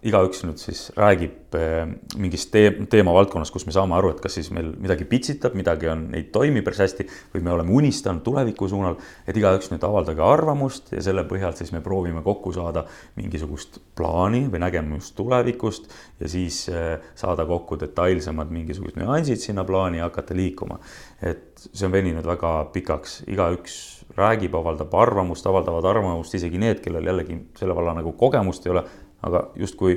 igaüks 0.07 0.41
nüüd 0.47 0.61
siis 0.61 0.87
räägib 0.97 1.57
eh, 1.59 1.83
mingist 2.21 2.49
tee, 2.55 2.71
teemavaldkonnast, 2.93 3.53
kus 3.53 3.66
me 3.68 3.75
saame 3.75 3.97
aru, 3.99 4.14
et 4.14 4.23
kas 4.25 4.39
siis 4.39 4.49
meil 4.55 4.71
midagi 4.81 5.05
pitsitab, 5.09 5.57
midagi 5.59 5.91
on, 5.93 6.07
ei 6.16 6.25
toimi 6.33 6.62
päris 6.64 6.81
hästi 6.87 7.07
või 7.35 7.45
me 7.45 7.53
oleme 7.53 7.75
unistanud 7.77 8.25
tuleviku 8.25 8.68
suunal. 8.71 8.97
et 9.29 9.37
igaüks 9.37 9.68
nüüd 9.73 9.85
avaldage 9.85 10.25
arvamust 10.25 10.93
ja 10.95 11.05
selle 11.05 11.27
põhjal 11.29 11.53
siis 11.59 11.73
me 11.77 11.83
proovime 11.85 12.25
kokku 12.25 12.53
saada 12.57 12.87
mingisugust 13.21 13.81
plaani 13.97 14.47
või 14.53 14.64
nägemust 14.64 15.14
tulevikust 15.21 15.93
ja 16.21 16.33
siis 16.33 16.62
eh, 16.73 16.97
saada 17.14 17.45
kokku 17.47 17.77
detailsemad 17.81 18.51
mingisugused 18.51 18.97
nüansid 19.01 19.45
sinna 19.45 19.66
plaani 19.68 20.01
ja 20.01 20.09
hakata 20.09 20.37
liikuma. 20.37 20.81
et 21.21 21.61
see 21.61 21.85
on 21.85 21.93
veninud 21.93 22.25
väga 22.25 22.71
pikaks, 22.73 23.25
igaüks 23.29 23.99
räägib, 24.16 24.54
avaldab 24.58 24.94
arvamust, 24.94 25.46
avaldavad 25.46 25.84
arvamust 25.84 26.34
isegi 26.34 26.58
need, 26.58 26.80
kellel 26.84 27.06
jällegi 27.06 27.38
selle 27.58 27.76
valla 27.76 27.94
nagu 27.98 28.12
kogemust 28.18 28.66
ei 28.66 28.72
ole 28.74 28.84
aga 29.22 29.44
justkui 29.56 29.96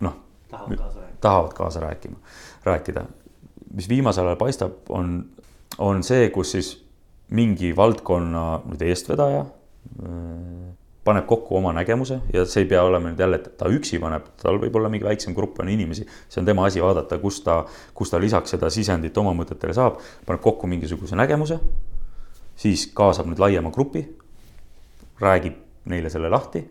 noh, 0.00 0.16
tahavad 1.20 1.52
kaasa 1.54 1.80
rääkima, 1.80 2.16
rääkida. 2.64 3.04
mis 3.74 3.88
viimasel 3.88 4.26
ajal 4.26 4.36
paistab, 4.36 4.72
on, 4.88 5.26
on 5.78 6.02
see, 6.02 6.28
kus 6.30 6.52
siis 6.54 6.68
mingi 7.34 7.72
valdkonna 7.76 8.44
nüüd 8.68 8.82
eestvedaja 8.86 9.40
äh, 9.42 10.74
paneb 11.04 11.26
kokku 11.26 11.56
oma 11.58 11.72
nägemuse 11.74 12.20
ja 12.32 12.44
see 12.46 12.62
ei 12.64 12.68
pea 12.70 12.84
olema 12.86 13.10
nüüd 13.10 13.20
jälle, 13.20 13.40
et 13.40 13.56
ta 13.58 13.70
üksi 13.72 13.98
paneb, 14.02 14.28
tal 14.40 14.60
võib 14.62 14.76
olla 14.78 14.90
mingi 14.92 15.06
väiksem 15.06 15.34
grupp 15.34 15.58
on 15.60 15.72
inimesi, 15.72 16.06
see 16.28 16.40
on 16.42 16.46
tema 16.48 16.68
asi 16.68 16.82
vaadata, 16.82 17.18
kus 17.22 17.40
ta, 17.44 17.62
kus 17.94 18.14
ta 18.14 18.20
lisaks 18.22 18.54
seda 18.54 18.70
sisendit 18.70 19.18
oma 19.18 19.34
mõtetele 19.36 19.74
saab, 19.76 19.98
paneb 20.26 20.44
kokku 20.44 20.70
mingisuguse 20.70 21.18
nägemuse, 21.18 21.58
siis 22.56 22.86
kaasab 22.94 23.28
nüüd 23.30 23.40
laiema 23.42 23.70
grupi, 23.74 24.04
räägib 25.20 25.58
neile 25.90 26.10
selle 26.10 26.30
lahti, 26.32 26.62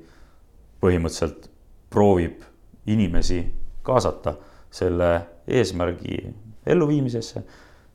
põhimõtteliselt 0.84 1.50
proovib 1.94 2.42
inimesi 2.90 3.44
kaasata 3.84 4.36
selle 4.74 5.12
eesmärgi 5.48 6.18
elluviimisesse. 6.66 7.44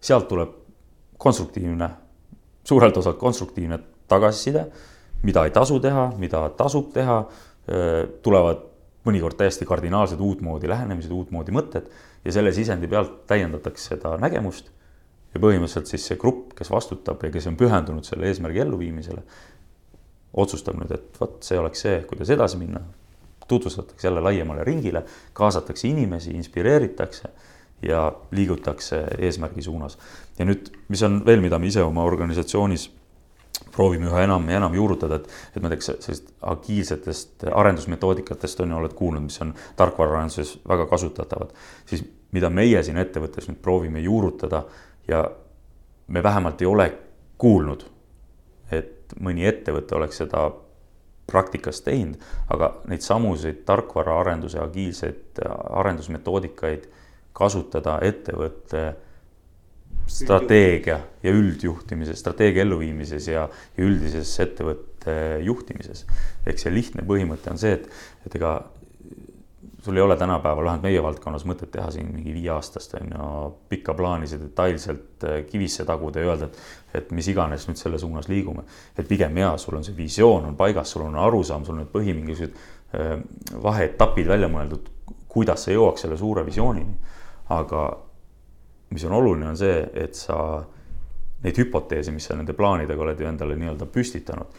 sealt 0.00 0.28
tuleb 0.28 0.50
konstruktiivne, 1.18 1.88
suurelt 2.64 2.96
osalt 2.96 3.18
konstruktiivne 3.18 3.78
tagasiside, 4.08 4.66
mida 5.22 5.44
ei 5.44 5.50
tasu 5.50 5.80
teha, 5.80 6.12
mida 6.18 6.48
tasub 6.56 6.92
teha. 6.92 7.24
tulevad 8.22 8.62
mõnikord 9.04 9.36
täiesti 9.36 9.66
kardinaalsed 9.68 10.20
uutmoodi 10.20 10.68
lähenemised, 10.68 11.10
uutmoodi 11.12 11.52
mõtted 11.52 11.90
ja 12.24 12.32
selle 12.32 12.52
sisendi 12.52 12.88
pealt 12.88 13.26
täiendatakse 13.28 13.94
seda 13.94 14.16
nägemust. 14.16 14.70
Ja 15.34 15.40
põhimõtteliselt 15.42 15.90
siis 15.90 16.06
see 16.10 16.20
grupp, 16.20 16.54
kes 16.58 16.70
vastutab 16.72 17.22
ja 17.24 17.32
kes 17.34 17.48
on 17.50 17.58
pühendunud 17.60 18.06
selle 18.06 18.30
eesmärgi 18.30 18.62
elluviimisele, 18.64 19.22
otsustab 20.38 20.78
nüüd, 20.80 20.94
et 20.94 21.20
vot 21.20 21.36
see 21.44 21.58
oleks 21.60 21.84
see, 21.84 22.00
kuidas 22.08 22.30
edasi 22.32 22.60
minna 22.60 22.82
tutvustatakse 23.48 24.08
jälle 24.08 24.20
laiemale 24.20 24.64
ringile, 24.64 25.04
kaasatakse 25.32 25.88
inimesi, 25.88 26.30
inspireeritakse 26.30 27.28
ja 27.82 28.12
liigutakse 28.30 29.04
eesmärgi 29.18 29.62
suunas. 29.62 29.98
ja 30.38 30.44
nüüd, 30.44 30.68
mis 30.88 31.02
on 31.02 31.22
veel, 31.26 31.40
mida 31.40 31.58
me 31.58 31.66
ise 31.66 31.82
oma 31.82 32.04
organisatsioonis 32.04 32.90
proovime 33.72 34.06
üha 34.10 34.22
enam 34.26 34.48
ja 34.50 34.58
enam 34.58 34.74
juurutada, 34.74 35.18
et, 35.18 35.30
et 35.56 35.62
näiteks 35.62 35.90
sellist 36.04 36.30
agiilsetest 36.42 37.46
arendusmetoodikatest 37.52 38.60
on 38.60 38.74
ju, 38.74 38.78
oled 38.82 38.94
kuulnud, 38.98 39.24
mis 39.26 39.40
on 39.42 39.54
tarkvaraarenduses 39.76 40.58
väga 40.68 40.86
kasutatavad, 40.90 41.54
siis 41.86 42.04
mida 42.34 42.50
meie 42.50 42.82
siin 42.82 42.98
ettevõttes 43.00 43.48
nüüd 43.48 43.60
proovime 43.62 44.02
juurutada 44.04 44.64
ja 45.08 45.24
me 46.08 46.22
vähemalt 46.22 46.62
ei 46.62 46.66
ole 46.66 46.92
kuulnud, 47.38 47.84
et 48.72 49.14
mõni 49.20 49.46
ettevõte 49.48 49.96
oleks 49.96 50.20
seda 50.22 50.48
praktikas 51.28 51.82
teinud, 51.84 52.16
aga 52.48 52.70
neid 52.88 53.04
samuseid 53.04 53.62
tarkvaraarenduse 53.68 54.60
agiilseid 54.62 55.42
arendusmetoodikaid 55.44 56.88
kasutada 57.36 57.98
ettevõtte 58.02 58.82
strateegia 60.08 60.98
ja 61.22 61.32
üldjuhtimises, 61.32 62.20
strateegia 62.20 62.64
elluviimises 62.64 63.28
ja, 63.28 63.44
ja 63.76 63.84
üldises 63.84 64.32
ettevõtte 64.40 65.38
juhtimises. 65.44 66.06
ehk 66.46 66.60
see 66.62 66.72
lihtne 66.72 67.04
põhimõte 67.06 67.52
on 67.52 67.60
see, 67.60 67.76
et, 67.76 67.88
et 68.26 68.38
ega 68.40 68.54
sul 69.88 69.96
ei 69.96 70.02
ole 70.02 70.16
tänapäeval, 70.16 70.64
vähemalt 70.64 70.82
meie 70.84 71.02
valdkonnas 71.02 71.46
mõtet 71.48 71.70
teha 71.72 71.88
siin 71.90 72.10
mingi 72.12 72.34
viieaastast 72.36 72.98
on 72.98 73.12
ju 73.14 73.28
pikka 73.72 73.94
plaani, 73.96 74.26
see 74.28 74.40
detailselt 74.42 75.24
äh, 75.24 75.38
kivisse 75.48 75.86
taguda 75.88 76.20
ja 76.20 76.28
öelda, 76.28 76.48
et, 76.50 76.58
et 77.00 77.14
mis 77.16 77.30
iganes 77.32 77.64
nüüd 77.70 77.80
selle 77.80 77.98
suunas 77.98 78.28
liigume. 78.28 78.66
et 78.98 79.08
pigem 79.08 79.36
jaa, 79.40 79.54
sul 79.56 79.78
on 79.78 79.86
see 79.86 79.96
visioon 79.96 80.44
on 80.50 80.58
paigas, 80.60 80.92
sul 80.92 81.06
on 81.06 81.16
arusaam, 81.16 81.64
sul 81.64 81.78
on 81.78 81.80
need 81.86 81.92
põhi 81.94 82.12
mingisugused 82.12 82.58
äh, 83.00 83.14
vaheetapid 83.64 84.28
välja 84.28 84.52
mõeldud, 84.52 84.92
kuidas 85.28 85.64
sa 85.64 85.72
jõuaks 85.72 86.04
selle 86.04 86.20
suure 86.20 86.44
visioonini. 86.44 87.16
aga 87.56 87.88
mis 88.90 89.04
on 89.08 89.16
oluline, 89.22 89.48
on 89.48 89.56
see, 89.56 89.80
et 89.94 90.20
sa 90.20 90.36
neid 91.42 91.64
hüpoteese, 91.64 92.12
mis 92.12 92.28
sa 92.28 92.36
nende 92.36 92.52
plaanidega 92.52 93.08
oled 93.08 93.20
ju 93.24 93.32
endale 93.32 93.56
nii-öelda 93.56 93.88
püstitanud, 93.88 94.52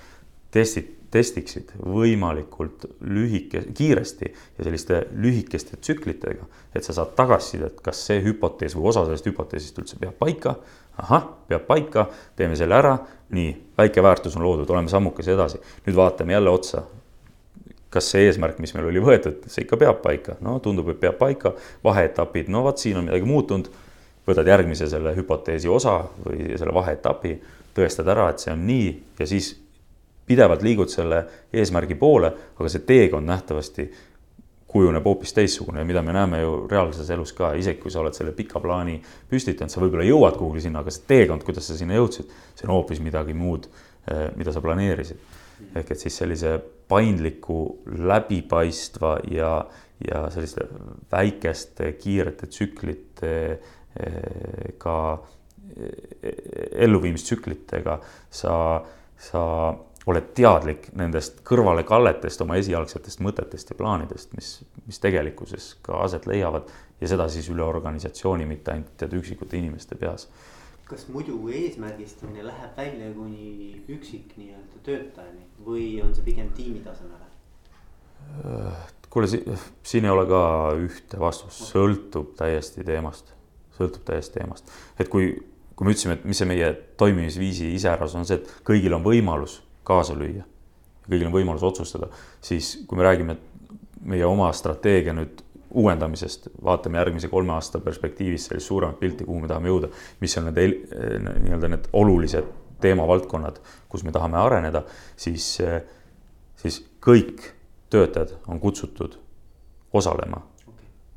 testid 0.49 0.95
testiksid 1.11 1.71
võimalikult 1.81 2.85
lühike, 3.01 3.63
kiiresti 3.75 4.29
ja 4.29 4.65
selliste 4.65 5.01
lühikeste 5.17 5.79
tsüklitega, 5.81 6.45
et 6.75 6.85
sa 6.85 6.93
saad 6.93 7.15
tagasisidet, 7.17 7.79
kas 7.85 8.01
see 8.05 8.21
hüpotees 8.25 8.75
või 8.77 8.91
osa 8.91 9.05
sellest 9.07 9.29
hüpoteesist 9.29 9.81
üldse 9.81 9.99
peab 10.01 10.17
paika. 10.19 10.55
ahah, 10.99 11.29
peab 11.47 11.63
paika, 11.63 12.09
teeme 12.35 12.57
selle 12.59 12.75
ära, 12.75 12.97
nii, 13.31 13.51
väike 13.77 14.03
väärtus 14.03 14.35
on 14.35 14.43
loodud, 14.43 14.69
oleme 14.69 14.91
sammukese 14.91 15.31
edasi, 15.33 15.61
nüüd 15.85 15.95
vaatame 15.95 16.33
jälle 16.33 16.49
otsa. 16.49 16.83
kas 17.89 18.11
see 18.11 18.27
eesmärk, 18.27 18.59
mis 18.61 18.75
meil 18.75 18.85
oli 18.85 19.01
võetud, 19.01 19.47
see 19.49 19.63
ikka 19.63 19.77
peab 19.81 20.03
paika, 20.03 20.35
no 20.45 20.59
tundub, 20.59 20.91
et 20.93 20.99
peab 20.99 21.17
paika, 21.17 21.55
vaheetapid, 21.83 22.51
no 22.53 22.61
vot, 22.63 22.77
siin 22.77 22.97
on 22.97 23.07
midagi 23.09 23.25
muutunud. 23.25 23.69
võtad 24.29 24.45
järgmise 24.45 24.85
selle 24.89 25.15
hüpoteesi 25.15 25.67
osa 25.67 26.03
või 26.25 26.51
selle 26.57 26.73
vaheetapi, 26.73 27.31
tõestad 27.73 28.07
ära, 28.13 28.29
et 28.29 28.39
see 28.39 28.53
on 28.53 28.61
nii 28.67 28.91
ja 29.19 29.25
siis 29.25 29.55
pidevalt 30.29 30.61
liigud 30.65 30.91
selle 30.91 31.23
eesmärgi 31.53 31.97
poole, 31.97 32.29
aga 32.59 32.69
see 32.69 32.85
teekond 32.85 33.27
nähtavasti 33.29 33.87
kujuneb 34.69 35.05
hoopis 35.05 35.33
teistsugune 35.33 35.81
mida 35.87 36.03
me 36.05 36.13
näeme 36.13 36.43
ju 36.43 36.51
reaalses 36.69 37.09
elus 37.09 37.33
ka, 37.33 37.55
isegi 37.57 37.81
kui 37.81 37.91
sa 37.91 38.03
oled 38.03 38.13
selle 38.13 38.35
pika 38.37 38.61
plaani 38.61 38.99
püstitanud, 39.31 39.73
sa 39.73 39.81
võib-olla 39.81 40.05
jõuad 40.05 40.37
kuhugi 40.37 40.61
sinna, 40.67 40.83
aga 40.83 40.93
see 40.93 41.07
teekond, 41.09 41.45
kuidas 41.47 41.71
sa 41.71 41.77
sinna 41.77 41.97
jõudsid, 41.97 42.29
see 42.53 42.67
on 42.67 42.75
hoopis 42.75 43.01
midagi 43.01 43.33
muud, 43.33 43.65
eh, 44.05 44.27
mida 44.37 44.53
sa 44.53 44.61
planeerisid. 44.61 45.37
ehk 45.75 45.89
et 45.91 45.99
siis 45.99 46.15
sellise 46.15 46.53
paindliku, 46.87 47.81
läbipaistva 47.85 49.09
ja, 49.27 49.65
ja 49.99 50.21
selliste 50.31 50.63
väikeste 51.11 51.91
kiirete 51.99 52.47
tsüklite 52.47 53.33
ka 54.77 54.95
elluviimistsüklitega 56.71 57.99
sa, 58.29 58.55
sa 59.17 59.43
oled 60.09 60.31
teadlik 60.37 60.89
nendest 60.97 61.41
kõrvalekalletest, 61.47 62.41
oma 62.41 62.57
esialgsetest 62.59 63.21
mõtetest 63.23 63.73
ja 63.73 63.77
plaanidest, 63.77 64.33
mis, 64.37 64.51
mis 64.87 65.01
tegelikkuses 65.03 65.73
ka 65.85 66.01
aset 66.05 66.25
leiavad 66.29 66.69
ja 67.01 67.09
seda 67.11 67.27
siis 67.31 67.49
üle 67.53 67.63
organisatsiooni, 67.65 68.47
mitte 68.49 68.73
ainult 68.73 68.95
tead 68.99 69.13
üksikute 69.19 69.59
inimeste 69.59 69.99
peas. 69.99 70.29
kas 70.89 71.03
muidu 71.13 71.35
eesmärgistamine 71.53 72.41
läheb 72.47 72.77
välja 72.77 73.11
kuni 73.13 73.83
üksik 73.93 74.31
nii-öelda 74.39 74.79
töötajani 74.83 75.43
või 75.65 75.83
on 76.01 76.15
see 76.17 76.25
pigem 76.25 76.49
tiimi 76.57 76.81
tasemele? 76.81 77.27
kuule, 79.09 79.27
siin 79.83 80.05
ei 80.05 80.11
ole 80.11 80.25
ka 80.29 80.41
ühte 80.81 81.19
vastust, 81.21 81.61
sõltub 81.69 82.33
täiesti 82.37 82.83
teemast, 82.85 83.31
sõltub 83.77 84.03
täiesti 84.09 84.39
teemast, 84.39 84.73
et 84.99 85.09
kui, 85.09 85.31
kui 85.75 85.85
me 85.85 85.93
ütlesime, 85.93 86.17
et 86.17 86.25
mis 86.25 86.41
see 86.41 86.49
meie 86.49 86.73
toimimisviisi 86.97 87.71
iseäras 87.77 88.17
on 88.17 88.27
see, 88.27 88.41
et 88.41 88.65
kõigil 88.67 88.97
on 88.97 89.05
võimalus 89.05 89.61
kaasa 89.89 90.15
lüüa. 90.17 90.45
kõigil 91.09 91.25
on 91.25 91.33
võimalus 91.33 91.65
otsustada, 91.65 92.11
siis 92.41 92.83
kui 92.87 92.97
me 92.97 93.03
räägime 93.07 93.37
meie 94.05 94.25
oma 94.25 94.51
strateegia 94.53 95.13
nüüd 95.17 95.41
uuendamisest, 95.69 96.49
vaatame 96.65 96.97
järgmise 96.97 97.29
kolme 97.29 97.53
aasta 97.53 97.81
perspektiivis 97.81 98.45
sellist 98.49 98.69
suuremat 98.69 98.99
pilti, 98.99 99.25
kuhu 99.25 99.41
me 99.41 99.49
tahame 99.49 99.69
jõuda, 99.69 99.89
mis 100.21 100.37
on 100.37 100.49
need 100.49 100.85
nii-öelda 101.45 101.69
need 101.69 101.89
olulised 101.93 102.49
teemavaldkonnad, 102.81 103.57
kus 103.89 104.05
me 104.05 104.13
tahame 104.15 104.37
areneda, 104.41 104.83
siis, 105.17 105.57
siis 106.61 106.79
kõik 107.05 107.49
töötajad 107.89 108.37
on 108.47 108.61
kutsutud 108.61 109.17
osalema 109.93 110.41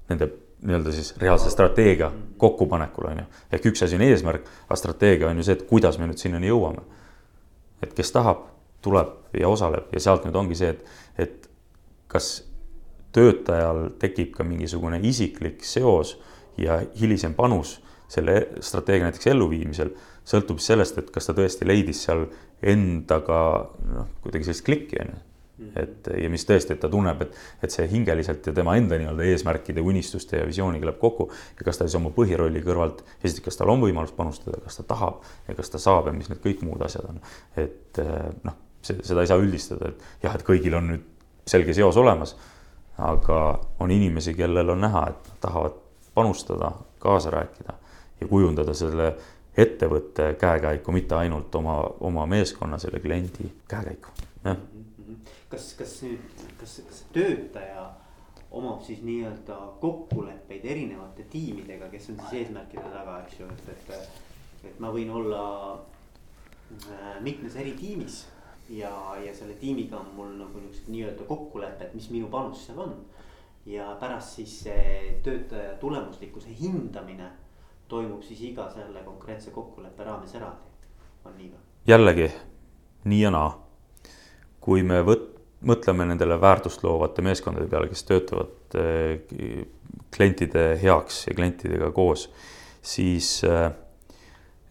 nende 0.09 0.29
nii-öelda 0.63 0.93
siis 0.93 1.15
reaalse 1.21 1.51
strateegia 1.51 2.11
kokkupanekul 2.37 3.05
on 3.05 3.19
ju. 3.19 3.25
ehk 3.53 3.67
üks 3.67 3.85
asi 3.85 3.99
on 3.99 4.05
eesmärk, 4.07 4.47
aga 4.67 4.77
strateegia 4.77 5.29
on 5.29 5.37
ju 5.37 5.47
see, 5.47 5.57
et 5.59 5.67
kuidas 5.67 5.99
me 5.99 6.07
nüüd 6.07 6.21
sinnani 6.21 6.51
jõuame. 6.51 6.85
et 7.83 7.95
kes 7.95 8.13
tahab, 8.13 8.47
tuleb 8.83 9.39
ja 9.39 9.49
osaleb 9.49 9.93
ja 9.95 10.03
sealt 10.03 10.27
nüüd 10.27 10.37
ongi 10.39 10.59
see, 10.59 10.75
et, 10.75 10.85
et 11.19 11.49
kas 12.13 12.43
töötajal 13.13 13.91
tekib 14.01 14.33
ka 14.37 14.45
mingisugune 14.47 15.01
isiklik 15.09 15.65
seos 15.65 16.17
ja 16.61 16.81
hilisem 17.01 17.35
panus 17.37 17.79
selle 18.13 18.37
strateegia 18.61 19.09
näiteks 19.09 19.31
elluviimisel, 19.33 19.93
sõltub 20.29 20.61
sellest, 20.61 20.99
et 21.01 21.11
kas 21.13 21.29
ta 21.29 21.35
tõesti 21.37 21.69
leidis 21.69 22.03
seal 22.05 22.27
endaga 22.63 23.39
noh, 23.89 24.09
kuidagi 24.25 24.51
sellist 24.51 24.67
klikki, 24.67 25.01
on 25.01 25.15
ju 25.15 25.21
et 25.79 26.09
ja 26.19 26.29
mis 26.33 26.43
tõesti, 26.49 26.75
et 26.75 26.81
ta 26.83 26.89
tunneb, 26.91 27.21
et, 27.23 27.37
et 27.63 27.71
see 27.71 27.85
hingeliselt 27.87 28.47
ja 28.49 28.55
tema 28.57 28.75
enda 28.79 28.97
nii-öelda 28.99 29.29
eesmärkide, 29.31 29.85
unistuste 29.85 30.41
ja 30.41 30.47
visiooniga 30.49 30.89
läheb 30.89 30.99
kokku. 30.99 31.29
ja 31.59 31.67
kas 31.69 31.79
ta 31.79 31.87
siis 31.87 31.95
oma 32.01 32.11
põhirolli 32.17 32.65
kõrvalt, 32.65 33.05
esiteks, 33.21 33.45
kas 33.47 33.61
tal 33.61 33.71
on 33.71 33.85
võimalus 33.85 34.11
panustada, 34.17 34.59
kas 34.65 34.81
ta 34.81 34.87
tahab 34.91 35.23
ja 35.47 35.55
kas 35.55 35.71
ta 35.71 35.79
saab 35.83 36.11
ja 36.11 36.17
mis 36.17 36.33
need 36.33 36.43
kõik 36.43 36.65
muud 36.67 36.83
asjad 36.83 37.07
on. 37.13 37.23
et 37.63 38.03
noh 38.43 38.59
seda 38.83 39.23
ei 39.23 39.31
saa 39.31 39.41
üldistada, 39.41 39.93
et 39.93 40.25
jah, 40.25 40.35
et 40.35 40.45
kõigil 40.47 40.75
on 40.79 40.91
nüüd 40.93 41.07
selge 41.47 41.75
seos 41.75 41.97
olemas. 41.97 42.37
aga 42.99 43.37
on 43.81 43.91
inimesi, 43.91 44.35
kellel 44.37 44.69
on 44.69 44.83
näha, 44.85 45.07
et 45.09 45.29
nad 45.29 45.39
tahavad 45.41 45.79
panustada, 46.15 46.73
kaasa 46.99 47.31
rääkida 47.31 47.73
ja 48.21 48.27
kujundada 48.29 48.75
selle 48.75 49.15
ettevõtte 49.57 50.35
käekäiku, 50.41 50.93
mitte 50.93 51.15
ainult 51.15 51.55
oma, 51.55 51.79
oma 52.01 52.27
meeskonna, 52.27 52.79
selle 52.79 53.01
kliendi 53.01 53.49
käekäiku, 53.69 54.13
jah. 54.45 54.61
kas, 55.49 55.73
kas 55.79 55.97
nüüd, 56.05 56.45
kas, 56.61 56.77
kas 56.89 57.01
töötaja 57.17 57.89
omab 58.53 58.85
siis 58.85 59.01
nii-öelda 59.03 59.57
kokkuleppeid 59.81 60.65
erinevate 60.65 61.25
tiimidega, 61.33 61.89
kes 61.89 62.11
on 62.13 62.21
siis 62.21 62.43
eesmärkide 62.43 62.85
taga, 62.93 63.19
eks 63.25 63.41
ju, 63.41 63.49
et, 63.49 63.89
et. 63.89 64.23
et 64.69 64.79
ma 64.81 64.93
võin 64.93 65.11
olla 65.11 65.43
äh, 65.73 67.17
mitmes 67.25 67.57
eri 67.57 67.73
tiimis 67.81 68.23
ja, 68.69 69.17
ja 69.25 69.35
selle 69.35 69.55
tiimiga 69.61 69.99
on 69.99 70.13
mul 70.17 70.33
nagu 70.39 70.61
niisugused 70.61 70.91
nii-öelda 70.93 71.27
kokkulepped, 71.29 71.95
mis 71.95 72.11
minu 72.11 72.29
panus 72.33 72.67
seal 72.67 72.79
on. 72.87 72.97
ja 73.67 73.97
pärast 74.01 74.37
siis 74.37 74.61
see 74.65 75.19
töötaja 75.23 75.77
tulemuslikkuse 75.81 76.51
hindamine 76.61 77.31
toimub 77.89 78.23
siis 78.27 78.41
iga 78.41 78.67
selle 78.75 79.05
konkreetse 79.05 79.51
kokkuleppe 79.51 80.05
raames 80.05 80.35
eraldi, 80.35 80.73
on 81.25 81.37
nii 81.37 81.51
või? 81.51 81.61
jällegi 81.87 82.31
nii 83.05 83.21
ja 83.21 83.31
naa. 83.31 83.53
kui 84.61 84.83
me 84.87 85.03
võt-, 85.07 85.29
mõtleme 85.67 86.07
nendele 86.07 86.41
väärtust 86.41 86.83
loovate 86.85 87.23
meeskondade 87.23 87.69
peale, 87.71 87.91
kes 87.91 88.05
töötavad 88.09 88.77
eh, 88.79 89.21
klientide 90.15 90.67
heaks 90.83 91.27
ja 91.29 91.35
klientidega 91.35 91.91
koos, 91.95 92.29
siis 92.83 93.41
äh, 93.45 93.71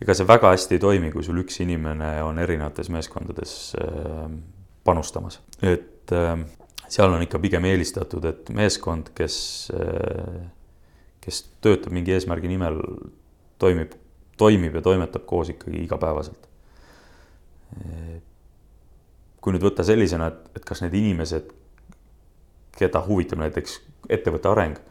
ega 0.02 0.16
see 0.18 0.28
väga 0.28 0.52
hästi 0.56 0.78
ei 0.78 0.82
toimi, 0.82 1.12
kui 1.14 1.24
sul 1.26 1.40
üks 1.44 1.60
inimene 1.62 2.16
on 2.26 2.42
erinevates 2.42 2.90
meeskondades 2.94 3.54
äh, 3.78 4.26
panustamas, 4.88 5.40
et 5.62 6.14
äh, 6.18 6.34
seal 6.92 7.14
on 7.14 7.24
ikka 7.26 7.40
pigem 7.44 7.68
eelistatud, 7.70 8.26
et 8.30 8.50
meeskond, 8.56 9.14
kes, 9.18 9.36
äh, 9.78 10.40
kes 11.24 11.44
töötab 11.62 11.94
mingi 11.94 12.16
eesmärgi 12.16 12.50
nimel, 12.50 12.82
toimib, 13.62 13.94
toimib 14.42 14.80
ja 14.80 14.86
toimetab 14.86 15.28
koos 15.30 15.54
ikkagi 15.54 15.84
igapäevaselt. 15.86 16.48
kui 19.42 19.54
nüüd 19.56 19.64
võtta 19.64 19.84
sellisena, 19.88 20.26
et, 20.28 20.58
et 20.60 20.66
kas 20.68 20.82
need 20.84 20.94
inimesed, 20.98 21.54
keda 22.76 23.00
huvitab 23.06 23.40
näiteks 23.40 23.78
ettevõtte 24.12 24.50
areng 24.52 24.82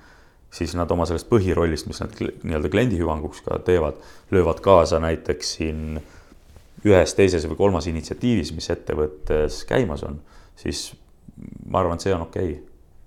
siis 0.50 0.74
nad 0.74 0.90
oma 0.90 1.06
sellest 1.06 1.28
põhirollist, 1.30 1.86
mis 1.90 2.00
nad 2.02 2.14
nii-öelda 2.20 2.70
kliendi 2.72 2.98
hüvanguks 2.98 3.44
ka 3.46 3.60
teevad, 3.66 4.00
löövad 4.34 4.62
kaasa 4.64 4.98
näiteks 5.02 5.52
siin 5.58 6.00
ühes, 6.86 7.14
teises 7.14 7.46
või 7.48 7.58
kolmas 7.58 7.86
initsiatiivis, 7.90 8.54
mis 8.56 8.70
ettevõttes 8.72 9.62
käimas 9.68 10.02
on, 10.06 10.18
siis 10.58 10.90
ma 11.66 11.82
arvan, 11.82 12.00
et 12.00 12.06
see 12.06 12.14
on 12.16 12.26
okei 12.26 12.52
okay. 12.54 12.64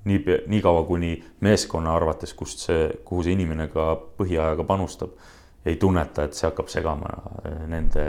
nii, 0.09 0.37
niikaua 0.55 0.85
kuni 0.87 1.15
meeskonna 1.43 1.95
arvates, 1.95 2.33
kust 2.37 2.63
see, 2.67 2.87
kuhu 3.05 3.25
see 3.25 3.35
inimene 3.35 3.67
ka 3.73 3.93
põhiajaga 4.19 4.65
panustab, 4.67 5.17
ei 5.65 5.75
tunneta, 5.81 6.27
et 6.27 6.37
see 6.37 6.47
hakkab 6.47 6.71
segama 6.71 7.11
nende 7.71 8.05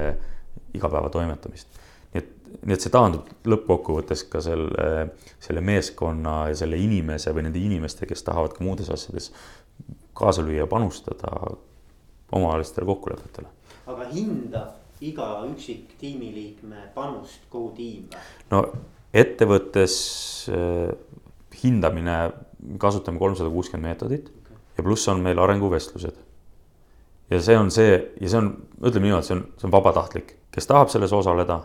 igapäeva 0.74 1.10
toimetamist 1.10 1.83
nii 2.14 2.22
et, 2.22 2.30
nii 2.62 2.76
et 2.76 2.86
see 2.86 2.94
taandub 2.94 3.28
lõppkokkuvõttes 3.50 4.24
ka 4.30 4.42
selle, 4.44 5.10
selle 5.42 5.64
meeskonna 5.64 6.44
ja 6.52 6.58
selle 6.62 6.78
inimese 6.80 7.34
või 7.34 7.48
nende 7.48 7.62
inimeste, 7.62 8.08
kes 8.10 8.24
tahavad 8.26 8.56
ka 8.56 8.64
muudes 8.64 8.90
asjades 8.94 9.32
kaasa 10.14 10.44
lüüa, 10.46 10.66
panustada 10.70 11.32
omavahelistele 12.32 12.86
kokkulepetele. 12.86 13.48
aga 13.86 14.08
hindab 14.14 15.02
iga 15.04 15.28
üksik 15.48 15.96
tiimiliikme 16.00 16.88
panust 16.94 17.44
kogu 17.52 17.72
tiim 17.76 18.06
või? 18.12 18.22
no 18.52 18.62
ettevõttes 19.14 19.96
äh, 20.50 20.94
hindamine, 21.62 22.18
kasutame 22.80 23.20
kolmsada 23.20 23.50
kuuskümmend 23.52 23.90
meetodit 23.90 24.30
okay. 24.30 24.56
ja 24.78 24.86
pluss 24.86 25.08
on 25.08 25.22
meil 25.24 25.38
arenguvestlused. 25.38 26.16
ja 27.30 27.42
see 27.42 27.58
on 27.58 27.70
see 27.74 27.92
ja 27.98 28.28
see 28.28 28.40
on, 28.40 28.50
ütleme 28.80 29.10
niimoodi, 29.10 29.28
see 29.28 29.36
on, 29.38 29.46
see 29.58 29.68
on 29.68 29.74
vabatahtlik, 29.74 30.36
kes 30.54 30.70
tahab 30.70 30.92
selles 30.92 31.12
osaleda 31.12 31.60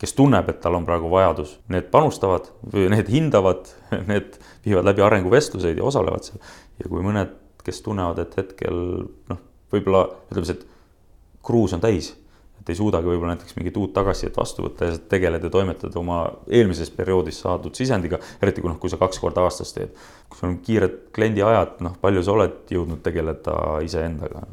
kes 0.00 0.14
tunneb, 0.16 0.48
et 0.48 0.60
tal 0.62 0.78
on 0.78 0.86
praegu 0.88 1.10
vajadus, 1.12 1.58
need 1.72 1.90
panustavad 1.92 2.48
need 2.72 3.10
hindavad, 3.12 3.68
need 4.10 4.38
viivad 4.64 4.88
läbi 4.88 5.04
arenguvestluseid 5.04 5.80
ja 5.80 5.84
osalevad 5.84 6.26
seal. 6.26 6.40
ja 6.80 6.88
kui 6.88 7.04
mõned, 7.04 7.36
kes 7.64 7.82
tunnevad, 7.84 8.22
et 8.22 8.38
hetkel 8.40 8.80
noh, 9.28 9.44
võib-olla 9.72 10.06
ütleme 10.30 10.48
siis, 10.48 10.56
et 10.56 11.44
kruus 11.44 11.74
on 11.76 11.82
täis, 11.84 12.14
et 12.60 12.72
ei 12.72 12.76
suudagi 12.76 13.08
võib-olla 13.08 13.34
näiteks 13.34 13.56
mingit 13.56 13.76
uut 13.80 13.92
tagasisidet 13.96 14.36
vastu 14.36 14.64
võtta 14.64 14.88
ja 14.88 14.96
tegeleda 15.12 15.48
ja 15.48 15.52
toimetada 15.52 16.00
oma 16.00 16.22
eelmises 16.48 16.92
perioodis 16.96 17.40
saadud 17.44 17.76
sisendiga, 17.76 18.20
eriti 18.40 18.64
kui 18.64 18.72
noh, 18.72 18.78
kui 18.80 18.92
sa 18.92 19.00
kaks 19.00 19.20
korda 19.20 19.44
aastas 19.44 19.72
teed. 19.76 19.92
kui 20.28 20.40
sul 20.40 20.50
on 20.50 20.58
kiired 20.64 20.96
kliendiajad, 21.16 21.78
noh, 21.84 21.96
palju 22.00 22.24
sa 22.24 22.36
oled 22.36 22.72
jõudnud 22.72 23.04
tegeleda 23.04 23.56
iseendaga? 23.84 24.46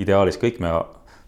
ideaalis 0.00 0.38
kõik 0.40 0.56
me 0.64 0.70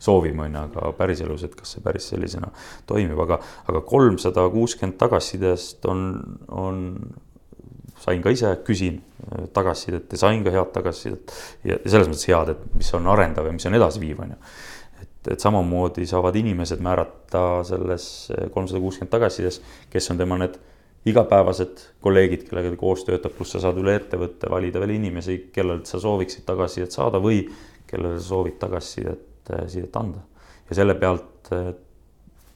soovime, 0.07 0.47
on 0.47 0.57
ju, 0.57 0.65
aga 0.65 0.93
päriselus, 0.99 1.45
et 1.47 1.57
kas 1.59 1.77
see 1.77 1.85
päris 1.85 2.09
sellisena 2.13 2.51
toimib, 2.89 3.19
aga, 3.27 3.41
aga 3.71 3.83
kolmsada 3.87 4.47
kuuskümmend 4.53 4.99
tagasisidest 5.01 5.89
on, 5.91 6.07
on, 6.55 6.85
sain 8.03 8.23
ka 8.25 8.33
ise, 8.35 8.53
küsin 8.67 9.01
äh, 9.01 9.49
tagasisidet 9.57 10.13
ja 10.13 10.23
sain 10.27 10.45
ka 10.47 10.55
head 10.55 10.73
tagasisidet. 10.75 11.35
ja 11.65 11.81
selles 11.85 12.11
mõttes 12.13 12.31
head, 12.31 12.55
et 12.55 12.79
mis 12.79 12.95
on 12.99 13.11
arendav 13.13 13.49
ja 13.49 13.57
mis 13.57 13.69
on 13.69 13.79
edasiviiv, 13.79 14.23
on 14.25 14.37
ju. 14.37 14.41
et, 15.03 15.33
et 15.35 15.43
samamoodi 15.43 16.07
saavad 16.09 16.39
inimesed 16.39 16.83
määrata 16.85 17.45
selles 17.67 18.09
kolmsada 18.55 18.81
kuuskümmend 18.81 19.13
tagasisides, 19.13 19.61
kes 19.93 20.11
on 20.15 20.23
tema 20.23 20.39
need 20.41 20.59
igapäevased 21.07 21.83
kolleegid, 22.03 22.49
kellega 22.49 22.73
ta 22.73 22.81
koos 22.81 23.05
töötab, 23.07 23.37
pluss 23.37 23.55
sa 23.55 23.63
saad 23.63 23.79
üle 23.79 23.95
ettevõtte 23.99 24.51
valida 24.51 24.83
veel 24.83 24.97
inimesi, 24.97 25.39
kellelt 25.55 25.87
sa 25.87 26.01
sooviksid 26.03 26.47
tagasisidet 26.49 26.95
saada 26.95 27.21
või 27.23 27.45
kellele 27.87 28.19
sa 28.19 28.33
soovid 28.33 28.57
tagasisidet, 28.59 29.23
sidet 29.71 29.97
anda. 29.97 30.23
ja 30.69 30.79
selle 30.81 30.95
pealt 30.99 31.51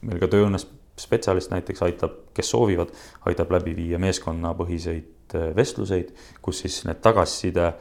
meil 0.01 0.19
ka 0.19 0.27
tööõnnes 0.27 0.67
spetsialist 0.99 1.51
näiteks 1.53 1.81
aitab, 1.85 2.17
kes 2.35 2.51
soovivad, 2.51 2.91
aitab 3.25 3.51
läbi 3.51 3.75
viia 3.75 3.99
meeskonnapõhiseid 4.01 5.37
vestluseid, 5.55 6.11
kus 6.41 6.59
siis 6.65 6.81
need 6.85 6.99
tagasiside 7.01 7.71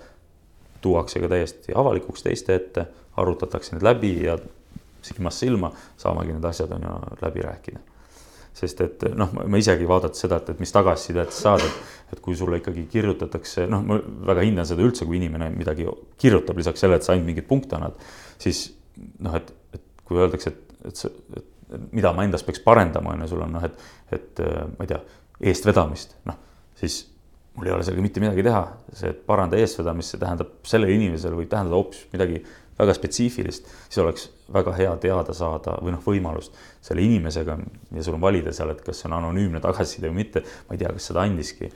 tuuakse 0.81 1.21
ka 1.21 1.29
täiesti 1.29 1.75
avalikuks 1.77 2.23
teiste 2.25 2.55
ette, 2.55 2.87
arutatakse 3.21 3.75
need 3.75 3.85
läbi 3.85 4.15
ja 4.25 4.39
silmast 5.03 5.43
silma 5.43 5.73
saamegi 5.99 6.37
need 6.37 6.45
asjad 6.45 6.73
on 6.77 6.87
ju 6.87 6.99
läbi 7.25 7.45
rääkida 7.45 7.81
sest 8.61 8.81
et 8.85 9.05
noh, 9.17 9.31
ma 9.33 9.61
isegi 9.61 9.87
vaadates 9.89 10.25
seda, 10.25 10.41
et, 10.41 10.51
et 10.53 10.59
mis 10.61 10.73
tagasisidet 10.75 11.33
saad, 11.33 11.63
et, 11.65 11.93
et 12.13 12.21
kui 12.21 12.35
sulle 12.37 12.59
ikkagi 12.61 12.83
kirjutatakse, 12.91 13.67
noh, 13.71 13.85
ma 13.87 13.97
väga 14.33 14.45
hindan 14.45 14.69
seda 14.69 14.85
üldse, 14.85 15.07
kui 15.09 15.21
inimene 15.21 15.49
midagi 15.55 15.87
kirjutab 16.21 16.59
lisaks 16.59 16.83
sellele, 16.83 17.01
et 17.01 17.07
sa 17.07 17.15
ainult 17.15 17.31
mingeid 17.31 17.47
punkte 17.49 17.79
annad, 17.79 17.97
siis 18.43 18.67
noh, 19.27 19.39
et, 19.39 19.55
et 19.77 20.05
kui 20.09 20.21
öeldakse, 20.21 20.53
et, 20.53 20.75
et 20.91 21.03
see, 21.05 21.45
mida 21.95 22.13
ma 22.17 22.27
endas 22.27 22.45
peaks 22.47 22.63
parendama, 22.65 23.15
on 23.15 23.25
ju, 23.25 23.33
sul 23.35 23.45
on 23.47 23.55
noh, 23.59 23.67
et, 23.67 23.91
et 24.17 24.43
ma 24.75 24.87
ei 24.87 24.91
tea, 24.91 25.01
eestvedamist, 25.51 26.17
noh, 26.29 26.39
siis 26.81 27.03
mul 27.57 27.69
ei 27.69 27.75
ole 27.75 27.85
sellega 27.85 28.05
mitte 28.05 28.23
midagi 28.23 28.45
teha, 28.47 28.65
see, 28.93 29.13
et 29.13 29.23
paranda 29.27 29.59
eestvedamist, 29.61 30.15
see 30.15 30.23
tähendab 30.23 30.53
sellele 30.69 30.97
inimesele 30.97 31.39
võib 31.39 31.51
tähendada 31.51 31.79
hoopis 31.79 32.07
midagi 32.15 32.43
väga 32.81 32.95
spetsiifilist, 32.97 33.69
siis 33.89 34.01
oleks 34.03 34.27
väga 34.55 34.73
hea 34.79 34.93
teada 35.03 35.35
saada 35.37 35.77
või 35.85 35.95
noh, 35.95 36.03
võimalust 36.05 36.57
selle 36.85 37.05
inimesega 37.05 37.59
ja 37.97 38.05
sul 38.07 38.17
on 38.17 38.25
valida 38.25 38.55
seal, 38.57 38.73
et 38.73 38.83
kas 38.87 39.03
see 39.03 39.11
on 39.11 39.19
anonüümne 39.19 39.61
tagasiside 39.63 40.09
või 40.09 40.23
mitte, 40.23 40.45
ma 40.69 40.77
ei 40.77 40.83
tea, 40.83 40.93
kas 40.97 41.11
seda 41.11 41.25
andiski. 41.27 41.71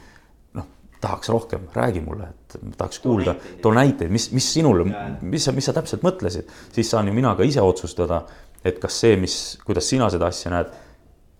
Tahaks 1.04 1.30
rohkem, 1.32 1.68
räägi 1.74 2.00
mulle, 2.04 2.30
et 2.32 2.56
tahaks 2.78 2.98
kuulda, 3.04 3.36
too 3.62 3.72
näiteid, 3.76 4.12
mis, 4.12 4.30
mis 4.34 4.48
sinule, 4.56 4.86
mis 5.20 5.44
sa, 5.46 5.54
mis 5.56 5.68
sa 5.68 5.76
täpselt 5.76 6.04
mõtlesid, 6.06 6.50
siis 6.74 6.90
saan 6.90 7.10
ju 7.10 7.14
mina 7.16 7.34
ka 7.36 7.46
ise 7.46 7.62
otsustada, 7.64 8.22
et 8.64 8.80
kas 8.82 8.98
see, 9.04 9.18
mis, 9.20 9.36
kuidas 9.66 9.88
sina 9.90 10.08
seda 10.12 10.30
asja 10.32 10.52
näed, 10.54 10.74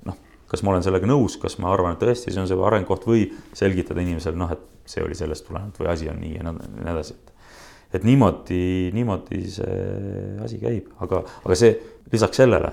noh, 0.09 0.19
kas 0.51 0.65
ma 0.65 0.75
olen 0.75 0.85
sellega 0.87 1.09
nõus, 1.09 1.39
kas 1.41 1.57
ma 1.63 1.73
arvan, 1.73 1.97
et 1.97 2.05
tõesti, 2.05 2.33
see 2.33 2.43
on 2.43 2.51
see 2.51 2.61
arengukoht 2.71 3.09
või 3.09 3.29
selgitada 3.57 4.05
inimesele, 4.05 4.39
noh, 4.41 4.53
et 4.55 4.91
see 4.91 5.05
oli 5.05 5.17
sellest 5.17 5.47
tulenevalt 5.49 5.81
või 5.81 5.93
asi 5.95 6.11
on 6.13 6.21
nii 6.21 6.35
ja 6.37 6.51
nii 6.53 6.91
edasi, 6.93 7.17
et 7.17 7.33
et 7.95 8.03
niimoodi, 8.03 8.91
niimoodi 8.91 9.45
see 9.55 9.75
asi 10.43 10.59
käib, 10.59 10.89
aga, 11.05 11.21
aga 11.47 11.57
see 11.59 11.77
lisaks 12.11 12.41
sellele 12.43 12.73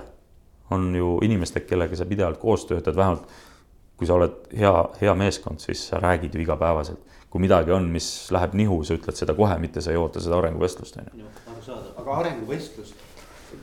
on 0.73 0.87
ju 0.95 1.19
inimestega, 1.27 1.67
kellega 1.69 1.99
sa 1.99 2.07
pidevalt 2.09 2.39
koos 2.41 2.65
töötad, 2.65 2.97
vähemalt 2.97 3.27
kui 4.01 4.09
sa 4.09 4.17
oled 4.17 4.49
hea, 4.57 4.73
hea 4.97 5.13
meeskond, 5.13 5.61
siis 5.61 5.83
sa 5.91 5.99
räägid 6.01 6.33
ju 6.33 6.41
igapäevaselt. 6.41 6.99
kui 7.29 7.39
midagi 7.39 7.71
on, 7.71 7.85
mis 7.87 8.31
läheb 8.33 8.57
nihu, 8.59 8.81
sa 8.83 8.97
ütled 8.97 9.15
seda 9.15 9.31
kohe, 9.37 9.55
mitte 9.61 9.79
sa 9.81 9.93
ei 9.93 9.99
oota 10.01 10.19
seda 10.19 10.39
arenguvestlust, 10.41 10.97
on 10.97 11.21
ju. 11.21 11.29
arusaadav, 11.53 11.93
aga 12.01 12.17
arenguvestlus 12.23 12.95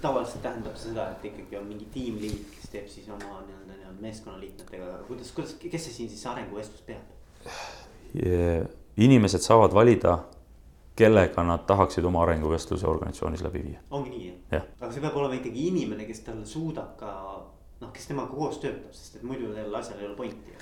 tavaliselt 0.01 0.43
tähendab 0.43 0.76
seda, 0.76 1.11
et 1.11 1.24
ikkagi 1.24 1.59
on 1.59 1.66
mingi 1.66 1.89
tiimliit, 1.93 2.47
kes 2.55 2.70
teeb 2.72 2.86
siis 2.89 3.11
oma 3.11 3.43
nii-öelda 3.43 3.74
nii 3.74 3.99
meeskonnaliikmetega, 4.07 4.86
kuidas, 5.09 5.34
kuidas, 5.34 5.57
kes 5.59 5.84
see 5.89 5.97
siin 5.99 6.11
siis 6.14 6.26
arenguvestlust 6.26 6.86
peab? 6.86 7.14
inimesed 8.97 9.43
saavad 9.45 9.74
valida 9.74 10.18
kellega 10.97 11.43
nad 11.43 11.66
tahaksid 11.66 12.05
oma 12.05 12.22
arenguvestluse 12.22 12.86
organisatsioonis 12.86 13.43
läbi 13.43 13.62
viia. 13.66 13.80
ongi 13.91 14.11
nii 14.11 14.32
jah? 14.53 14.64
aga 14.80 14.93
see 14.93 15.03
peab 15.03 15.16
olema 15.16 15.39
ikkagi 15.39 15.66
inimene, 15.72 16.07
kes 16.09 16.24
talle 16.26 16.47
suudab 16.47 16.97
ka 16.99 17.12
noh, 17.81 17.93
kes 17.95 18.09
temaga 18.11 18.33
koos 18.35 18.59
töötab, 18.62 18.95
sest 18.97 19.18
et 19.18 19.26
muidu 19.26 19.53
sellel 19.53 19.79
asjal 19.79 20.01
ei 20.01 20.09
ole 20.09 20.16
pointi. 20.16 20.57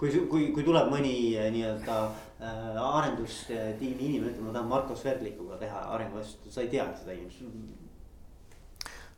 kui, 0.00 0.12
kui, 0.30 0.46
kui 0.54 0.64
tuleb 0.64 0.88
mõni 0.92 1.12
eh, 1.36 1.50
nii-öelda 1.52 1.96
äh, 2.06 2.78
arendustiimi 2.80 4.06
inimene, 4.08 4.32
ütleb, 4.32 4.46
ma 4.46 4.54
tahan 4.54 4.70
Marko 4.70 4.96
Sverdlikuga 4.96 5.58
teha 5.60 5.84
arenguvestlust, 5.96 6.48
sa 6.54 6.64
ei 6.64 6.70
tea 6.72 6.86
seda 6.96 7.12
inimest. 7.12 7.44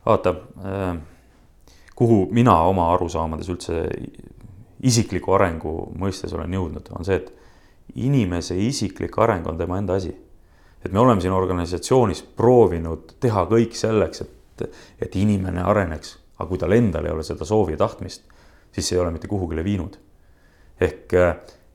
vaata 0.06 0.34
äh,, 0.34 0.96
kuhu 1.94 2.26
mina 2.34 2.56
oma 2.66 2.90
arusaamades 2.96 3.52
üldse 3.52 3.84
isikliku 4.82 5.36
arengu 5.38 5.92
mõistes 5.94 6.34
olen 6.34 6.58
jõudnud, 6.58 6.90
on 6.98 7.06
see, 7.06 7.20
et 7.22 7.30
inimese 7.94 8.56
isiklik 8.58 9.18
areng 9.22 9.46
on 9.46 9.58
tema 9.58 9.78
enda 9.78 10.00
asi 10.00 10.16
et 10.84 10.92
me 10.92 10.98
oleme 10.98 11.20
siin 11.20 11.34
organisatsioonis 11.34 12.22
proovinud 12.36 13.14
teha 13.22 13.44
kõik 13.50 13.76
selleks, 13.78 14.24
et, 14.24 14.66
et 15.02 15.16
inimene 15.16 15.62
areneks, 15.62 16.16
aga 16.42 16.50
kui 16.50 16.58
tal 16.58 16.74
endal 16.74 17.06
ei 17.06 17.14
ole 17.14 17.22
seda 17.26 17.46
soovi 17.48 17.76
ja 17.76 17.84
tahtmist, 17.84 18.26
siis 18.74 18.88
see 18.88 18.98
ei 18.98 19.02
ole 19.04 19.14
mitte 19.14 19.30
kuhugile 19.30 19.64
viinud. 19.64 19.96
ehk, 20.82 21.14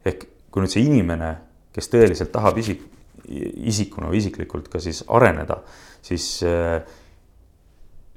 ehk 0.05 0.23
kui 0.51 0.63
nüüd 0.63 0.73
see 0.73 0.83
inimene, 0.83 1.31
kes 1.71 1.87
tõeliselt 1.93 2.33
tahab 2.33 2.57
isik, 2.59 2.81
isikuna 3.27 4.11
või 4.11 4.19
isiklikult 4.19 4.67
ka 4.71 4.81
siis 4.83 5.03
areneda, 5.07 5.61
siis 6.03 6.25
äh, 6.43 6.81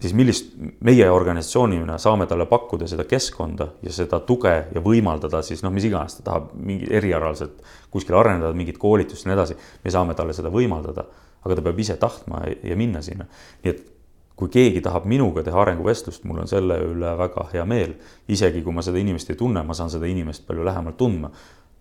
siis 0.01 0.14
millist 0.16 0.53
meie 0.84 1.07
organisatsioonina 1.12 1.98
saame 2.01 2.26
talle 2.28 2.46
pakkuda 2.48 2.88
seda 2.88 3.05
keskkonda 3.09 3.66
ja 3.84 3.92
seda 3.92 4.20
tuge 4.24 4.53
ja 4.72 4.82
võimaldada 4.84 5.42
siis 5.44 5.62
noh, 5.64 5.72
mis 5.74 5.86
iganes 5.88 6.16
ta 6.18 6.26
tahab 6.30 6.55
mingi 6.57 6.88
erialaselt 6.88 7.61
kuskil 7.92 8.16
arendada 8.18 8.57
mingit 8.57 8.80
koolitust 8.80 9.26
ja 9.26 9.30
nii 9.30 9.36
edasi. 9.38 9.57
me 9.84 9.92
saame 9.92 10.16
talle 10.16 10.36
seda 10.36 10.53
võimaldada, 10.53 11.05
aga 11.44 11.57
ta 11.57 11.64
peab 11.66 11.84
ise 11.84 11.96
tahtma 12.01 12.44
ja 12.48 12.76
minna 12.76 13.03
sinna. 13.05 13.28
nii 13.64 13.74
et 13.74 13.84
kui 14.41 14.49
keegi 14.49 14.80
tahab 14.84 15.05
minuga 15.11 15.45
teha 15.45 15.61
arenguvestlust, 15.61 16.24
mul 16.24 16.41
on 16.43 16.49
selle 16.49 16.78
üle 16.80 17.12
väga 17.18 17.47
hea 17.53 17.64
meel. 17.68 17.95
isegi 18.28 18.62
kui 18.64 18.72
ma 18.72 18.82
seda 18.82 18.99
inimest 18.99 19.30
ei 19.30 19.36
tunne, 19.36 19.62
ma 19.66 19.76
saan 19.76 19.93
seda 19.93 20.09
inimest 20.09 20.47
palju 20.49 20.64
lähemalt 20.64 20.97
tundma. 20.97 21.30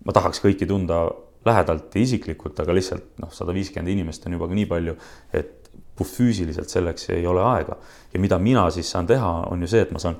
ma 0.05 0.15
tahaks 0.15 0.43
kõiki 0.43 0.67
tunda 0.67 1.05
lähedalt 1.45 1.95
ja 1.95 2.01
isiklikult, 2.01 2.59
aga 2.59 2.75
lihtsalt 2.75 3.15
noh, 3.23 3.31
sada 3.31 3.55
viiskümmend 3.55 3.91
inimest 3.91 4.27
on 4.27 4.35
juba 4.35 4.47
nii 4.51 4.67
palju, 4.67 4.95
et 5.33 5.71
puhtfüüsiliselt 5.99 6.71
selleks 6.71 7.09
ei 7.15 7.27
ole 7.27 7.43
aega. 7.43 7.77
ja 8.13 8.19
mida 8.19 8.39
mina 8.39 8.69
siis 8.71 8.91
saan 8.91 9.07
teha, 9.07 9.31
on 9.51 9.61
ju 9.61 9.67
see, 9.67 9.83
et 9.87 9.91
ma 9.95 9.99
saan 10.03 10.19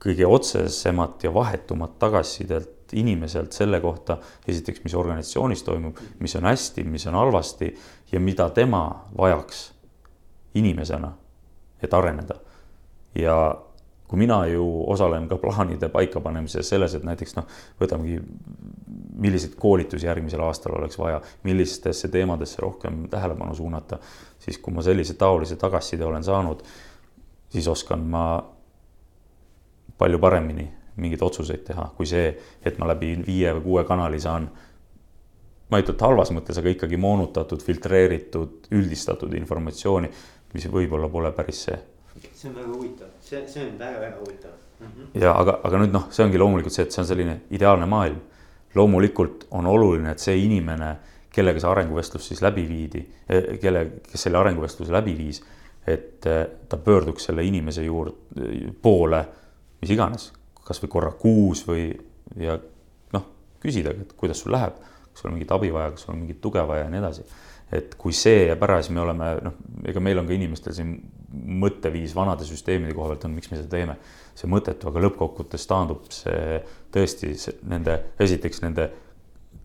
kõige 0.00 0.26
otsesemat 0.26 1.24
ja 1.24 1.32
vahetumat 1.34 1.98
tagasisidet 1.98 2.94
inimeselt 2.96 3.52
selle 3.52 3.80
kohta, 3.80 4.16
esiteks, 4.48 4.82
mis 4.84 4.94
organisatsioonis 4.98 5.62
toimub, 5.62 5.98
mis 6.18 6.34
on 6.38 6.48
hästi, 6.48 6.84
mis 6.84 7.06
on 7.06 7.18
halvasti 7.18 7.74
ja 8.12 8.20
mida 8.20 8.48
tema 8.54 8.84
vajaks 9.18 9.60
inimesena, 10.58 11.12
et 11.82 11.94
areneda. 11.94 12.34
ja 13.14 13.36
kui 14.10 14.18
mina 14.18 14.40
ju 14.50 14.64
osalen 14.90 15.28
ka 15.30 15.36
plaanide 15.38 15.88
paikapanemises 15.88 16.68
selles, 16.68 16.94
et 16.94 17.04
näiteks 17.06 17.36
noh, 17.36 17.46
võtamegi, 17.78 18.18
milliseid 19.22 19.54
koolitusi 19.58 20.08
järgmisel 20.08 20.42
aastal 20.42 20.74
oleks 20.78 20.98
vaja, 20.98 21.20
millistesse 21.46 22.08
teemadesse 22.10 22.58
rohkem 22.62 23.04
tähelepanu 23.10 23.54
suunata, 23.54 24.00
siis 24.42 24.58
kui 24.58 24.74
ma 24.74 24.82
sellise 24.82 25.14
taolise 25.14 25.56
tagasiside 25.60 26.04
olen 26.04 26.26
saanud, 26.26 26.64
siis 27.54 27.68
oskan 27.70 28.02
ma 28.10 28.24
palju 29.98 30.18
paremini 30.18 30.66
mingeid 31.00 31.22
otsuseid 31.22 31.62
teha, 31.68 31.86
kui 31.96 32.08
see, 32.08 32.32
et 32.66 32.82
ma 32.82 32.90
läbi 32.90 33.14
viie 33.26 33.54
või 33.60 33.66
kuue 33.68 33.86
kanali 33.86 34.18
saan 34.20 34.50
ma 35.70 35.78
ei 35.78 35.84
ütle, 35.84 35.94
et 35.94 36.02
halvas 36.02 36.32
mõttes, 36.34 36.58
aga 36.58 36.72
ikkagi 36.74 36.98
moonutatud, 36.98 37.62
filtreeritud, 37.62 38.66
üldistatud 38.74 39.34
informatsiooni, 39.38 40.10
mis 40.54 40.66
võib-olla 40.70 41.08
pole 41.08 41.32
päris 41.32 41.64
see 41.68 41.78
see 42.34 42.48
on 42.48 42.56
väga 42.56 42.72
huvitav, 42.72 43.12
see, 43.20 43.44
see 43.48 43.66
on 43.66 43.78
väga-väga 43.78 44.18
huvitav 44.18 44.50
mm. 44.80 44.86
-hmm. 44.86 45.20
ja 45.22 45.34
aga, 45.36 45.60
aga 45.64 45.78
nüüd 45.82 45.94
noh, 45.94 46.08
see 46.10 46.24
ongi 46.24 46.38
loomulikult 46.38 46.74
see, 46.74 46.86
et 46.88 46.92
see 46.94 47.02
on 47.02 47.08
selline 47.08 47.40
ideaalne 47.50 47.86
maailm. 47.86 48.20
loomulikult 48.74 49.46
on 49.50 49.66
oluline, 49.66 50.10
et 50.10 50.18
see 50.22 50.36
inimene, 50.44 50.96
kellega 51.34 51.60
see 51.60 51.70
arenguvestlus 51.70 52.28
siis 52.28 52.42
läbi 52.42 52.68
viidi, 52.68 53.00
e, 53.28 53.56
kelle, 53.58 53.80
kes 54.12 54.22
selle 54.22 54.38
arenguvestluse 54.38 54.92
läbi 54.92 55.16
viis, 55.18 55.42
et 55.86 56.26
e, 56.26 56.36
ta 56.68 56.76
pöörduks 56.76 57.24
selle 57.24 57.42
inimese 57.44 57.82
juurde, 57.82 58.14
poole, 58.82 59.24
mis 59.80 59.90
iganes, 59.90 60.28
kasvõi 60.64 60.88
korra 60.88 61.10
kuus 61.18 61.64
või 61.66 61.88
ja 62.38 62.54
noh, 63.12 63.26
küsida, 63.62 63.90
et 63.90 64.12
kuidas 64.12 64.38
sul 64.44 64.54
läheb, 64.54 64.78
kas 65.10 65.24
sul 65.24 65.32
on 65.32 65.34
mingit 65.34 65.50
abi 65.50 65.72
vaja, 65.74 65.90
kas 65.90 66.06
sul 66.06 66.14
on 66.14 66.22
mingit 66.22 66.40
tuge 66.40 66.62
vaja 66.68 66.86
ja 66.86 66.94
nii 66.94 67.02
edasi 67.02 67.26
et 67.72 67.94
kui 67.98 68.14
see 68.16 68.46
jääb 68.48 68.62
ära, 68.66 68.80
siis 68.82 68.94
me 68.94 69.02
oleme 69.04 69.30
noh, 69.44 69.58
ega 69.88 70.02
meil 70.02 70.18
on 70.20 70.28
ka 70.28 70.34
inimestel 70.34 70.74
siin 70.76 70.94
mõtteviis 71.30 72.14
vanade 72.16 72.46
süsteemide 72.46 72.94
koha 72.96 73.12
pealt 73.12 73.28
on, 73.28 73.36
miks 73.36 73.52
me 73.52 73.60
seda 73.60 73.70
teeme. 73.76 73.96
see 74.34 74.48
mõttetu, 74.48 74.88
aga 74.88 75.02
lõppkokkuvõttes 75.04 75.66
taandub 75.68 76.06
see 76.14 76.60
tõesti 76.94 77.34
see, 77.36 77.58
nende, 77.68 77.98
esiteks 78.18 78.62
nende 78.64 78.86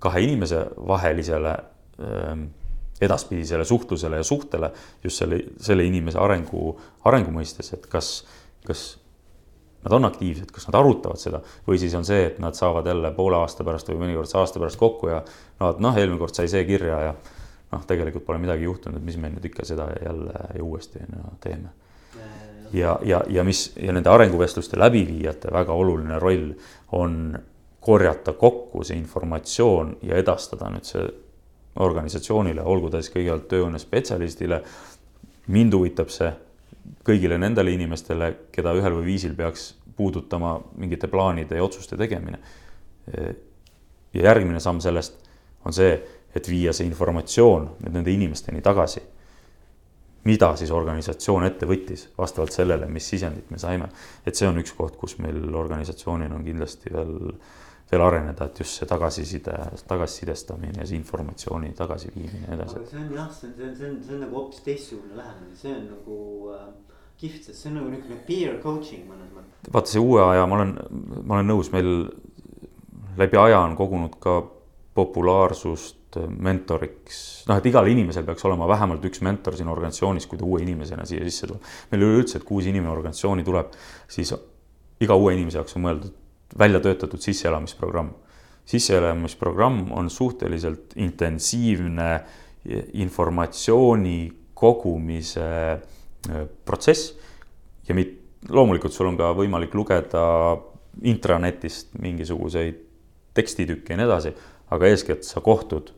kahe 0.03 0.21
inimese 0.25 0.65
vahelisele 0.87 1.53
ähm, 2.03 2.49
edaspidisele 3.01 3.65
suhtlusele 3.65 4.19
ja 4.19 4.23
suhtele 4.23 4.71
just 5.03 5.21
selle, 5.21 5.39
selle 5.61 5.85
inimese 5.87 6.19
arengu, 6.19 6.75
arengu 7.05 7.31
mõistes, 7.35 7.71
et 7.75 7.87
kas, 7.91 8.25
kas 8.67 8.85
nad 9.85 9.95
on 9.97 10.07
aktiivsed, 10.07 10.51
kas 10.51 10.67
nad 10.69 10.79
arutavad 10.79 11.21
seda 11.21 11.41
või 11.67 11.79
siis 11.81 11.93
on 11.97 12.05
see, 12.07 12.25
et 12.31 12.39
nad 12.43 12.57
saavad 12.57 12.87
jälle 12.89 13.11
poole 13.15 13.37
aasta 13.37 13.65
pärast 13.67 13.89
või 13.91 14.01
mõnikord 14.05 14.31
aasta 14.39 14.61
pärast 14.61 14.81
kokku 14.81 15.11
ja 15.11 15.21
no, 15.59 15.73
noh, 15.79 15.97
eelmine 15.97 16.19
kord 16.21 16.37
sai 16.37 16.49
see 16.51 16.65
kirja 16.67 17.01
ja 17.09 17.15
noh, 17.71 17.85
tegelikult 17.87 18.25
pole 18.25 18.39
midagi 18.41 18.67
juhtunud, 18.67 19.01
mis 19.03 19.17
me 19.17 19.31
nüüd 19.33 19.45
ikka 19.49 19.65
seda 19.65 19.89
jälle 20.03 20.45
ja 20.55 20.63
uuesti 20.63 20.99
no, 21.09 21.35
teeme. 21.43 21.73
ja, 22.73 22.99
ja, 23.03 23.23
ja 23.29 23.43
mis 23.43 23.67
ja 23.81 23.93
nende 23.93 24.09
arenguvestluste 24.09 24.79
läbiviijate 24.79 25.53
väga 25.53 25.73
oluline 25.73 26.19
roll 26.19 26.53
on 26.91 27.37
korjata 27.85 28.33
kokku 28.33 28.83
see 28.83 28.97
informatsioon 28.97 29.97
ja 30.01 30.17
edastada 30.17 30.69
nüüd 30.73 30.87
see 30.87 31.05
organisatsioonile, 31.75 32.63
olgu 32.63 32.89
ta 32.89 33.01
siis 33.01 33.13
kõigepealt 33.13 33.49
tööõnne 33.51 33.79
spetsialistile. 33.79 34.61
mind 35.47 35.73
huvitab 35.73 36.09
see 36.09 36.31
kõigile 37.05 37.37
nendele 37.37 37.71
inimestele, 37.75 38.31
keda 38.51 38.73
ühel 38.73 38.95
või 38.97 39.05
viisil 39.05 39.35
peaks 39.35 39.73
puudutama 39.95 40.55
mingite 40.77 41.07
plaanide 41.07 41.55
ja 41.55 41.63
otsuste 41.63 41.97
tegemine. 41.97 42.39
ja 44.13 44.21
järgmine 44.21 44.59
samm 44.59 44.79
sellest 44.79 45.19
on 45.65 45.73
see, 45.73 45.99
et 46.35 46.49
viia 46.49 46.73
see 46.75 46.87
informatsioon 46.89 47.69
nüüd 47.81 47.93
nende 47.99 48.11
inimesteni 48.11 48.61
tagasi. 48.61 49.01
mida 50.25 50.55
siis 50.57 50.71
organisatsioon 50.73 51.43
ette 51.45 51.67
võttis 51.69 52.07
vastavalt 52.17 52.51
sellele, 52.51 52.87
mis 52.89 53.09
sisendit 53.09 53.51
me 53.51 53.57
saime. 53.57 53.89
et 54.25 54.35
see 54.35 54.47
on 54.47 54.57
üks 54.57 54.73
koht, 54.73 54.97
kus 54.97 55.17
meil 55.19 55.55
organisatsioonil 55.55 56.31
on 56.31 56.43
kindlasti 56.43 56.93
veel 56.93 57.13
veel 57.91 58.01
areneda, 58.01 58.47
et 58.49 58.59
just 58.59 58.79
see 58.79 58.87
tagasiside, 58.89 59.55
tagasisidestamine 59.87 60.81
ja 60.81 60.87
see 60.89 60.97
informatsiooni 60.97 61.71
tagasiviimine 61.77 62.47
ja 62.47 62.57
edasi. 62.57 62.81
see 62.89 63.01
on 63.01 63.11
jah, 63.13 63.29
see 63.31 63.49
on, 63.49 63.53
see 63.55 63.67
on, 63.67 63.75
see 63.75 63.89
on, 63.89 63.99
see 64.07 64.15
on 64.15 64.23
nagu 64.25 64.39
hoopis 64.39 64.63
teistsugune 64.65 65.19
lähenemine, 65.19 65.57
see 65.59 65.73
on 65.75 65.83
nagu 65.91 66.17
äh, 66.55 66.63
kihvt, 67.21 67.43
sest 67.45 67.61
see 67.61 67.69
on 67.71 67.77
nagu 67.79 67.91
niisugune 67.93 68.21
peer 68.27 68.57
coaching 68.63 69.05
mõnes 69.09 69.29
mõttes. 69.35 69.69
vaata 69.77 69.93
see 69.93 70.01
uue 70.01 70.23
aja, 70.23 70.47
ma 70.49 70.57
olen, 70.59 70.73
ma 71.21 71.37
olen 71.37 71.51
nõus, 71.53 71.69
meil 71.75 71.91
läbi 73.21 73.39
aja 73.43 73.61
on 73.61 73.77
kogunud 73.77 74.17
ka 74.23 74.39
populaarsust 74.97 76.01
mentoriks, 76.27 77.21
noh, 77.49 77.59
et 77.59 77.69
igal 77.69 77.87
inimesel 77.91 78.25
peaks 78.27 78.45
olema 78.47 78.67
vähemalt 78.69 79.05
üks 79.09 79.21
mentor 79.25 79.57
siin 79.57 79.69
organisatsioonis, 79.71 80.27
kui 80.29 80.39
ta 80.39 80.47
uue 80.47 80.61
inimesena 80.63 81.05
siia 81.07 81.23
sisse 81.27 81.47
tuleb. 81.47 81.71
meil 81.91 82.05
üleüldse, 82.07 82.39
et 82.39 82.47
kui 82.47 82.59
uus 82.59 82.69
inimene 82.69 82.93
organisatsiooni 82.93 83.45
tuleb, 83.47 83.73
siis 84.11 84.33
iga 85.03 85.17
uue 85.19 85.33
inimese 85.35 85.59
jaoks 85.59 85.75
on 85.77 85.85
mõeldud 85.87 86.13
välja 86.59 86.79
töötatud 86.79 87.21
sisseelamisprogramm. 87.21 88.13
sisseelamisprogramm 88.65 89.91
on 89.91 90.09
suhteliselt 90.09 90.95
intensiivne 90.95 92.09
informatsiooni 92.93 94.31
kogumise 94.53 95.49
äh, 95.71 96.47
protsess 96.65 97.13
ja 97.87 97.95
mit-, 97.95 98.17
loomulikult 98.49 98.93
sul 98.93 99.11
on 99.11 99.17
ka 99.19 99.33
võimalik 99.37 99.75
lugeda 99.77 100.23
intranetist 101.03 101.93
mingisuguseid 101.99 102.81
tekstitukke 103.35 103.93
ja 103.93 103.99
nii 103.99 104.07
edasi, 104.07 104.31
aga 104.71 104.89
eeskätt 104.89 105.27
sa 105.27 105.43
kohtud 105.43 105.91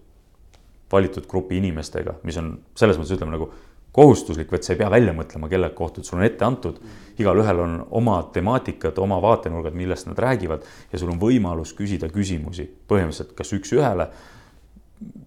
valitud 0.92 1.28
grupi 1.28 1.58
inimestega, 1.58 2.20
mis 2.24 2.38
on 2.40 2.54
selles 2.78 3.00
mõttes 3.00 3.16
ütleme 3.18 3.36
nagu 3.36 3.50
kohustuslik, 3.98 4.52
vaid 4.54 4.66
sa 4.66 4.76
ei 4.76 4.80
pea 4.80 4.90
välja 4.94 5.14
mõtlema, 5.18 5.50
kellega 5.50 5.74
kohtud, 5.76 6.06
sul 6.06 6.20
on 6.20 6.26
ette 6.28 6.46
antud. 6.46 6.78
igalühel 7.18 7.60
on 7.64 7.78
oma 7.98 8.20
temaatikad, 8.34 8.98
oma 9.02 9.18
vaatenurgad, 9.22 9.74
millest 9.74 10.06
nad 10.06 10.20
räägivad 10.22 10.66
ja 10.92 11.00
sul 11.00 11.10
on 11.10 11.20
võimalus 11.20 11.74
küsida 11.74 12.10
küsimusi 12.14 12.68
põhimõtteliselt 12.88 13.34
kas 13.36 13.54
üks-ühele. 13.58 14.08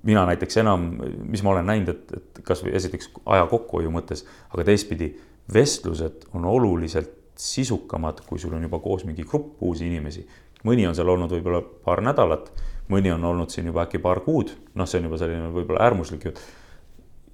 mina 0.03 0.27
näiteks 0.27 0.57
enam, 0.57 0.87
mis 1.23 1.43
ma 1.43 1.51
olen 1.51 1.67
näinud, 1.67 1.89
et, 1.89 2.13
et 2.17 2.41
kasvõi 2.45 2.75
esiteks 2.75 3.11
aja 3.27 3.47
kokkuhoiu 3.47 3.91
mõttes, 3.91 4.25
aga 4.55 4.65
teistpidi 4.65 5.17
vestlused 5.53 6.29
on 6.35 6.45
oluliselt 6.45 7.11
sisukamad, 7.37 8.21
kui 8.27 8.39
sul 8.39 8.55
on 8.55 8.63
juba 8.63 8.79
koos 8.79 9.05
mingi 9.05 9.25
grupp 9.25 9.63
uusi 9.63 9.87
inimesi. 9.87 10.27
mõni 10.65 10.87
on 10.87 10.95
seal 10.95 11.09
olnud 11.09 11.31
võib-olla 11.33 11.63
paar 11.85 12.03
nädalat, 12.05 12.53
mõni 12.91 13.13
on 13.15 13.25
olnud 13.25 13.53
siin 13.53 13.71
juba 13.71 13.85
äkki 13.87 14.01
paar 14.03 14.23
kuud, 14.25 14.53
noh, 14.75 14.89
see 14.89 15.01
on 15.01 15.09
juba 15.09 15.21
selline 15.21 15.51
võib-olla 15.55 15.87
äärmuslik 15.87 16.27
jutt 16.29 16.41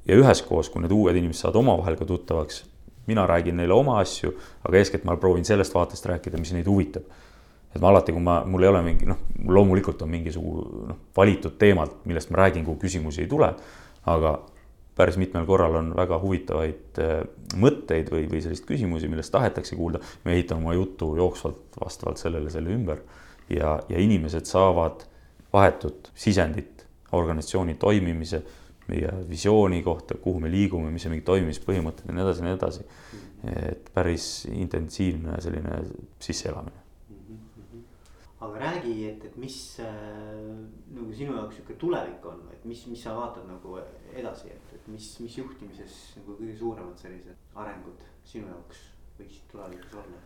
ja 0.07 0.17
üheskoos, 0.17 0.71
kui 0.71 0.83
need 0.85 0.95
uued 0.95 1.19
inimesed 1.19 1.45
saavad 1.45 1.61
omavahel 1.63 1.99
ka 1.99 2.07
tuttavaks, 2.09 2.65
mina 3.11 3.27
räägin 3.27 3.59
neile 3.61 3.75
oma 3.75 4.01
asju, 4.03 4.33
aga 4.67 4.81
eeskätt 4.81 5.07
ma 5.07 5.17
proovin 5.21 5.47
sellest 5.47 5.75
vaatest 5.75 6.07
rääkida, 6.11 6.39
mis 6.39 6.53
neid 6.55 6.67
huvitab. 6.71 7.07
et 7.75 7.83
ma 7.83 7.91
alati, 7.91 8.13
kui 8.13 8.23
ma, 8.25 8.39
mul 8.49 8.63
ei 8.65 8.69
ole 8.71 8.81
mingi 8.83 9.05
noh, 9.05 9.19
loomulikult 9.53 10.01
on 10.03 10.09
mingisugune 10.09 10.87
noh, 10.89 11.01
valitud 11.17 11.59
teemad, 11.61 11.99
millest 12.09 12.31
ma 12.31 12.39
räägin, 12.47 12.65
kuhu 12.65 12.79
küsimusi 12.81 13.27
ei 13.27 13.29
tule, 13.29 13.51
aga 14.09 14.39
päris 14.97 15.19
mitmel 15.21 15.45
korral 15.45 15.75
on 15.77 15.91
väga 15.97 16.17
huvitavaid 16.23 17.01
äh, 17.05 17.19
mõtteid 17.61 18.09
või, 18.15 18.25
või 18.31 18.41
selliseid 18.41 18.69
küsimusi, 18.69 19.11
millest 19.13 19.35
tahetakse 19.35 19.77
kuulda. 19.77 20.01
me 20.25 20.33
ehitame 20.33 20.65
oma 20.65 20.75
jutu 20.75 21.13
jooksvalt 21.17 21.77
vastavalt 21.85 22.23
sellele 22.23 22.51
selle 22.51 22.73
ümber 22.73 23.03
ja, 23.51 23.77
ja 23.89 24.01
inimesed 24.01 24.49
saavad 24.49 25.05
vahetut 25.57 26.13
sisendit 26.15 26.87
organisatsiooni 27.17 27.77
toimimise 27.81 28.43
meie 28.87 29.11
visiooni 29.27 29.83
kohta, 29.83 30.15
kuhu 30.23 30.41
me 30.45 30.51
liigume, 30.53 30.93
mis 30.95 31.07
on 31.09 31.17
mingid 31.17 31.27
toimimispõhimõtted 31.27 32.07
ja 32.07 32.15
nii 32.15 32.27
edasi 32.27 32.43
ja 32.43 32.49
nii 32.49 32.59
edasi. 32.61 32.89
et 33.47 33.91
päris 33.95 34.27
intensiivne 34.51 35.41
selline 35.43 35.81
sisseelamine 36.23 36.87
aga 38.41 38.59
räägi, 38.61 38.95
et, 39.09 39.25
et 39.25 39.37
mis 39.41 39.57
äh, 39.81 39.89
nagu 40.93 41.09
sinu 41.15 41.37
jaoks 41.39 41.59
sihuke 41.59 41.77
tulevik 41.81 42.25
on, 42.29 42.43
et 42.53 42.65
mis, 42.69 42.83
mis 42.91 43.03
sa 43.03 43.15
vaatad 43.17 43.47
nagu 43.49 43.79
edasi, 44.15 44.53
et, 44.53 44.75
et 44.77 44.89
mis, 44.93 45.09
mis 45.25 45.39
juhtimises 45.41 45.97
nagu 46.21 46.37
kõige 46.39 46.57
suuremad 46.61 47.01
sellised 47.01 47.59
arengud 47.59 48.05
sinu 48.29 48.51
jaoks 48.51 48.83
võiksid 49.19 49.53
tulevikus 49.53 49.99
olla? 50.03 50.23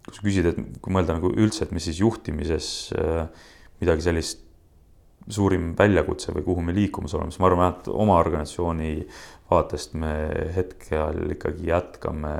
kui 0.00 0.16
sa 0.16 0.24
küsid, 0.24 0.48
et 0.48 0.60
kui 0.80 0.94
mõelda 0.96 1.18
nagu 1.18 1.30
üldse, 1.36 1.66
et 1.66 1.74
mis 1.76 1.84
siis 1.90 2.00
juhtimises 2.00 2.70
äh, 2.96 3.26
midagi 3.82 4.08
sellist 4.08 4.46
suurim 5.30 5.72
väljakutse 5.78 6.34
või 6.34 6.44
kuhu 6.46 6.64
me 6.64 6.74
liikumas 6.74 7.14
oleme, 7.14 7.32
siis 7.32 7.40
ma 7.42 7.48
arvan, 7.48 7.62
vähemalt 7.64 7.88
oma 7.92 8.18
organisatsiooni 8.20 8.90
vaatest 9.50 9.94
me 9.98 10.12
hetkel 10.56 11.34
ikkagi 11.36 11.70
jätkame 11.70 12.34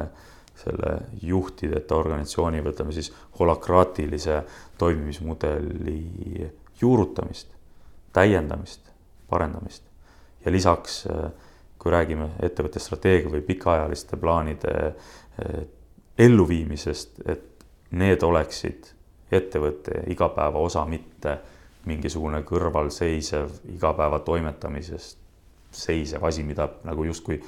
selle 0.60 0.96
juhtideta 1.22 1.96
organisatsiooni 1.96 2.60
või 2.62 2.74
ütleme 2.74 2.92
siis 2.92 3.10
holakraatilise 3.38 4.42
toimimismudeli 4.78 6.50
juurutamist, 6.80 7.48
täiendamist, 8.12 8.90
parendamist. 9.28 9.84
Ja 10.44 10.52
lisaks, 10.52 11.04
kui 11.80 11.92
räägime 11.92 12.30
ettevõtte 12.42 12.80
strateegia 12.80 13.32
või 13.32 13.42
pikaajaliste 13.44 14.16
plaanide 14.20 14.74
eh, 14.86 15.62
elluviimisest, 16.20 17.22
et 17.28 17.64
need 17.96 18.22
oleksid 18.22 18.92
ettevõtte 19.32 20.04
igapäeva 20.12 20.60
osa, 20.60 20.84
mitte 20.88 21.38
mingisugune 21.88 22.42
kõrvalseisev 22.48 23.72
igapäeva 23.72 24.20
toimetamisest 24.24 25.18
seisev 25.70 26.24
asi, 26.26 26.42
mida 26.44 26.68
nagu 26.84 27.04
justkui 27.06 27.38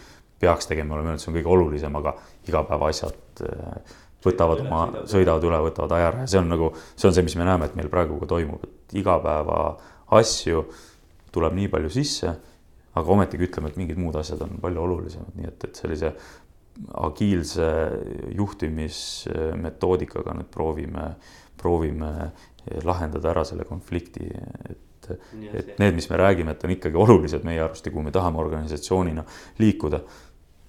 peaks 0.42 0.66
tegema, 0.70 0.94
oleme 0.94 1.12
öelnud, 1.12 1.22
see 1.22 1.30
on 1.30 1.36
kõige 1.38 1.52
olulisem, 1.54 1.96
aga 1.98 2.14
igapäevaasjad 2.48 3.42
äh, 3.46 3.98
võtavad 4.24 4.62
oma, 4.64 4.80
sõidavad 5.10 5.44
üle, 5.46 5.58
võtavad 5.66 5.92
aja 5.96 6.06
ära. 6.10 6.18
Ja 6.24 6.28
see 6.30 6.40
on 6.40 6.48
nagu, 6.50 6.66
see 6.94 7.08
on 7.08 7.14
see, 7.16 7.24
mis 7.26 7.36
me 7.38 7.46
näeme, 7.48 7.64
et 7.68 7.76
meil 7.78 7.90
praegu 7.92 8.14
ka 8.20 8.26
toimub, 8.30 8.60
et 8.66 8.96
igapäeva 8.98 9.58
asju 10.18 10.58
tuleb 11.34 11.52
nii 11.58 11.68
palju 11.72 11.90
sisse, 11.92 12.28
aga 12.92 13.14
ometigi 13.14 13.46
ütleme, 13.48 13.66
et 13.72 13.78
mingid 13.80 13.98
muud 14.00 14.16
asjad 14.20 14.40
on 14.44 14.52
palju 14.62 14.80
olulisemad, 14.82 15.32
nii 15.38 15.48
et, 15.48 15.60
et 15.68 15.74
sellise 15.78 16.08
agiilse 17.02 17.68
juhtimismetoodikaga 18.36 20.30
nüüd 20.38 20.50
proovime, 20.52 21.06
proovime 21.60 22.12
lahendada 22.84 23.30
ära 23.32 23.44
selle 23.44 23.64
konflikti, 23.68 24.28
et, 24.70 25.08
et 25.52 25.72
need, 25.78 25.96
mis 25.96 26.10
me 26.10 26.20
räägime, 26.20 26.54
et 26.54 26.64
on 26.64 26.74
ikkagi 26.74 27.00
olulised 27.00 27.46
meie 27.46 27.62
arust 27.64 27.86
ja 27.86 27.92
kuhu 27.92 28.04
me 28.06 28.14
tahame 28.14 28.38
organisatsioonina 28.42 29.24
liikuda, 29.58 30.02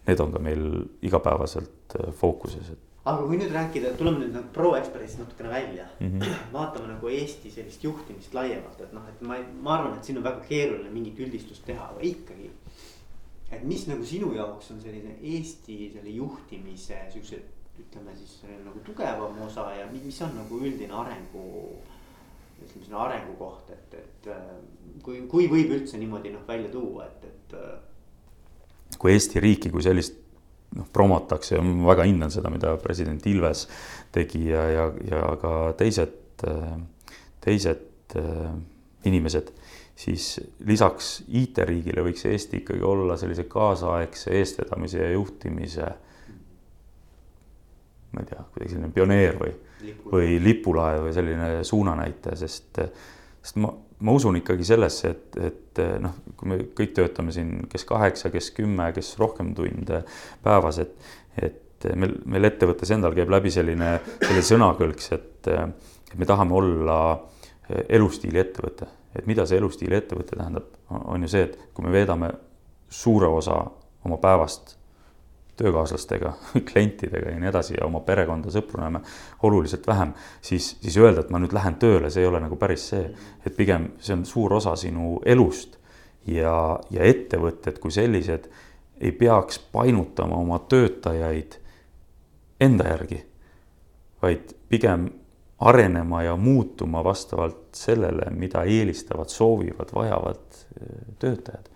need 0.08 0.24
on 0.24 0.34
ka 0.34 0.42
meil 0.44 0.66
igapäevaselt 1.06 2.00
äh, 2.00 2.10
fookuses, 2.18 2.74
et 2.74 2.90
aga 3.04 3.26
kui 3.28 3.38
nüüd 3.40 3.52
rääkida, 3.52 3.94
tuleme 4.00 4.22
nüüd 4.22 4.36
nagu 4.38 4.50
ProExpressist 4.56 5.20
natukene 5.20 5.50
välja 5.52 5.86
mm, 6.00 6.20
-hmm. 6.20 6.36
vaatame 6.58 6.88
nagu 6.88 7.10
Eesti 7.10 7.52
sellist 7.52 7.84
juhtimist 7.84 8.34
laiemalt, 8.34 8.82
et 8.82 8.94
noh, 8.96 9.08
et 9.10 9.22
ma, 9.28 9.38
ma 9.62 9.78
arvan, 9.78 9.98
et 9.98 10.04
siin 10.04 10.18
on 10.18 10.24
väga 10.24 10.40
keeruline 10.48 10.92
mingit 10.92 11.20
üldistust 11.20 11.66
teha, 11.66 11.90
aga 11.92 12.00
ikkagi. 12.02 12.52
et 13.52 13.64
mis 13.64 13.88
nagu 13.88 14.06
sinu 14.06 14.34
jaoks 14.34 14.72
on 14.72 14.82
selline 14.82 15.18
Eesti 15.22 15.92
selle 15.94 16.10
juhtimise 16.10 16.98
siuksed 17.14 17.53
ütleme 17.80 18.16
siis 18.18 18.42
nagu 18.66 18.80
tugevam 18.86 19.40
osa 19.46 19.68
ja 19.78 19.88
mis 19.92 20.22
on 20.22 20.36
nagu 20.38 20.60
üldine 20.62 20.94
arengu. 20.94 21.46
ütleme 22.64 22.86
selline 22.86 23.00
arengukoht, 23.02 23.72
et, 23.74 23.96
et 24.00 24.28
äh, 24.32 24.52
kui, 25.04 25.24
kui 25.28 25.50
võib 25.52 25.74
üldse 25.76 25.98
niimoodi 26.00 26.32
noh 26.32 26.46
välja 26.48 26.70
tuua, 26.72 27.08
et, 27.10 27.26
et. 27.28 27.56
Äh, 27.60 28.98
kui 28.98 29.12
Eesti 29.12 29.42
riiki 29.44 29.72
kui 29.74 29.84
sellist 29.84 30.16
noh, 30.78 30.88
promotakse 30.94 31.58
ja 31.58 31.64
ma 31.66 31.90
väga 31.92 32.06
hindan 32.08 32.32
seda, 32.32 32.52
mida 32.54 32.76
president 32.82 33.26
Ilves 33.28 33.66
tegi 34.14 34.46
ja, 34.52 34.64
ja, 34.70 34.86
ja 35.10 35.24
ka 35.42 35.74
teised, 35.78 36.46
teised 37.44 37.90
inimesed, 39.04 39.50
siis 39.96 40.38
lisaks 40.66 41.24
IT-riigile 41.28 42.06
võiks 42.06 42.26
Eesti 42.30 42.62
ikkagi 42.62 42.86
olla 42.86 43.18
sellise 43.20 43.46
kaasaegse 43.50 44.34
eestvedamise 44.40 45.02
ja 45.02 45.12
juhtimise 45.14 45.90
ma 48.14 48.24
ei 48.24 48.30
tea, 48.30 48.44
kuidagi 48.54 48.76
selline 48.76 48.92
pioneer 48.94 49.40
või, 49.40 49.54
või 50.12 50.38
lipulaev. 50.44 51.08
või 51.08 51.16
selline 51.16 51.50
suunanäitaja, 51.68 52.38
sest, 52.44 52.80
sest 53.42 53.60
ma, 53.62 53.72
ma 54.04 54.16
usun 54.16 54.38
ikkagi 54.40 54.66
sellesse, 54.68 55.12
et, 55.14 55.38
et 55.50 55.84
noh, 56.04 56.16
kui 56.38 56.52
me 56.52 56.60
kõik 56.78 56.96
töötame 56.98 57.34
siin, 57.36 57.66
kes 57.72 57.86
kaheksa, 57.90 58.32
kes 58.34 58.52
kümme, 58.58 58.92
kes 58.96 59.14
rohkem 59.22 59.54
tunde 59.58 60.04
päevas, 60.46 60.82
et, 60.84 60.96
et 61.42 61.90
meil, 62.00 62.18
meil 62.30 62.50
ettevõttes 62.52 62.92
endal 62.96 63.16
käib 63.18 63.32
läbi 63.34 63.52
selline, 63.54 63.96
selline 64.22 64.46
sõnakõlks, 64.48 65.12
et, 65.18 65.52
et 65.54 66.20
me 66.20 66.30
tahame 66.30 66.56
olla 66.60 67.00
elustiili 67.90 68.42
ettevõte, 68.44 68.88
et 69.16 69.28
mida 69.30 69.46
see 69.48 69.60
elustiili 69.62 69.98
ettevõte 69.98 70.38
tähendab, 70.38 70.70
on 70.94 71.24
ju 71.24 71.32
see, 71.32 71.48
et 71.48 71.58
kui 71.74 71.86
me 71.86 71.94
veedame 71.94 72.34
suure 72.94 73.30
osa 73.32 73.58
oma 74.06 74.20
päevast 74.22 74.78
töökaaslastega, 75.58 76.34
klientidega 76.72 77.30
ja 77.32 77.40
nii 77.40 77.50
edasi 77.50 77.78
ja 77.78 77.86
oma 77.86 78.02
perekonda, 78.06 78.52
sõpru 78.54 78.82
näeme 78.82 79.04
oluliselt 79.44 79.88
vähem, 79.88 80.14
siis, 80.42 80.74
siis 80.82 80.98
öelda, 80.98 81.24
et 81.24 81.34
ma 81.34 81.42
nüüd 81.42 81.54
lähen 81.56 81.78
tööle, 81.82 82.10
see 82.14 82.24
ei 82.24 82.30
ole 82.30 82.42
nagu 82.44 82.58
päris 82.60 82.88
see, 82.94 83.08
et 83.46 83.56
pigem 83.58 83.92
see 84.02 84.18
on 84.18 84.26
suur 84.30 84.58
osa 84.60 84.76
sinu 84.80 85.20
elust 85.26 85.78
ja, 86.30 86.80
ja 86.94 87.10
ettevõtted 87.10 87.80
kui 87.84 87.94
sellised 87.94 88.50
ei 89.04 89.12
peaks 89.12 89.60
painutama 89.74 90.40
oma 90.40 90.62
töötajaid 90.70 91.60
enda 92.64 92.88
järgi, 92.94 93.20
vaid 94.24 94.56
pigem 94.72 95.10
arenema 95.64 96.24
ja 96.24 96.36
muutuma 96.40 97.04
vastavalt 97.04 97.76
sellele, 97.78 98.32
mida 98.36 98.64
eelistavad, 98.68 99.30
soovivad, 99.32 99.92
vajavad 99.96 100.42
eh, 100.80 101.14
töötajad 101.20 101.73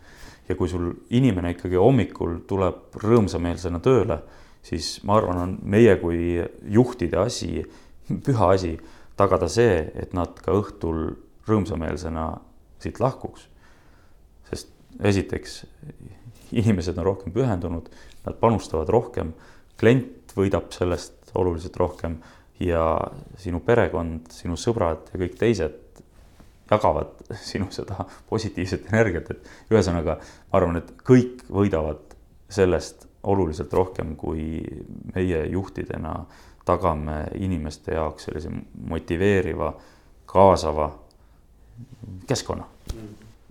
ja 0.47 0.55
kui 0.55 0.69
sul 0.71 0.91
inimene 1.13 1.53
ikkagi 1.55 1.79
hommikul 1.79 2.41
tuleb 2.47 2.95
rõõmsameelsena 3.03 3.81
tööle, 3.83 4.21
siis 4.65 4.97
ma 5.07 5.17
arvan, 5.19 5.41
on 5.43 5.55
meie 5.63 5.95
kui 6.01 6.37
juhtide 6.71 7.19
asi, 7.21 7.65
püha 8.07 8.53
asi, 8.55 8.75
tagada 9.19 9.49
see, 9.51 9.81
et 9.95 10.13
nad 10.15 10.37
ka 10.43 10.55
õhtul 10.55 11.17
rõõmsameelsena 11.47 12.29
siit 12.83 12.99
lahkuks. 13.01 13.47
sest 14.47 14.69
esiteks, 15.03 15.65
inimesed 16.51 16.97
on 16.97 17.05
rohkem 17.05 17.33
pühendunud, 17.35 17.89
nad 18.25 18.39
panustavad 18.39 18.89
rohkem, 18.89 19.33
klient 19.79 20.31
võidab 20.37 20.71
sellest 20.73 21.33
oluliselt 21.35 21.75
rohkem 21.77 22.21
ja 22.63 22.97
sinu 23.37 23.59
perekond, 23.65 24.31
sinu 24.33 24.57
sõbrad 24.57 25.11
ja 25.11 25.19
kõik 25.19 25.35
teised 25.39 25.75
jagavad 26.71 27.13
sinu 27.41 27.69
seda 27.71 28.05
positiivset 28.29 28.89
energiat, 28.93 29.31
et 29.31 29.73
ühesõnaga 29.73 30.17
ma 30.19 30.59
arvan, 30.59 30.81
et 30.81 30.93
kõik 31.07 31.45
võidavad 31.51 32.15
sellest 32.49 33.07
oluliselt 33.27 33.73
rohkem, 33.73 34.15
kui 34.15 34.61
meie 35.15 35.43
juhtidena 35.51 36.19
tagame 36.67 37.23
inimeste 37.39 37.95
jaoks 37.95 38.27
sellise 38.27 38.51
motiveeriva, 38.87 39.71
kaasava 40.27 40.89
keskkonna 42.27 42.67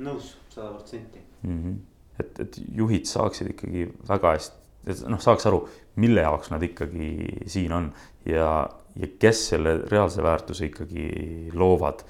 nõus, 0.03 0.35
sada 0.53 0.73
protsenti. 0.75 1.23
Mhm. 1.47 1.75
et, 2.21 2.41
et 2.41 2.59
juhid 2.75 3.09
saaksid 3.09 3.53
ikkagi 3.53 3.87
väga 4.09 4.33
hästi, 4.37 4.62
et 4.87 5.03
noh, 5.11 5.21
saaks 5.21 5.47
aru, 5.49 5.62
mille 6.01 6.25
jaoks 6.25 6.51
nad 6.53 6.62
ikkagi 6.64 7.11
siin 7.51 7.75
on 7.77 7.91
ja, 8.29 8.69
ja 8.97 9.09
kes 9.21 9.43
selle 9.53 9.77
reaalse 9.91 10.25
väärtuse 10.25 10.71
ikkagi 10.71 11.09
loovad 11.55 12.05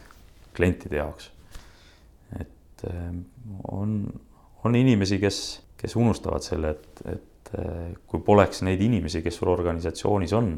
klientide 0.57 1.01
jaoks. 1.01 1.31
et 2.41 2.85
ähm, 2.91 3.23
on, 3.71 3.99
on 4.65 4.75
inimesi, 4.75 5.21
kes, 5.23 5.41
kes 5.79 5.97
unustavad 5.97 6.45
selle, 6.45 6.75
et, 6.75 7.03
et 7.13 7.53
äh, 7.59 7.93
kui 8.07 8.21
poleks 8.25 8.65
neid 8.67 8.83
inimesi, 8.83 9.23
kes 9.25 9.41
sul 9.41 9.53
organisatsioonis 9.53 10.35
on, 10.37 10.55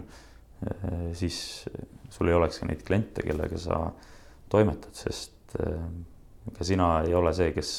äh, 0.65 0.99
siis 1.19 1.41
sul 2.11 2.31
ei 2.31 2.39
oleks 2.39 2.63
ka 2.63 2.71
neid 2.71 2.85
kliente, 2.87 3.25
kellega 3.27 3.61
sa 3.61 3.83
toimetad, 4.49 4.95
sest 4.97 5.35
ega 5.59 6.65
sina 6.65 6.87
ei 7.05 7.15
ole 7.17 7.33
see, 7.37 7.53
kes 7.53 7.71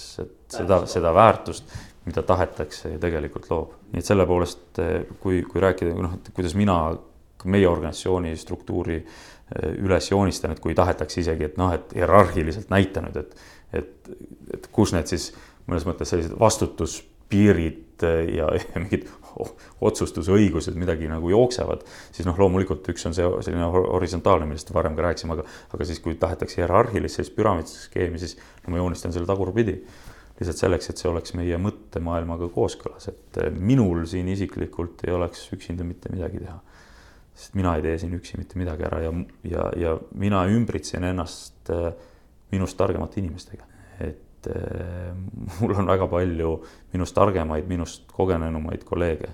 seda, 0.54 0.84
seda 0.90 1.12
väärtust, 1.16 1.72
mida 2.06 2.24
tahetakse, 2.26 2.96
tegelikult 3.02 3.50
loob. 3.50 3.76
nii 3.94 4.02
et 4.02 4.06
selle 4.06 4.26
poolest, 4.30 4.82
kui, 5.22 5.42
kui 5.50 5.62
rääkida, 5.64 5.96
noh, 5.98 6.18
et 6.20 6.30
kuidas 6.36 6.56
mina 6.58 6.78
meie 7.50 7.68
organisatsiooni 7.68 8.36
struktuuri 8.38 9.00
üles 9.58 10.12
joonistan, 10.12 10.54
et 10.54 10.62
kui 10.62 10.76
tahetakse 10.78 11.22
isegi, 11.24 11.48
et 11.50 11.56
noh, 11.58 11.72
et 11.74 11.94
hierarhiliselt 11.98 12.70
näita 12.70 13.02
nüüd, 13.02 13.18
et, 13.18 13.48
et, 13.80 14.12
et 14.54 14.68
kus 14.74 14.94
need 14.94 15.10
siis 15.10 15.32
mõnes 15.70 15.86
mõttes 15.88 16.12
sellised 16.14 16.36
vastutuspiirid 16.40 18.06
ja, 18.36 18.52
ja 18.60 18.82
mingid 18.82 19.08
otsustusõigused 19.90 20.78
midagi 20.80 21.10
nagu 21.10 21.32
jooksevad, 21.32 21.86
siis 22.14 22.28
noh, 22.28 22.38
loomulikult 22.38 22.86
üks 22.94 23.08
on 23.10 23.18
see 23.18 23.26
selline 23.46 23.70
horisontaalne, 23.74 24.48
millest 24.50 24.74
varem 24.76 24.98
ka 24.98 25.08
rääkisime, 25.08 25.38
aga, 25.38 25.48
aga 25.74 25.90
siis, 25.90 26.02
kui 26.04 26.18
tahetakse 26.20 26.62
hierarhilist 26.62 27.20
sellist 27.20 27.36
püramiidskeemi, 27.38 28.22
siis 28.22 28.38
no 28.66 28.74
ma 28.74 28.84
joonistan 28.84 29.16
selle 29.16 29.30
tagurpidi. 29.30 29.80
lihtsalt 30.40 30.56
selleks, 30.56 30.86
et 30.88 31.02
see 31.02 31.10
oleks 31.10 31.34
meie 31.36 31.58
mõttemaailmaga 31.60 32.48
kooskõlas, 32.56 33.10
et 33.12 33.40
minul 33.60 34.06
siin 34.08 34.30
isiklikult 34.32 35.02
ei 35.04 35.12
oleks 35.12 35.50
üksinda 35.52 35.84
mitte 35.84 36.08
midagi 36.14 36.40
teha 36.40 36.56
sest 37.40 37.56
mina 37.56 37.76
ei 37.76 37.84
tee 37.84 37.98
siin 38.02 38.16
üksi 38.18 38.38
mitte 38.40 38.60
midagi 38.60 38.84
ära 38.88 39.00
ja, 39.04 39.12
ja, 39.48 39.68
ja 39.80 39.94
mina 40.20 40.44
ümbritsen 40.52 41.06
ennast 41.08 41.72
äh, 41.72 41.94
minust 42.52 42.78
targemate 42.78 43.22
inimestega. 43.22 43.64
et 44.00 44.50
äh, 44.52 45.14
mul 45.60 45.76
on 45.76 45.88
väga 45.88 46.08
palju 46.12 46.58
minust 46.94 47.16
targemaid, 47.16 47.68
minust 47.68 48.12
kogenenumaid 48.12 48.84
kolleege, 48.88 49.32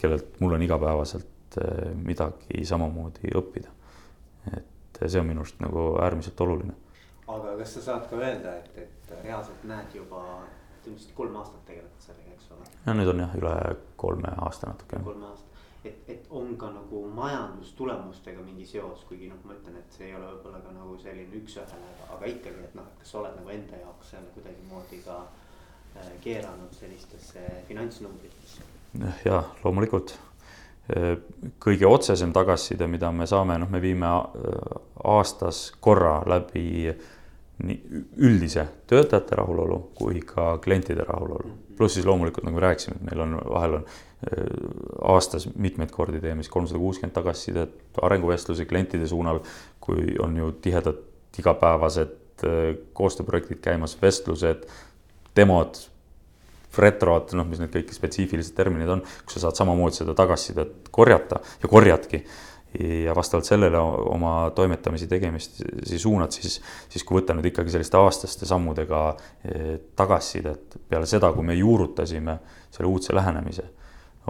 kellelt 0.00 0.40
mul 0.40 0.56
on 0.56 0.64
igapäevaselt 0.64 1.58
äh, 1.60 1.92
midagi 1.94 2.64
samamoodi 2.64 3.34
õppida. 3.36 3.76
et 4.56 5.04
see 5.04 5.20
on 5.20 5.28
minu 5.28 5.44
arust 5.44 5.60
nagu 5.60 5.86
äärmiselt 6.00 6.40
oluline. 6.40 6.74
aga 7.28 7.56
kas 7.60 7.76
sa 7.76 7.86
saad 7.90 8.08
ka 8.08 8.16
öelda, 8.16 8.56
et, 8.62 8.86
et 8.86 9.14
reaalselt 9.22 9.64
näed 9.68 10.00
juba, 10.00 10.24
te 10.82 10.90
ütlesite 10.90 11.16
kolm 11.20 11.36
aastat 11.36 11.64
tegelete 11.68 12.08
sellega, 12.08 12.32
eks 12.32 12.52
ole? 12.56 12.74
no 12.86 12.96
nüüd 12.96 13.12
on 13.12 13.24
jah, 13.26 13.40
üle 13.44 13.56
kolme 13.96 14.36
aasta 14.48 14.72
natuke. 14.72 15.04
kolme 15.04 15.28
aasta 15.28 15.51
et, 15.84 16.02
et 16.08 16.26
on 16.30 16.56
ka 16.56 16.70
nagu 16.72 17.02
majandustulemustega 17.16 18.42
mingi 18.46 18.66
seos, 18.66 19.04
kuigi 19.08 19.28
noh, 19.30 19.40
ma 19.44 19.56
ütlen, 19.56 19.78
et 19.80 19.96
see 19.96 20.08
ei 20.10 20.16
ole 20.16 20.28
võib-olla 20.32 20.62
ka 20.62 20.74
nagu 20.76 20.96
selline 21.02 21.38
üks-ühele, 21.42 21.94
aga 22.14 22.28
ikkagi, 22.30 22.66
et 22.68 22.76
noh, 22.78 22.88
et 22.88 23.00
kas 23.02 23.14
sa 23.14 23.22
oled 23.22 23.38
nagu 23.38 23.54
enda 23.54 23.80
jaoks 23.80 24.12
selle 24.14 24.34
kuidagimoodi 24.36 25.00
ka 25.06 25.22
äh, 25.22 26.12
keeranud 26.24 26.76
sellistesse 26.78 27.46
finantsnumbritesse? 27.68 28.68
ja 29.24 29.40
loomulikult 29.64 30.14
äh, 30.94 31.16
kõige 31.62 31.88
otsesem 31.88 32.34
tagasiside, 32.36 32.86
mida 32.86 33.10
me 33.12 33.26
saame, 33.26 33.58
noh, 33.58 33.70
me 33.72 33.82
viime 33.82 34.12
äh, 34.12 34.78
aastas 35.16 35.70
korra 35.80 36.20
läbi 36.28 36.92
nii 37.62 38.04
üldise 38.22 38.64
töötajate 38.90 39.36
rahulolu 39.38 39.78
kui 39.94 40.22
ka 40.26 40.56
klientide 40.62 41.04
rahulolu. 41.06 41.48
Mhm. 41.48 41.61
Pluss 41.76 41.98
siis 41.98 42.06
loomulikult 42.06 42.46
nagu 42.46 42.58
me 42.58 42.64
rääkisime, 42.66 42.96
et 42.98 43.06
meil 43.10 43.24
on 43.24 43.36
vahel 43.50 43.78
on 43.80 43.86
aastas 45.02 45.48
mitmeid 45.58 45.90
kordi 45.90 46.20
teeme 46.22 46.42
siis 46.42 46.52
kolmsada 46.52 46.78
kuuskümmend 46.78 47.14
tagasisidet 47.16 48.02
arenguvestluse 48.02 48.64
klientide 48.70 49.06
suunal, 49.10 49.40
kui 49.80 50.14
on 50.22 50.36
ju 50.36 50.52
tihedad 50.62 51.00
igapäevased 51.38 52.44
äh, 52.46 52.76
koostööprojektid 52.92 53.62
käimas, 53.64 53.96
vestlused, 54.02 54.68
demod, 55.36 55.80
retrod, 56.78 57.34
noh, 57.36 57.48
mis 57.48 57.60
need 57.60 57.72
kõik 57.74 57.92
spetsiifilised 57.92 58.54
terminid 58.56 58.88
on, 58.94 59.02
kus 59.26 59.36
sa 59.36 59.46
saad 59.46 59.58
samamoodi 59.60 59.98
seda 59.98 60.14
tagasisidet 60.16 60.88
korjata 60.94 61.42
ja 61.62 61.68
korjadki 61.68 62.22
ja 62.80 63.12
vastavalt 63.16 63.44
sellele 63.44 63.78
oma 63.78 64.50
toimetamisi 64.54 65.08
tegemisi 65.08 65.98
suunad, 65.98 66.32
siis, 66.32 66.56
siis 66.88 67.04
kui 67.04 67.20
võtta 67.20 67.36
nüüd 67.36 67.50
ikkagi 67.50 67.74
selliste 67.74 68.00
aastaste 68.00 68.48
sammudega 68.48 69.02
äh, 69.12 69.76
tagasisidet 69.96 70.78
peale 70.88 71.08
seda, 71.10 71.32
kui 71.36 71.44
me 71.44 71.58
juurutasime 71.58 72.38
selle 72.70 72.88
uudse 72.88 73.16
lähenemise 73.16 73.68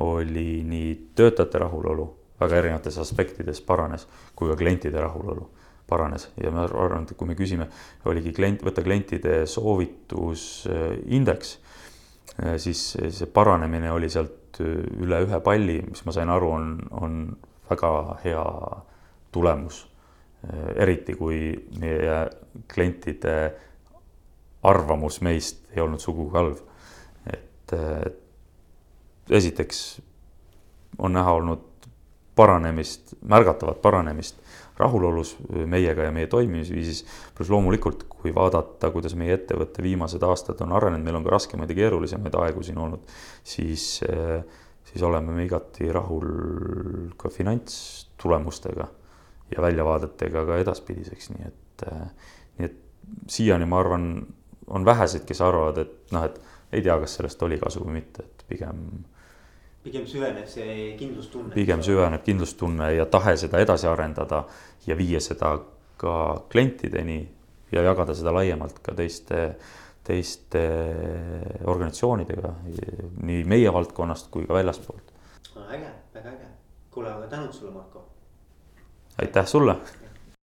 oli 0.01 0.63
nii 0.65 1.11
töötajate 1.15 1.59
rahulolu 1.59 2.19
väga 2.41 2.57
erinevates 2.59 2.99
aspektides 2.99 3.61
paranes, 3.67 4.07
kui 4.37 4.51
ka 4.51 4.57
klientide 4.59 5.01
rahulolu 5.01 5.49
paranes. 5.89 6.29
Ja 6.41 6.51
ma 6.55 6.65
arvan, 6.67 7.07
et 7.07 7.17
kui 7.19 7.29
me 7.29 7.37
küsime, 7.39 7.69
oligi 8.09 8.33
klient, 8.35 8.65
võtta 8.65 8.85
klientide 8.85 9.43
soovitusindeks, 9.51 11.59
eh, 12.43 12.57
siis 12.63 12.81
see 12.97 13.31
paranemine 13.33 13.93
oli 13.93 14.11
sealt 14.13 14.61
üle 14.63 15.23
ühe 15.25 15.41
palli, 15.45 15.81
mis 15.89 16.05
ma 16.07 16.13
sain 16.13 16.31
aru, 16.33 16.51
on, 16.53 16.67
on 17.01 17.37
väga 17.73 17.93
hea 18.25 18.45
tulemus. 19.33 19.87
Eriti 20.77 21.15
kui 21.15 21.53
meie 21.79 22.17
klientide 22.73 23.37
arvamus 24.67 25.21
meist 25.23 25.69
ei 25.75 25.83
olnud 25.83 26.03
sugugi 26.03 26.35
halb. 26.37 26.59
et, 27.33 27.75
esiteks 29.31 30.03
on 30.99 31.13
näha 31.13 31.33
olnud 31.33 31.63
paranemist, 32.37 33.15
märgatavat 33.23 33.83
paranemist 33.83 34.43
rahulolus 34.77 35.37
meiega 35.67 36.09
ja 36.09 36.13
meie 36.13 36.27
toimimisviisis. 36.27 37.05
pluss 37.35 37.51
loomulikult, 37.51 38.05
kui 38.09 38.35
vaadata, 38.35 38.91
kuidas 38.91 39.15
meie 39.19 39.37
ettevõtte 39.37 39.83
viimased 39.83 40.23
aastad 40.23 40.61
on 40.65 40.73
arenenud, 40.73 41.05
meil 41.05 41.21
on 41.21 41.27
ka 41.27 41.35
raskemaid 41.37 41.71
ja 41.71 41.83
keerulisemaid 41.83 42.35
aegu 42.41 42.63
siin 42.63 42.79
olnud, 42.79 43.05
siis, 43.45 44.01
siis 44.93 45.03
oleme 45.03 45.33
me 45.33 45.47
igati 45.47 45.89
rahul 45.93 46.29
ka 47.17 47.31
finantstulemustega 47.33 48.89
ja 49.57 49.63
väljavaadetega 49.65 50.45
ka 50.49 50.59
edaspidiseks, 50.63 51.31
nii 51.33 51.49
et, 51.49 51.87
nii 52.59 52.69
et 52.69 52.79
siiani 53.33 53.69
ma 53.69 53.81
arvan, 53.81 54.07
on 54.73 54.85
vähesed, 54.85 55.25
kes 55.29 55.41
arvavad, 55.45 55.81
et 55.83 56.13
noh, 56.15 56.29
et 56.29 56.39
ei 56.73 56.85
tea, 56.85 56.97
kas 57.01 57.19
sellest 57.19 57.43
oli 57.45 57.59
kasu 57.61 57.83
või 57.85 57.99
mitte, 58.01 58.25
et 58.25 58.47
pigem 58.49 58.85
pigem 59.83 60.07
süveneb 60.07 60.47
see 60.47 60.95
kindlustunne. 60.99 61.53
pigem 61.55 61.83
süveneb 61.83 62.23
kindlustunne 62.25 62.93
ja 62.95 63.07
tahe 63.11 63.35
seda 63.41 63.61
edasi 63.63 63.89
arendada 63.91 64.45
ja 64.87 64.97
viia 64.99 65.21
seda 65.21 65.57
ka 65.99 66.15
klientideni 66.53 67.21
ja 67.73 67.83
jagada 67.83 68.15
seda 68.15 68.35
laiemalt 68.35 68.79
ka 68.85 68.95
teiste, 68.95 69.57
teiste 70.05 70.63
organisatsioonidega, 71.67 72.55
nii 73.23 73.45
meie 73.49 73.73
valdkonnast 73.73 74.31
kui 74.35 74.47
ka 74.47 74.55
väljaspoolt. 74.59 75.13
äge, 75.69 75.91
väga 76.15 76.31
äge, 76.31 76.49
kuule, 76.91 77.13
aga 77.13 77.27
tänud 77.27 77.53
sulle, 77.53 77.73
Marko. 77.73 78.07
aitäh 79.19 79.47
sulle 79.47 79.77